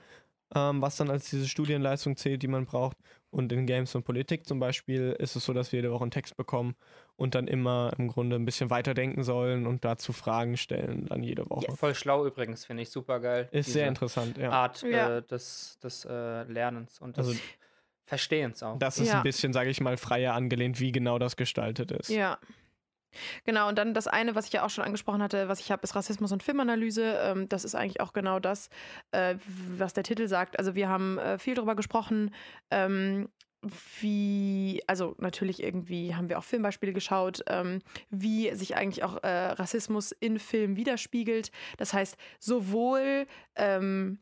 ähm, 0.55 0.81
was 0.81 0.95
dann 0.95 1.09
als 1.09 1.29
diese 1.29 1.47
Studienleistung 1.47 2.15
zählt, 2.15 2.41
die 2.41 2.47
man 2.47 2.65
braucht. 2.65 2.97
Und 3.31 3.51
in 3.53 3.65
Games 3.65 3.95
und 3.95 4.03
Politik 4.03 4.45
zum 4.45 4.59
Beispiel 4.59 5.15
ist 5.17 5.35
es 5.37 5.45
so, 5.45 5.53
dass 5.53 5.71
wir 5.71 5.77
jede 5.79 5.91
Woche 5.91 6.03
einen 6.03 6.11
Text 6.11 6.35
bekommen 6.37 6.75
und 7.15 7.33
dann 7.33 7.47
immer 7.47 7.93
im 7.97 8.09
Grunde 8.09 8.35
ein 8.35 8.43
bisschen 8.43 8.69
weiterdenken 8.69 9.23
sollen 9.23 9.65
und 9.67 9.85
dazu 9.85 10.11
Fragen 10.11 10.57
stellen, 10.57 11.05
dann 11.07 11.23
jede 11.23 11.49
Woche. 11.49 11.71
Voll 11.75 11.95
schlau 11.95 12.25
übrigens, 12.25 12.65
finde 12.65 12.83
ich 12.83 12.89
super 12.89 13.19
geil. 13.21 13.47
Ist 13.51 13.71
sehr 13.71 13.87
interessant, 13.87 14.37
ja. 14.37 14.51
Art 14.51 14.81
Ja. 14.83 15.17
äh, 15.17 15.21
des, 15.23 15.79
des 15.81 16.03
äh, 16.05 16.43
Lernens 16.43 16.99
und 16.99 17.15
des 17.17 17.27
Also- 17.29 17.39
Verstehens 18.05 18.61
auch. 18.61 18.77
Das 18.77 18.99
ist 18.99 19.07
Ja. 19.07 19.17
ein 19.19 19.23
bisschen, 19.23 19.53
sage 19.53 19.69
ich 19.69 19.79
mal, 19.79 19.95
freier 19.95 20.33
angelehnt, 20.33 20.81
wie 20.81 20.91
genau 20.91 21.17
das 21.17 21.37
gestaltet 21.37 21.91
ist. 21.91 22.09
Ja. 22.09 22.37
Genau, 23.45 23.67
und 23.67 23.77
dann 23.77 23.93
das 23.93 24.07
eine, 24.07 24.35
was 24.35 24.47
ich 24.47 24.53
ja 24.53 24.63
auch 24.63 24.69
schon 24.69 24.83
angesprochen 24.83 25.21
hatte, 25.21 25.47
was 25.47 25.59
ich 25.59 25.71
habe, 25.71 25.83
ist 25.83 25.95
Rassismus 25.95 26.31
und 26.31 26.43
Filmanalyse. 26.43 27.19
Ähm, 27.21 27.49
das 27.49 27.65
ist 27.65 27.75
eigentlich 27.75 28.01
auch 28.01 28.13
genau 28.13 28.39
das, 28.39 28.69
äh, 29.11 29.35
was 29.77 29.93
der 29.93 30.03
Titel 30.03 30.27
sagt. 30.27 30.57
Also 30.59 30.75
wir 30.75 30.89
haben 30.89 31.17
äh, 31.17 31.37
viel 31.37 31.55
darüber 31.55 31.75
gesprochen, 31.75 32.33
ähm, 32.69 33.29
wie, 33.99 34.81
also 34.87 35.15
natürlich 35.19 35.61
irgendwie 35.61 36.15
haben 36.15 36.29
wir 36.29 36.39
auch 36.39 36.43
Filmbeispiele 36.43 36.93
geschaut, 36.93 37.43
ähm, 37.47 37.79
wie 38.09 38.53
sich 38.55 38.75
eigentlich 38.75 39.03
auch 39.03 39.21
äh, 39.23 39.27
Rassismus 39.27 40.11
in 40.11 40.39
Filmen 40.39 40.75
widerspiegelt. 40.75 41.51
Das 41.77 41.93
heißt, 41.93 42.17
sowohl 42.39 43.27
ähm, 43.55 44.19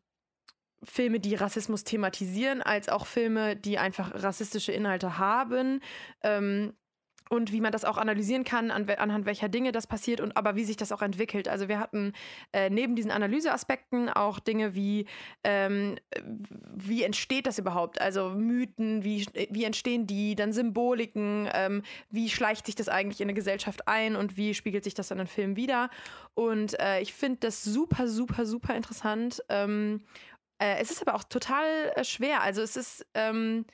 Filme, 0.84 1.20
die 1.20 1.36
Rassismus 1.36 1.84
thematisieren, 1.84 2.62
als 2.62 2.90
auch 2.90 3.06
Filme, 3.06 3.56
die 3.56 3.78
einfach 3.78 4.12
rassistische 4.24 4.72
Inhalte 4.72 5.18
haben. 5.18 5.82
Ähm, 6.24 6.74
und 7.30 7.52
wie 7.52 7.62
man 7.62 7.72
das 7.72 7.86
auch 7.86 7.98
analysieren 7.98 8.44
kann, 8.44 8.72
an, 8.72 8.90
anhand 8.90 9.26
welcher 9.26 9.50
Dinge 9.50 9.72
das 9.72 9.88
passiert 9.88 10.20
und 10.20 10.36
aber 10.36 10.56
wie 10.56 10.66
sich 10.66 10.78
das 10.78 10.92
auch 10.92 11.02
entwickelt. 11.02 11.48
Also 11.48 11.68
wir 11.68 11.80
hatten 11.80 12.14
äh, 12.54 12.70
neben 12.70 12.96
diesen 12.96 13.12
Analyseaspekten 13.12 14.10
auch 14.10 14.40
Dinge 14.40 14.76
wie, 14.76 15.06
ähm, 15.44 15.98
äh, 16.10 16.22
wie 16.76 17.04
entsteht 17.04 17.46
das 17.46 17.60
überhaupt? 17.60 18.02
Also 18.02 18.32
Mythen, 18.32 19.04
wie, 19.04 19.26
wie 19.50 19.64
entstehen 19.64 20.08
die, 20.08 20.36
dann 20.36 20.52
Symboliken, 20.52 21.48
ähm, 21.54 21.84
wie 22.10 22.30
schleicht 22.30 22.66
sich 22.66 22.76
das 22.76 22.90
eigentlich 22.90 23.22
in 23.22 23.26
eine 23.26 23.36
Gesellschaft 23.36 23.88
ein 23.88 24.16
und 24.16 24.36
wie 24.36 24.54
spiegelt 24.54 24.84
sich 24.84 24.96
das 24.96 25.10
dann 25.10 25.20
in 25.20 25.28
Filmen 25.28 25.56
wieder? 25.56 25.90
Und 26.34 26.80
äh, 26.80 27.00
ich 27.02 27.14
finde 27.14 27.40
das 27.42 27.64
super, 27.64 28.08
super, 28.08 28.46
super 28.46 28.76
interessant. 28.76 29.44
Ähm, 29.50 30.02
äh, 30.58 30.78
es 30.82 30.92
ist 30.92 31.02
aber 31.02 31.16
auch 31.16 31.24
total 31.24 31.66
äh, 31.96 32.04
schwer. 32.04 32.42
Also 32.42 32.62
es 32.62 32.76
ist, 32.76 33.06
ähm, 33.14 33.66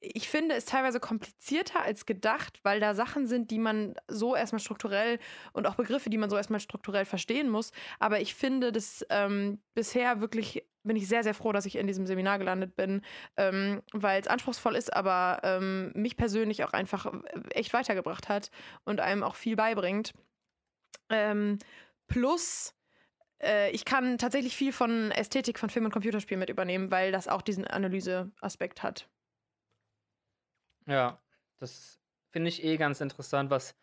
ich 0.00 0.28
finde 0.28 0.54
es 0.54 0.64
teilweise 0.64 1.00
komplizierter 1.00 1.82
als 1.82 2.06
gedacht, 2.06 2.60
weil 2.62 2.78
da 2.78 2.94
Sachen 2.94 3.26
sind, 3.26 3.50
die 3.50 3.58
man 3.58 3.94
so 4.06 4.36
erstmal 4.36 4.60
strukturell 4.60 5.18
und 5.52 5.66
auch 5.66 5.74
Begriffe, 5.74 6.08
die 6.10 6.18
man 6.18 6.30
so 6.30 6.36
erstmal 6.36 6.60
strukturell 6.60 7.04
verstehen 7.04 7.48
muss. 7.48 7.72
Aber 7.98 8.20
ich 8.20 8.34
finde 8.34 8.70
das 8.70 9.04
ähm, 9.10 9.60
bisher 9.74 10.20
wirklich, 10.20 10.64
bin 10.84 10.96
ich 10.96 11.08
sehr, 11.08 11.24
sehr 11.24 11.34
froh, 11.34 11.52
dass 11.52 11.66
ich 11.66 11.76
in 11.76 11.86
diesem 11.88 12.06
Seminar 12.06 12.38
gelandet 12.38 12.76
bin, 12.76 13.02
ähm, 13.36 13.82
weil 13.92 14.20
es 14.20 14.28
anspruchsvoll 14.28 14.76
ist, 14.76 14.94
aber 14.94 15.40
ähm, 15.42 15.90
mich 15.94 16.16
persönlich 16.16 16.62
auch 16.64 16.72
einfach 16.72 17.12
echt 17.50 17.72
weitergebracht 17.72 18.28
hat 18.28 18.50
und 18.84 19.00
einem 19.00 19.24
auch 19.24 19.34
viel 19.34 19.56
beibringt. 19.56 20.14
Ähm, 21.10 21.58
plus 22.06 22.74
äh, 23.42 23.70
ich 23.72 23.84
kann 23.84 24.18
tatsächlich 24.18 24.56
viel 24.56 24.72
von 24.72 25.10
Ästhetik 25.10 25.58
von 25.58 25.70
Film- 25.70 25.86
und 25.86 25.92
Computerspielen 25.92 26.38
mit 26.38 26.50
übernehmen, 26.50 26.90
weil 26.92 27.10
das 27.10 27.26
auch 27.26 27.42
diesen 27.42 27.66
Analyseaspekt 27.66 28.82
hat. 28.84 29.08
Ja, 30.88 31.20
das 31.58 31.98
finde 32.30 32.48
ich 32.48 32.64
eh 32.64 32.76
ganz 32.76 33.00
interessant, 33.00 33.50
was, 33.50 33.74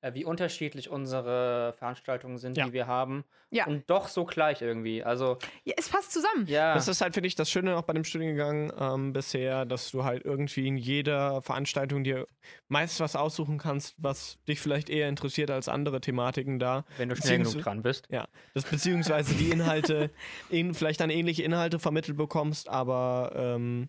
äh, 0.00 0.14
wie 0.14 0.24
unterschiedlich 0.24 0.88
unsere 0.90 1.72
Veranstaltungen 1.78 2.38
sind, 2.38 2.56
Ja. 2.56 2.66
die 2.66 2.72
wir 2.72 2.86
haben. 2.86 3.24
Ja. 3.50 3.66
Und 3.66 3.88
doch 3.90 4.08
so 4.08 4.24
gleich 4.24 4.62
irgendwie. 4.62 5.04
Also, 5.04 5.38
Ja, 5.64 5.74
es 5.76 5.88
passt 5.88 6.10
zusammen. 6.12 6.46
ja. 6.46 6.74
Das 6.74 6.88
ist 6.88 7.00
halt, 7.00 7.14
finde 7.14 7.26
ich, 7.28 7.34
das 7.34 7.50
Schöne 7.50 7.76
auch 7.76 7.82
bei 7.82 7.92
dem 7.92 8.02
Studiengang 8.04 8.72
ähm, 8.78 9.12
bisher, 9.12 9.64
dass 9.66 9.90
du 9.90 10.04
halt 10.04 10.24
irgendwie 10.24 10.66
in 10.66 10.76
jeder 10.78 11.42
Veranstaltung 11.42 12.02
dir 12.02 12.26
meist 12.68 12.98
was 13.00 13.14
aussuchen 13.14 13.58
kannst, 13.58 13.94
was 13.98 14.38
dich 14.48 14.58
vielleicht 14.60 14.88
eher 14.90 15.08
interessiert 15.08 15.50
als 15.50 15.68
andere 15.68 16.00
Thematiken 16.00 16.58
da. 16.58 16.84
wenn 16.96 17.08
du 17.10 17.16
schnell 17.16 17.38
genug 17.38 17.44
beziehungsweise- 17.52 17.62
dran 17.64 17.82
bist. 17.82 18.06
Ja, 18.10 18.26
das 18.54 18.64
beziehungsweise 18.64 19.34
die 19.34 19.50
Inhalte, 19.50 20.10
in, 20.48 20.74
vielleicht 20.74 21.00
dann 21.00 21.10
ähnliche 21.10 21.42
Inhalte 21.42 21.78
vermittelt 21.78 22.16
bekommst, 22.16 22.68
aber 22.68 23.32
ähm, 23.36 23.88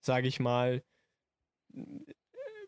sage 0.00 0.26
ich 0.28 0.40
mal, 0.40 0.82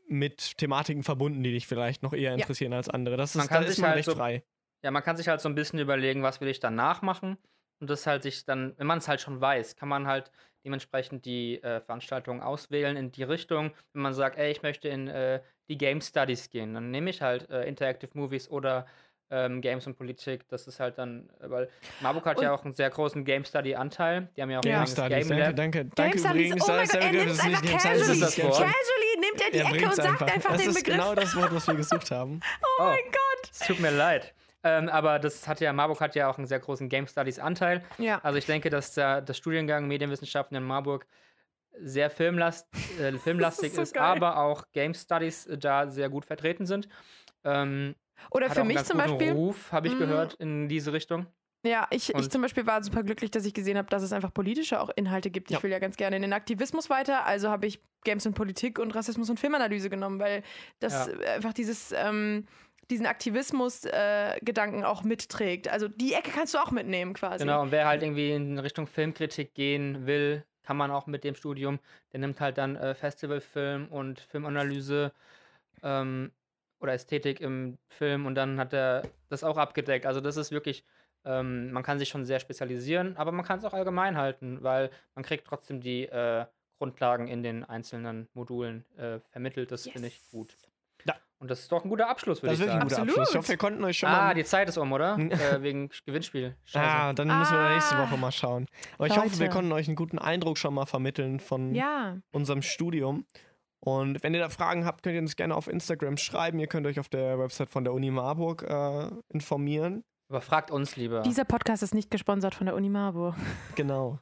mit 0.09 0.59
Thematiken 0.59 1.03
verbunden, 1.03 1.43
die 1.43 1.53
dich 1.53 1.67
vielleicht 1.67 2.03
noch 2.03 2.13
eher 2.13 2.35
interessieren 2.35 2.73
als 2.73 2.89
andere. 2.89 3.17
Das 3.17 3.31
ist, 3.31 3.37
Man 3.37 3.47
kann 3.49 3.63
da 3.63 3.69
ist 3.69 3.75
sich 3.77 3.83
man 3.83 3.91
halt 3.91 3.99
recht 3.99 4.07
so- 4.11 4.17
frei. 4.17 4.43
Ja, 4.83 4.91
man 4.91 5.03
kann 5.03 5.17
sich 5.17 5.29
halt 5.29 5.41
so 5.41 5.49
ein 5.49 5.55
bisschen 5.55 5.79
überlegen, 5.79 6.23
was 6.23 6.41
will 6.41 6.49
ich 6.49 6.59
danach 6.59 7.03
machen. 7.03 7.37
Und 7.81 7.89
das 7.91 8.07
halt 8.07 8.23
sich 8.23 8.45
dann, 8.45 8.75
wenn 8.79 8.87
man 8.87 8.99
es 8.99 9.09
halt 9.09 9.21
schon 9.21 9.41
weiß, 9.41 9.77
kann 9.77 9.89
man 9.89 10.07
halt 10.07 10.31
dementsprechend 10.65 11.25
die 11.25 11.63
äh, 11.63 11.81
Veranstaltungen 11.81 12.41
auswählen 12.41 12.97
in 12.97 13.13
die 13.13 13.23
Richtung. 13.23 13.73
Wenn 13.93 14.03
man 14.03 14.15
sagt, 14.15 14.39
ey, 14.39 14.51
ich 14.51 14.63
möchte 14.63 14.89
in 14.89 15.09
äh, 15.09 15.41
die 15.69 15.79
Game 15.79 16.01
Studies 16.01 16.51
gehen, 16.51 16.75
dann 16.75 16.91
nehme 16.91 17.09
ich 17.11 17.23
halt 17.23 17.49
äh, 17.51 17.65
Interactive 17.67 18.11
Movies 18.15 18.51
oder 18.51 18.87
ähm, 19.31 19.61
Games 19.61 19.87
und 19.87 19.97
Politik. 19.97 20.49
Das 20.49 20.67
ist 20.67 20.81
halt 20.81 20.99
dann, 20.99 21.29
äh, 21.41 21.49
weil 21.51 21.69
Marburg 22.01 22.27
hat 22.27 22.41
ja 22.41 22.53
auch 22.53 22.65
einen 22.65 22.75
sehr 22.75 22.91
großen 22.91 23.25
Game 23.25 23.45
Study 23.45 23.75
Anteil. 23.75 24.29
Die 24.37 24.43
haben 24.43 24.51
ja 24.51 24.59
auch 24.59 24.65
Ja. 24.65 24.71
Game 24.73 24.81
ein 24.81 24.87
Studies, 24.87 25.29
Game 25.29 25.39
danke, 25.39 25.55
danke, 25.55 25.79
Game 25.85 25.91
danke 25.95 26.19
Studies, 26.19 26.35
übrigens. 26.47 26.69
oh 26.69 26.73
mein 26.73 26.83
ist 26.85 26.93
Gott, 26.93 27.03
er 27.03 27.13
nimmt 27.13 27.31
das 27.31 27.39
es 27.39 27.39
ist 27.39 27.45
einfach 27.55 27.71
casually. 27.71 27.99
Das 27.99 28.09
ist 28.09 28.23
das. 28.23 28.35
Casually 28.37 29.21
nimmt 29.21 29.41
er 29.41 29.51
die 29.53 29.59
Er 29.59 29.67
Ecke 29.75 29.85
und 29.87 29.95
sagt 29.95 30.09
einfach. 30.09 30.27
einfach 30.35 30.51
das 30.53 30.61
den 30.63 30.71
ist 30.71 30.77
Begriff. 30.77 30.95
genau 30.97 31.15
das 31.15 31.37
Wort, 31.37 31.55
was 31.55 31.67
wir 31.69 31.75
gesucht 31.77 32.11
haben. 32.11 32.41
Oh 32.81 32.83
mein 32.85 32.99
Gott. 33.05 33.51
Es 33.53 33.59
tut 33.61 33.81
mir 33.81 33.91
leid. 33.91 34.35
Ähm, 34.63 34.89
aber 34.91 35.19
das 35.19 35.49
hat 35.49 35.61
ja, 35.61 35.73
Marburg 35.73 36.01
hat 36.01 36.15
ja 36.15 36.29
auch 36.29 36.37
einen 36.37 36.47
sehr 36.47 36.59
großen 36.61 36.89
Game 36.91 37.07
Studies 37.07 37.39
Anteil. 37.39 37.83
Ja. 37.99 38.19
Also 38.23 38.37
ich 38.39 38.45
denke, 38.47 38.69
dass 38.69 38.93
der, 38.93 39.23
der 39.23 39.33
Studiengang 39.33 39.87
Medienwissenschaften 39.89 40.55
in 40.57 40.65
Marburg 40.65 41.07
sehr 41.79 42.11
filmlast, 42.11 42.69
äh, 43.01 43.13
filmlastig 43.19 43.73
so 43.73 43.81
ist, 43.83 43.97
aber 43.97 44.37
auch 44.39 44.65
Game 44.73 44.93
Studies 44.93 45.47
äh, 45.47 45.57
da 45.57 45.89
sehr 45.89 46.11
gut 46.11 46.27
vertreten 46.27 46.67
sind. 46.67 46.89
Ähm, 47.45 47.95
Oder 48.31 48.49
hat 48.49 48.55
für 48.57 48.65
mich 48.65 48.83
zum 48.85 48.99
Beispiel. 48.99 49.33
Ruf, 49.33 49.73
habe 49.73 49.89
ich 49.89 49.95
Mm. 49.95 49.99
gehört, 49.99 50.35
in 50.35 50.69
diese 50.69 50.93
Richtung. 50.93 51.27
Ja, 51.63 51.87
ich, 51.91 52.15
ich 52.15 52.31
zum 52.31 52.41
Beispiel 52.41 52.67
war 52.67 52.83
super 52.83 53.03
glücklich, 53.03 53.31
dass 53.31 53.45
ich 53.45 53.53
gesehen 53.53 53.77
habe, 53.77 53.89
dass 53.91 54.03
es 54.03 54.13
einfach 54.15 54.33
politische 54.33 54.81
auch 54.81 54.89
Inhalte 54.97 55.31
gibt. 55.31 55.51
Ich 55.51 55.57
Ja. 55.59 55.63
will 55.63 55.71
ja 55.71 55.79
ganz 55.79 55.97
gerne 55.97 56.17
in 56.17 56.23
den 56.23 56.33
Aktivismus 56.33 56.89
weiter, 56.89 57.27
also 57.27 57.51
habe 57.51 57.67
ich 57.67 57.81
Games 58.05 58.25
und 58.25 58.33
Politik 58.35 58.79
und 58.79 58.95
Rassismus 58.95 59.29
und 59.29 59.39
Filmanalyse 59.39 59.91
genommen, 59.91 60.19
weil 60.19 60.43
das 60.79 61.07
Ja. 61.07 61.13
äh, 61.13 61.27
einfach 61.37 61.53
dieses, 61.53 61.93
ähm, 61.93 62.47
diesen 62.91 63.05
Aktivismus-Gedanken 63.07 64.85
auch 64.85 65.03
mitträgt. 65.03 65.69
Also 65.69 65.89
die 65.89 66.15
Ecke 66.15 66.31
kannst 66.35 66.55
du 66.55 66.59
auch 66.59 66.71
mitnehmen 66.71 67.13
quasi. 67.15 67.45
Genau, 67.45 67.63
und 67.63 67.71
wer 67.73 67.87
halt 67.87 68.03
irgendwie 68.03 68.33
in 68.33 68.59
Richtung 68.59 68.87
Filmkritik 68.87 69.55
gehen 69.55 70.07
will, 70.07 70.45
kann 70.63 70.77
man 70.77 70.91
auch 70.91 71.07
mit 71.07 71.25
dem 71.25 71.35
Studium, 71.35 71.79
der 72.13 72.21
nimmt 72.21 72.41
halt 72.41 72.59
dann 72.59 72.77
äh, 72.77 72.95
Festivalfilm 72.95 73.89
und 73.89 74.21
Filmanalyse 74.21 75.13
ähm, 75.83 76.31
oder 76.81 76.93
Ästhetik 76.95 77.41
im 77.41 77.79
Film 77.89 78.27
und 78.27 78.35
dann 78.35 78.59
hat 78.59 78.73
er 78.73 79.03
das 79.29 79.45
auch 79.45 79.57
abgedeckt. 79.59 80.07
Also 80.07 80.21
das 80.21 80.37
ist 80.37 80.51
wirklich, 80.51 80.85
ähm, 81.25 81.71
man 81.73 81.83
kann 81.83 81.99
sich 81.99 82.09
schon 82.09 82.25
sehr 82.25 82.41
spezialisieren, 82.41 83.17
aber 83.17 83.33
man 83.33 83.45
kann 83.45 83.59
es 83.59 83.65
auch 83.65 83.75
allgemein 83.75 84.17
halten, 84.17 84.63
weil 84.63 84.91
man 85.15 85.25
kriegt 85.25 85.47
trotzdem 85.47 85.81
die 85.81 86.05
äh, 86.07 86.47
Grundlagen 86.79 87.29
in 87.29 87.43
den 87.43 87.65
einzelnen 87.65 88.29
Modulen 88.33 88.85
äh, 88.97 89.21
vermittelt. 89.31 89.71
Das 89.71 89.83
finde 89.89 90.09
ich 90.09 90.15
Yes. 90.15 90.31
gut. 90.31 90.57
Ja. 91.05 91.15
Und 91.39 91.51
das 91.51 91.61
ist 91.61 91.73
doch 91.73 91.83
ein 91.85 91.89
guter 91.91 92.09
Abschluss, 92.09 92.43
würde 92.43 92.53
Das 92.53 92.61
ich 92.61 92.67
ist 92.67 92.73
wirklich 92.73 92.83
ein 92.83 92.89
sagen. 92.89 93.03
guter 93.09 93.13
Absolut. 93.13 93.19
Abschluss. 93.19 93.31
Ich 93.35 93.39
hoffe, 93.39 93.49
wir 93.49 93.57
konnten 93.59 93.85
euch 93.85 93.99
schon 93.99 94.09
Ah, 94.09 94.13
mal. 94.29 94.35
die 94.35 94.45
Zeit 94.45 94.69
ist 94.69 94.79
um, 94.79 94.93
oder? 94.93 95.19
äh, 95.19 95.63
wegen 95.63 95.91
Gewinnspiel. 96.07 96.57
Scheiße. 96.65 96.87
Ah, 96.87 97.13
dann 97.13 97.29
müssen 97.29 97.53
wir 97.55 97.69
nächste 97.71 97.97
Ah. 97.97 98.03
Woche 98.11 98.17
mal 98.19 98.33
schauen. 98.33 98.67
Aber 98.97 99.07
ich 99.07 99.17
hoffe, 99.17 99.33
wir 99.39 99.47
Leute. 99.47 99.51
konnten 99.51 99.73
euch 99.73 99.87
einen 99.89 99.97
guten 99.97 100.19
Eindruck 100.19 100.57
schon 100.57 100.73
mal 100.75 100.87
vermitteln 100.87 101.39
von 101.41 101.75
Ja. 101.75 102.17
unserem 102.33 102.63
Studium. 102.63 103.27
Und 103.83 104.23
wenn 104.23 104.35
ihr 104.35 104.41
da 104.41 104.51
Fragen 104.51 104.85
habt, 104.85 105.03
könnt 105.03 105.15
ihr 105.15 105.23
uns 105.23 105.37
gerne 105.37 105.55
auf 105.55 105.67
Instagram 105.67 106.17
schreiben. 106.19 106.59
Ihr 106.59 106.67
könnt 106.67 106.87
euch 106.87 107.01
auf 107.01 107.09
der 107.09 107.39
Website 107.39 107.71
von 107.71 107.85
der 107.85 107.95
Uni 107.95 108.11
Marburg 108.11 108.63
äh, 108.63 109.11
informieren. 109.31 110.05
Aber 110.29 110.43
fragt 110.43 110.71
uns 110.71 110.97
lieber. 110.97 111.23
Dieser 111.23 111.45
Podcast 111.45 111.83
ist 111.83 111.95
nicht 111.95 112.11
gesponsert 112.11 112.55
von 112.55 112.67
der 112.67 112.75
Uni 112.77 112.89
Marburg. 112.89 113.35
Genau. 113.77 114.19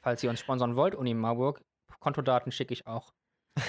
Falls 0.00 0.22
ihr 0.24 0.30
uns 0.30 0.40
sponsern 0.40 0.74
wollt, 0.74 0.94
Uni 0.96 1.14
Marburg, 1.14 1.60
Kontodaten 2.00 2.50
schicke 2.50 2.72
ich 2.72 2.86
auch. 2.88 3.12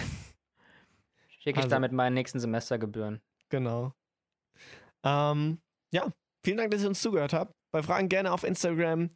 Schicke 1.27 1.51
ich 1.51 1.57
Also- 1.57 1.69
dann 1.69 1.81
mit 1.81 1.91
meinen 1.91 2.13
nächsten 2.13 2.39
Semestergebühren. 2.39 3.21
Genau. 3.49 3.93
Ähm, 5.03 5.59
ja, 5.91 6.07
vielen 6.43 6.57
Dank, 6.57 6.71
dass 6.71 6.81
ihr 6.81 6.87
uns 6.87 7.01
zugehört 7.01 7.33
habt. 7.33 7.53
Bei 7.71 7.83
Fragen 7.83 8.07
gerne 8.09 8.31
auf 8.31 8.43
Instagram 8.43 9.09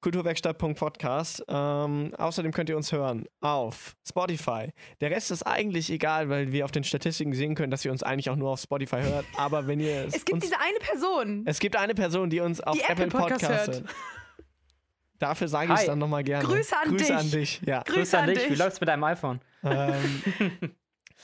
kulturwerkstatt.podcast. 0.00 1.44
Ähm, 1.48 2.14
außerdem 2.16 2.52
könnt 2.52 2.68
ihr 2.70 2.76
uns 2.76 2.92
hören 2.92 3.26
auf 3.40 3.96
Spotify. 4.08 4.72
Der 5.00 5.10
Rest 5.10 5.30
ist 5.30 5.42
eigentlich 5.44 5.90
egal, 5.90 6.28
weil 6.28 6.52
wir 6.52 6.64
auf 6.64 6.70
den 6.72 6.84
Statistiken 6.84 7.32
sehen 7.32 7.54
können, 7.54 7.70
dass 7.70 7.84
ihr 7.84 7.90
uns 7.90 8.02
eigentlich 8.02 8.30
auch 8.30 8.36
nur 8.36 8.50
auf 8.50 8.60
Spotify 8.60 9.02
hört. 9.02 9.24
Aber 9.36 9.66
wenn 9.66 9.80
ihr 9.80 10.04
Es 10.06 10.24
gibt 10.24 10.32
uns, 10.34 10.44
diese 10.44 10.58
eine 10.60 10.78
Person. 10.78 11.42
es 11.46 11.58
gibt 11.58 11.76
eine 11.76 11.94
Person, 11.94 12.30
die 12.30 12.40
uns 12.40 12.60
auf 12.60 12.74
Die 12.76 12.82
Apple, 12.82 13.06
Apple 13.06 13.18
Podcast 13.20 13.40
Podcast 13.42 13.66
hört. 13.68 13.80
hört. 13.82 13.94
Dafür 15.18 15.48
sage 15.48 15.72
ich 15.72 15.80
es 15.80 15.86
dann 15.86 15.98
nochmal 15.98 16.22
gerne. 16.22 16.44
Grüße 16.46 16.76
an 16.76 16.88
Grüße 16.90 17.04
dich. 17.04 17.12
an 17.16 17.30
dich. 17.30 17.60
Ja. 17.66 17.82
Grüße 17.82 18.16
an 18.18 18.28
dich. 18.28 18.44
Wie 18.44 18.48
dich. 18.50 18.58
läuft's 18.58 18.80
mit 18.80 18.88
deinem 18.88 19.02
iPhone? 19.04 19.40
Ähm, 19.64 20.22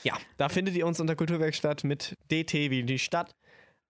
ja, 0.03 0.17
da 0.37 0.49
findet 0.49 0.75
ihr 0.75 0.85
uns 0.85 0.99
unter 0.99 1.15
Kulturwerkstatt 1.15 1.85
mit 1.85 2.17
DT 2.29 2.53
wie 2.71 2.83
die 2.83 2.99
Stadt. 2.99 3.33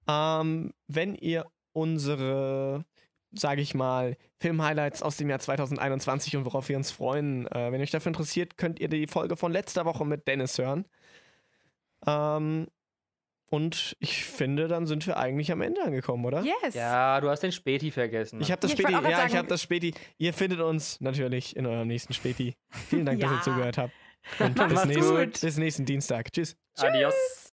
Ähm, 0.08 0.74
wenn 0.88 1.16
ihr 1.16 1.48
unsere, 1.74 2.86
sage 3.32 3.62
ich 3.62 3.74
mal, 3.76 4.18
Filmhighlights 4.40 5.02
aus 5.04 5.18
dem 5.18 5.30
Jahr 5.30 5.40
2021 5.40 6.38
und 6.38 6.46
worauf 6.46 6.70
wir 6.70 6.78
uns 6.78 6.92
freuen, 6.92 7.48
äh, 7.48 7.72
wenn 7.72 7.82
euch 7.82 7.92
dafür 7.92 8.10
interessiert, 8.10 8.58
könnt 8.58 8.80
ihr 8.80 8.88
die 8.88 9.08
Folge 9.08 9.36
von 9.38 9.52
letzter 9.52 9.86
Woche 9.86 10.06
mit 10.06 10.28
Dennis 10.28 10.58
hören. 10.58 10.86
Ähm, 12.08 12.68
und 13.48 13.96
ich 14.00 14.26
finde, 14.26 14.68
dann 14.68 14.86
sind 14.88 15.06
wir 15.08 15.18
eigentlich 15.18 15.52
am 15.52 15.62
Ende 15.62 15.82
angekommen, 15.84 16.26
oder? 16.26 16.44
Yes. 16.44 16.74
Ja, 16.74 17.22
du 17.22 17.30
hast 17.30 17.42
den 17.42 17.52
Späti 17.52 17.92
vergessen. 17.92 18.42
Ich 18.42 18.52
habe 18.52 18.60
das 18.62 18.72
Ja, 18.72 18.76
ich 18.76 18.82
Späti, 18.82 18.94
ja, 18.94 19.10
ich 19.10 19.16
sagen- 19.16 19.38
habe 19.38 19.48
das 19.48 19.62
Späti. 19.62 19.94
Ihr 20.18 20.34
findet 20.34 20.60
uns 20.62 21.00
natürlich 21.00 21.56
in 21.56 21.66
eurem 21.66 21.88
nächsten 21.88 22.14
Späti. 22.14 22.56
Vielen 22.90 23.06
Dank, 23.06 23.20
dass 23.22 23.30
Ja. 23.32 23.38
ihr 23.38 23.42
zugehört 23.44 23.78
habt. 23.78 23.94
Und 24.40 24.56
bis 24.70 24.86
nächsten, 24.86 25.16
gut. 25.16 25.42
bis 25.42 25.58
nächsten 25.58 25.86
Dienstag. 25.86 26.32
Tschüss. 26.34 26.58
Adios. 26.78 27.14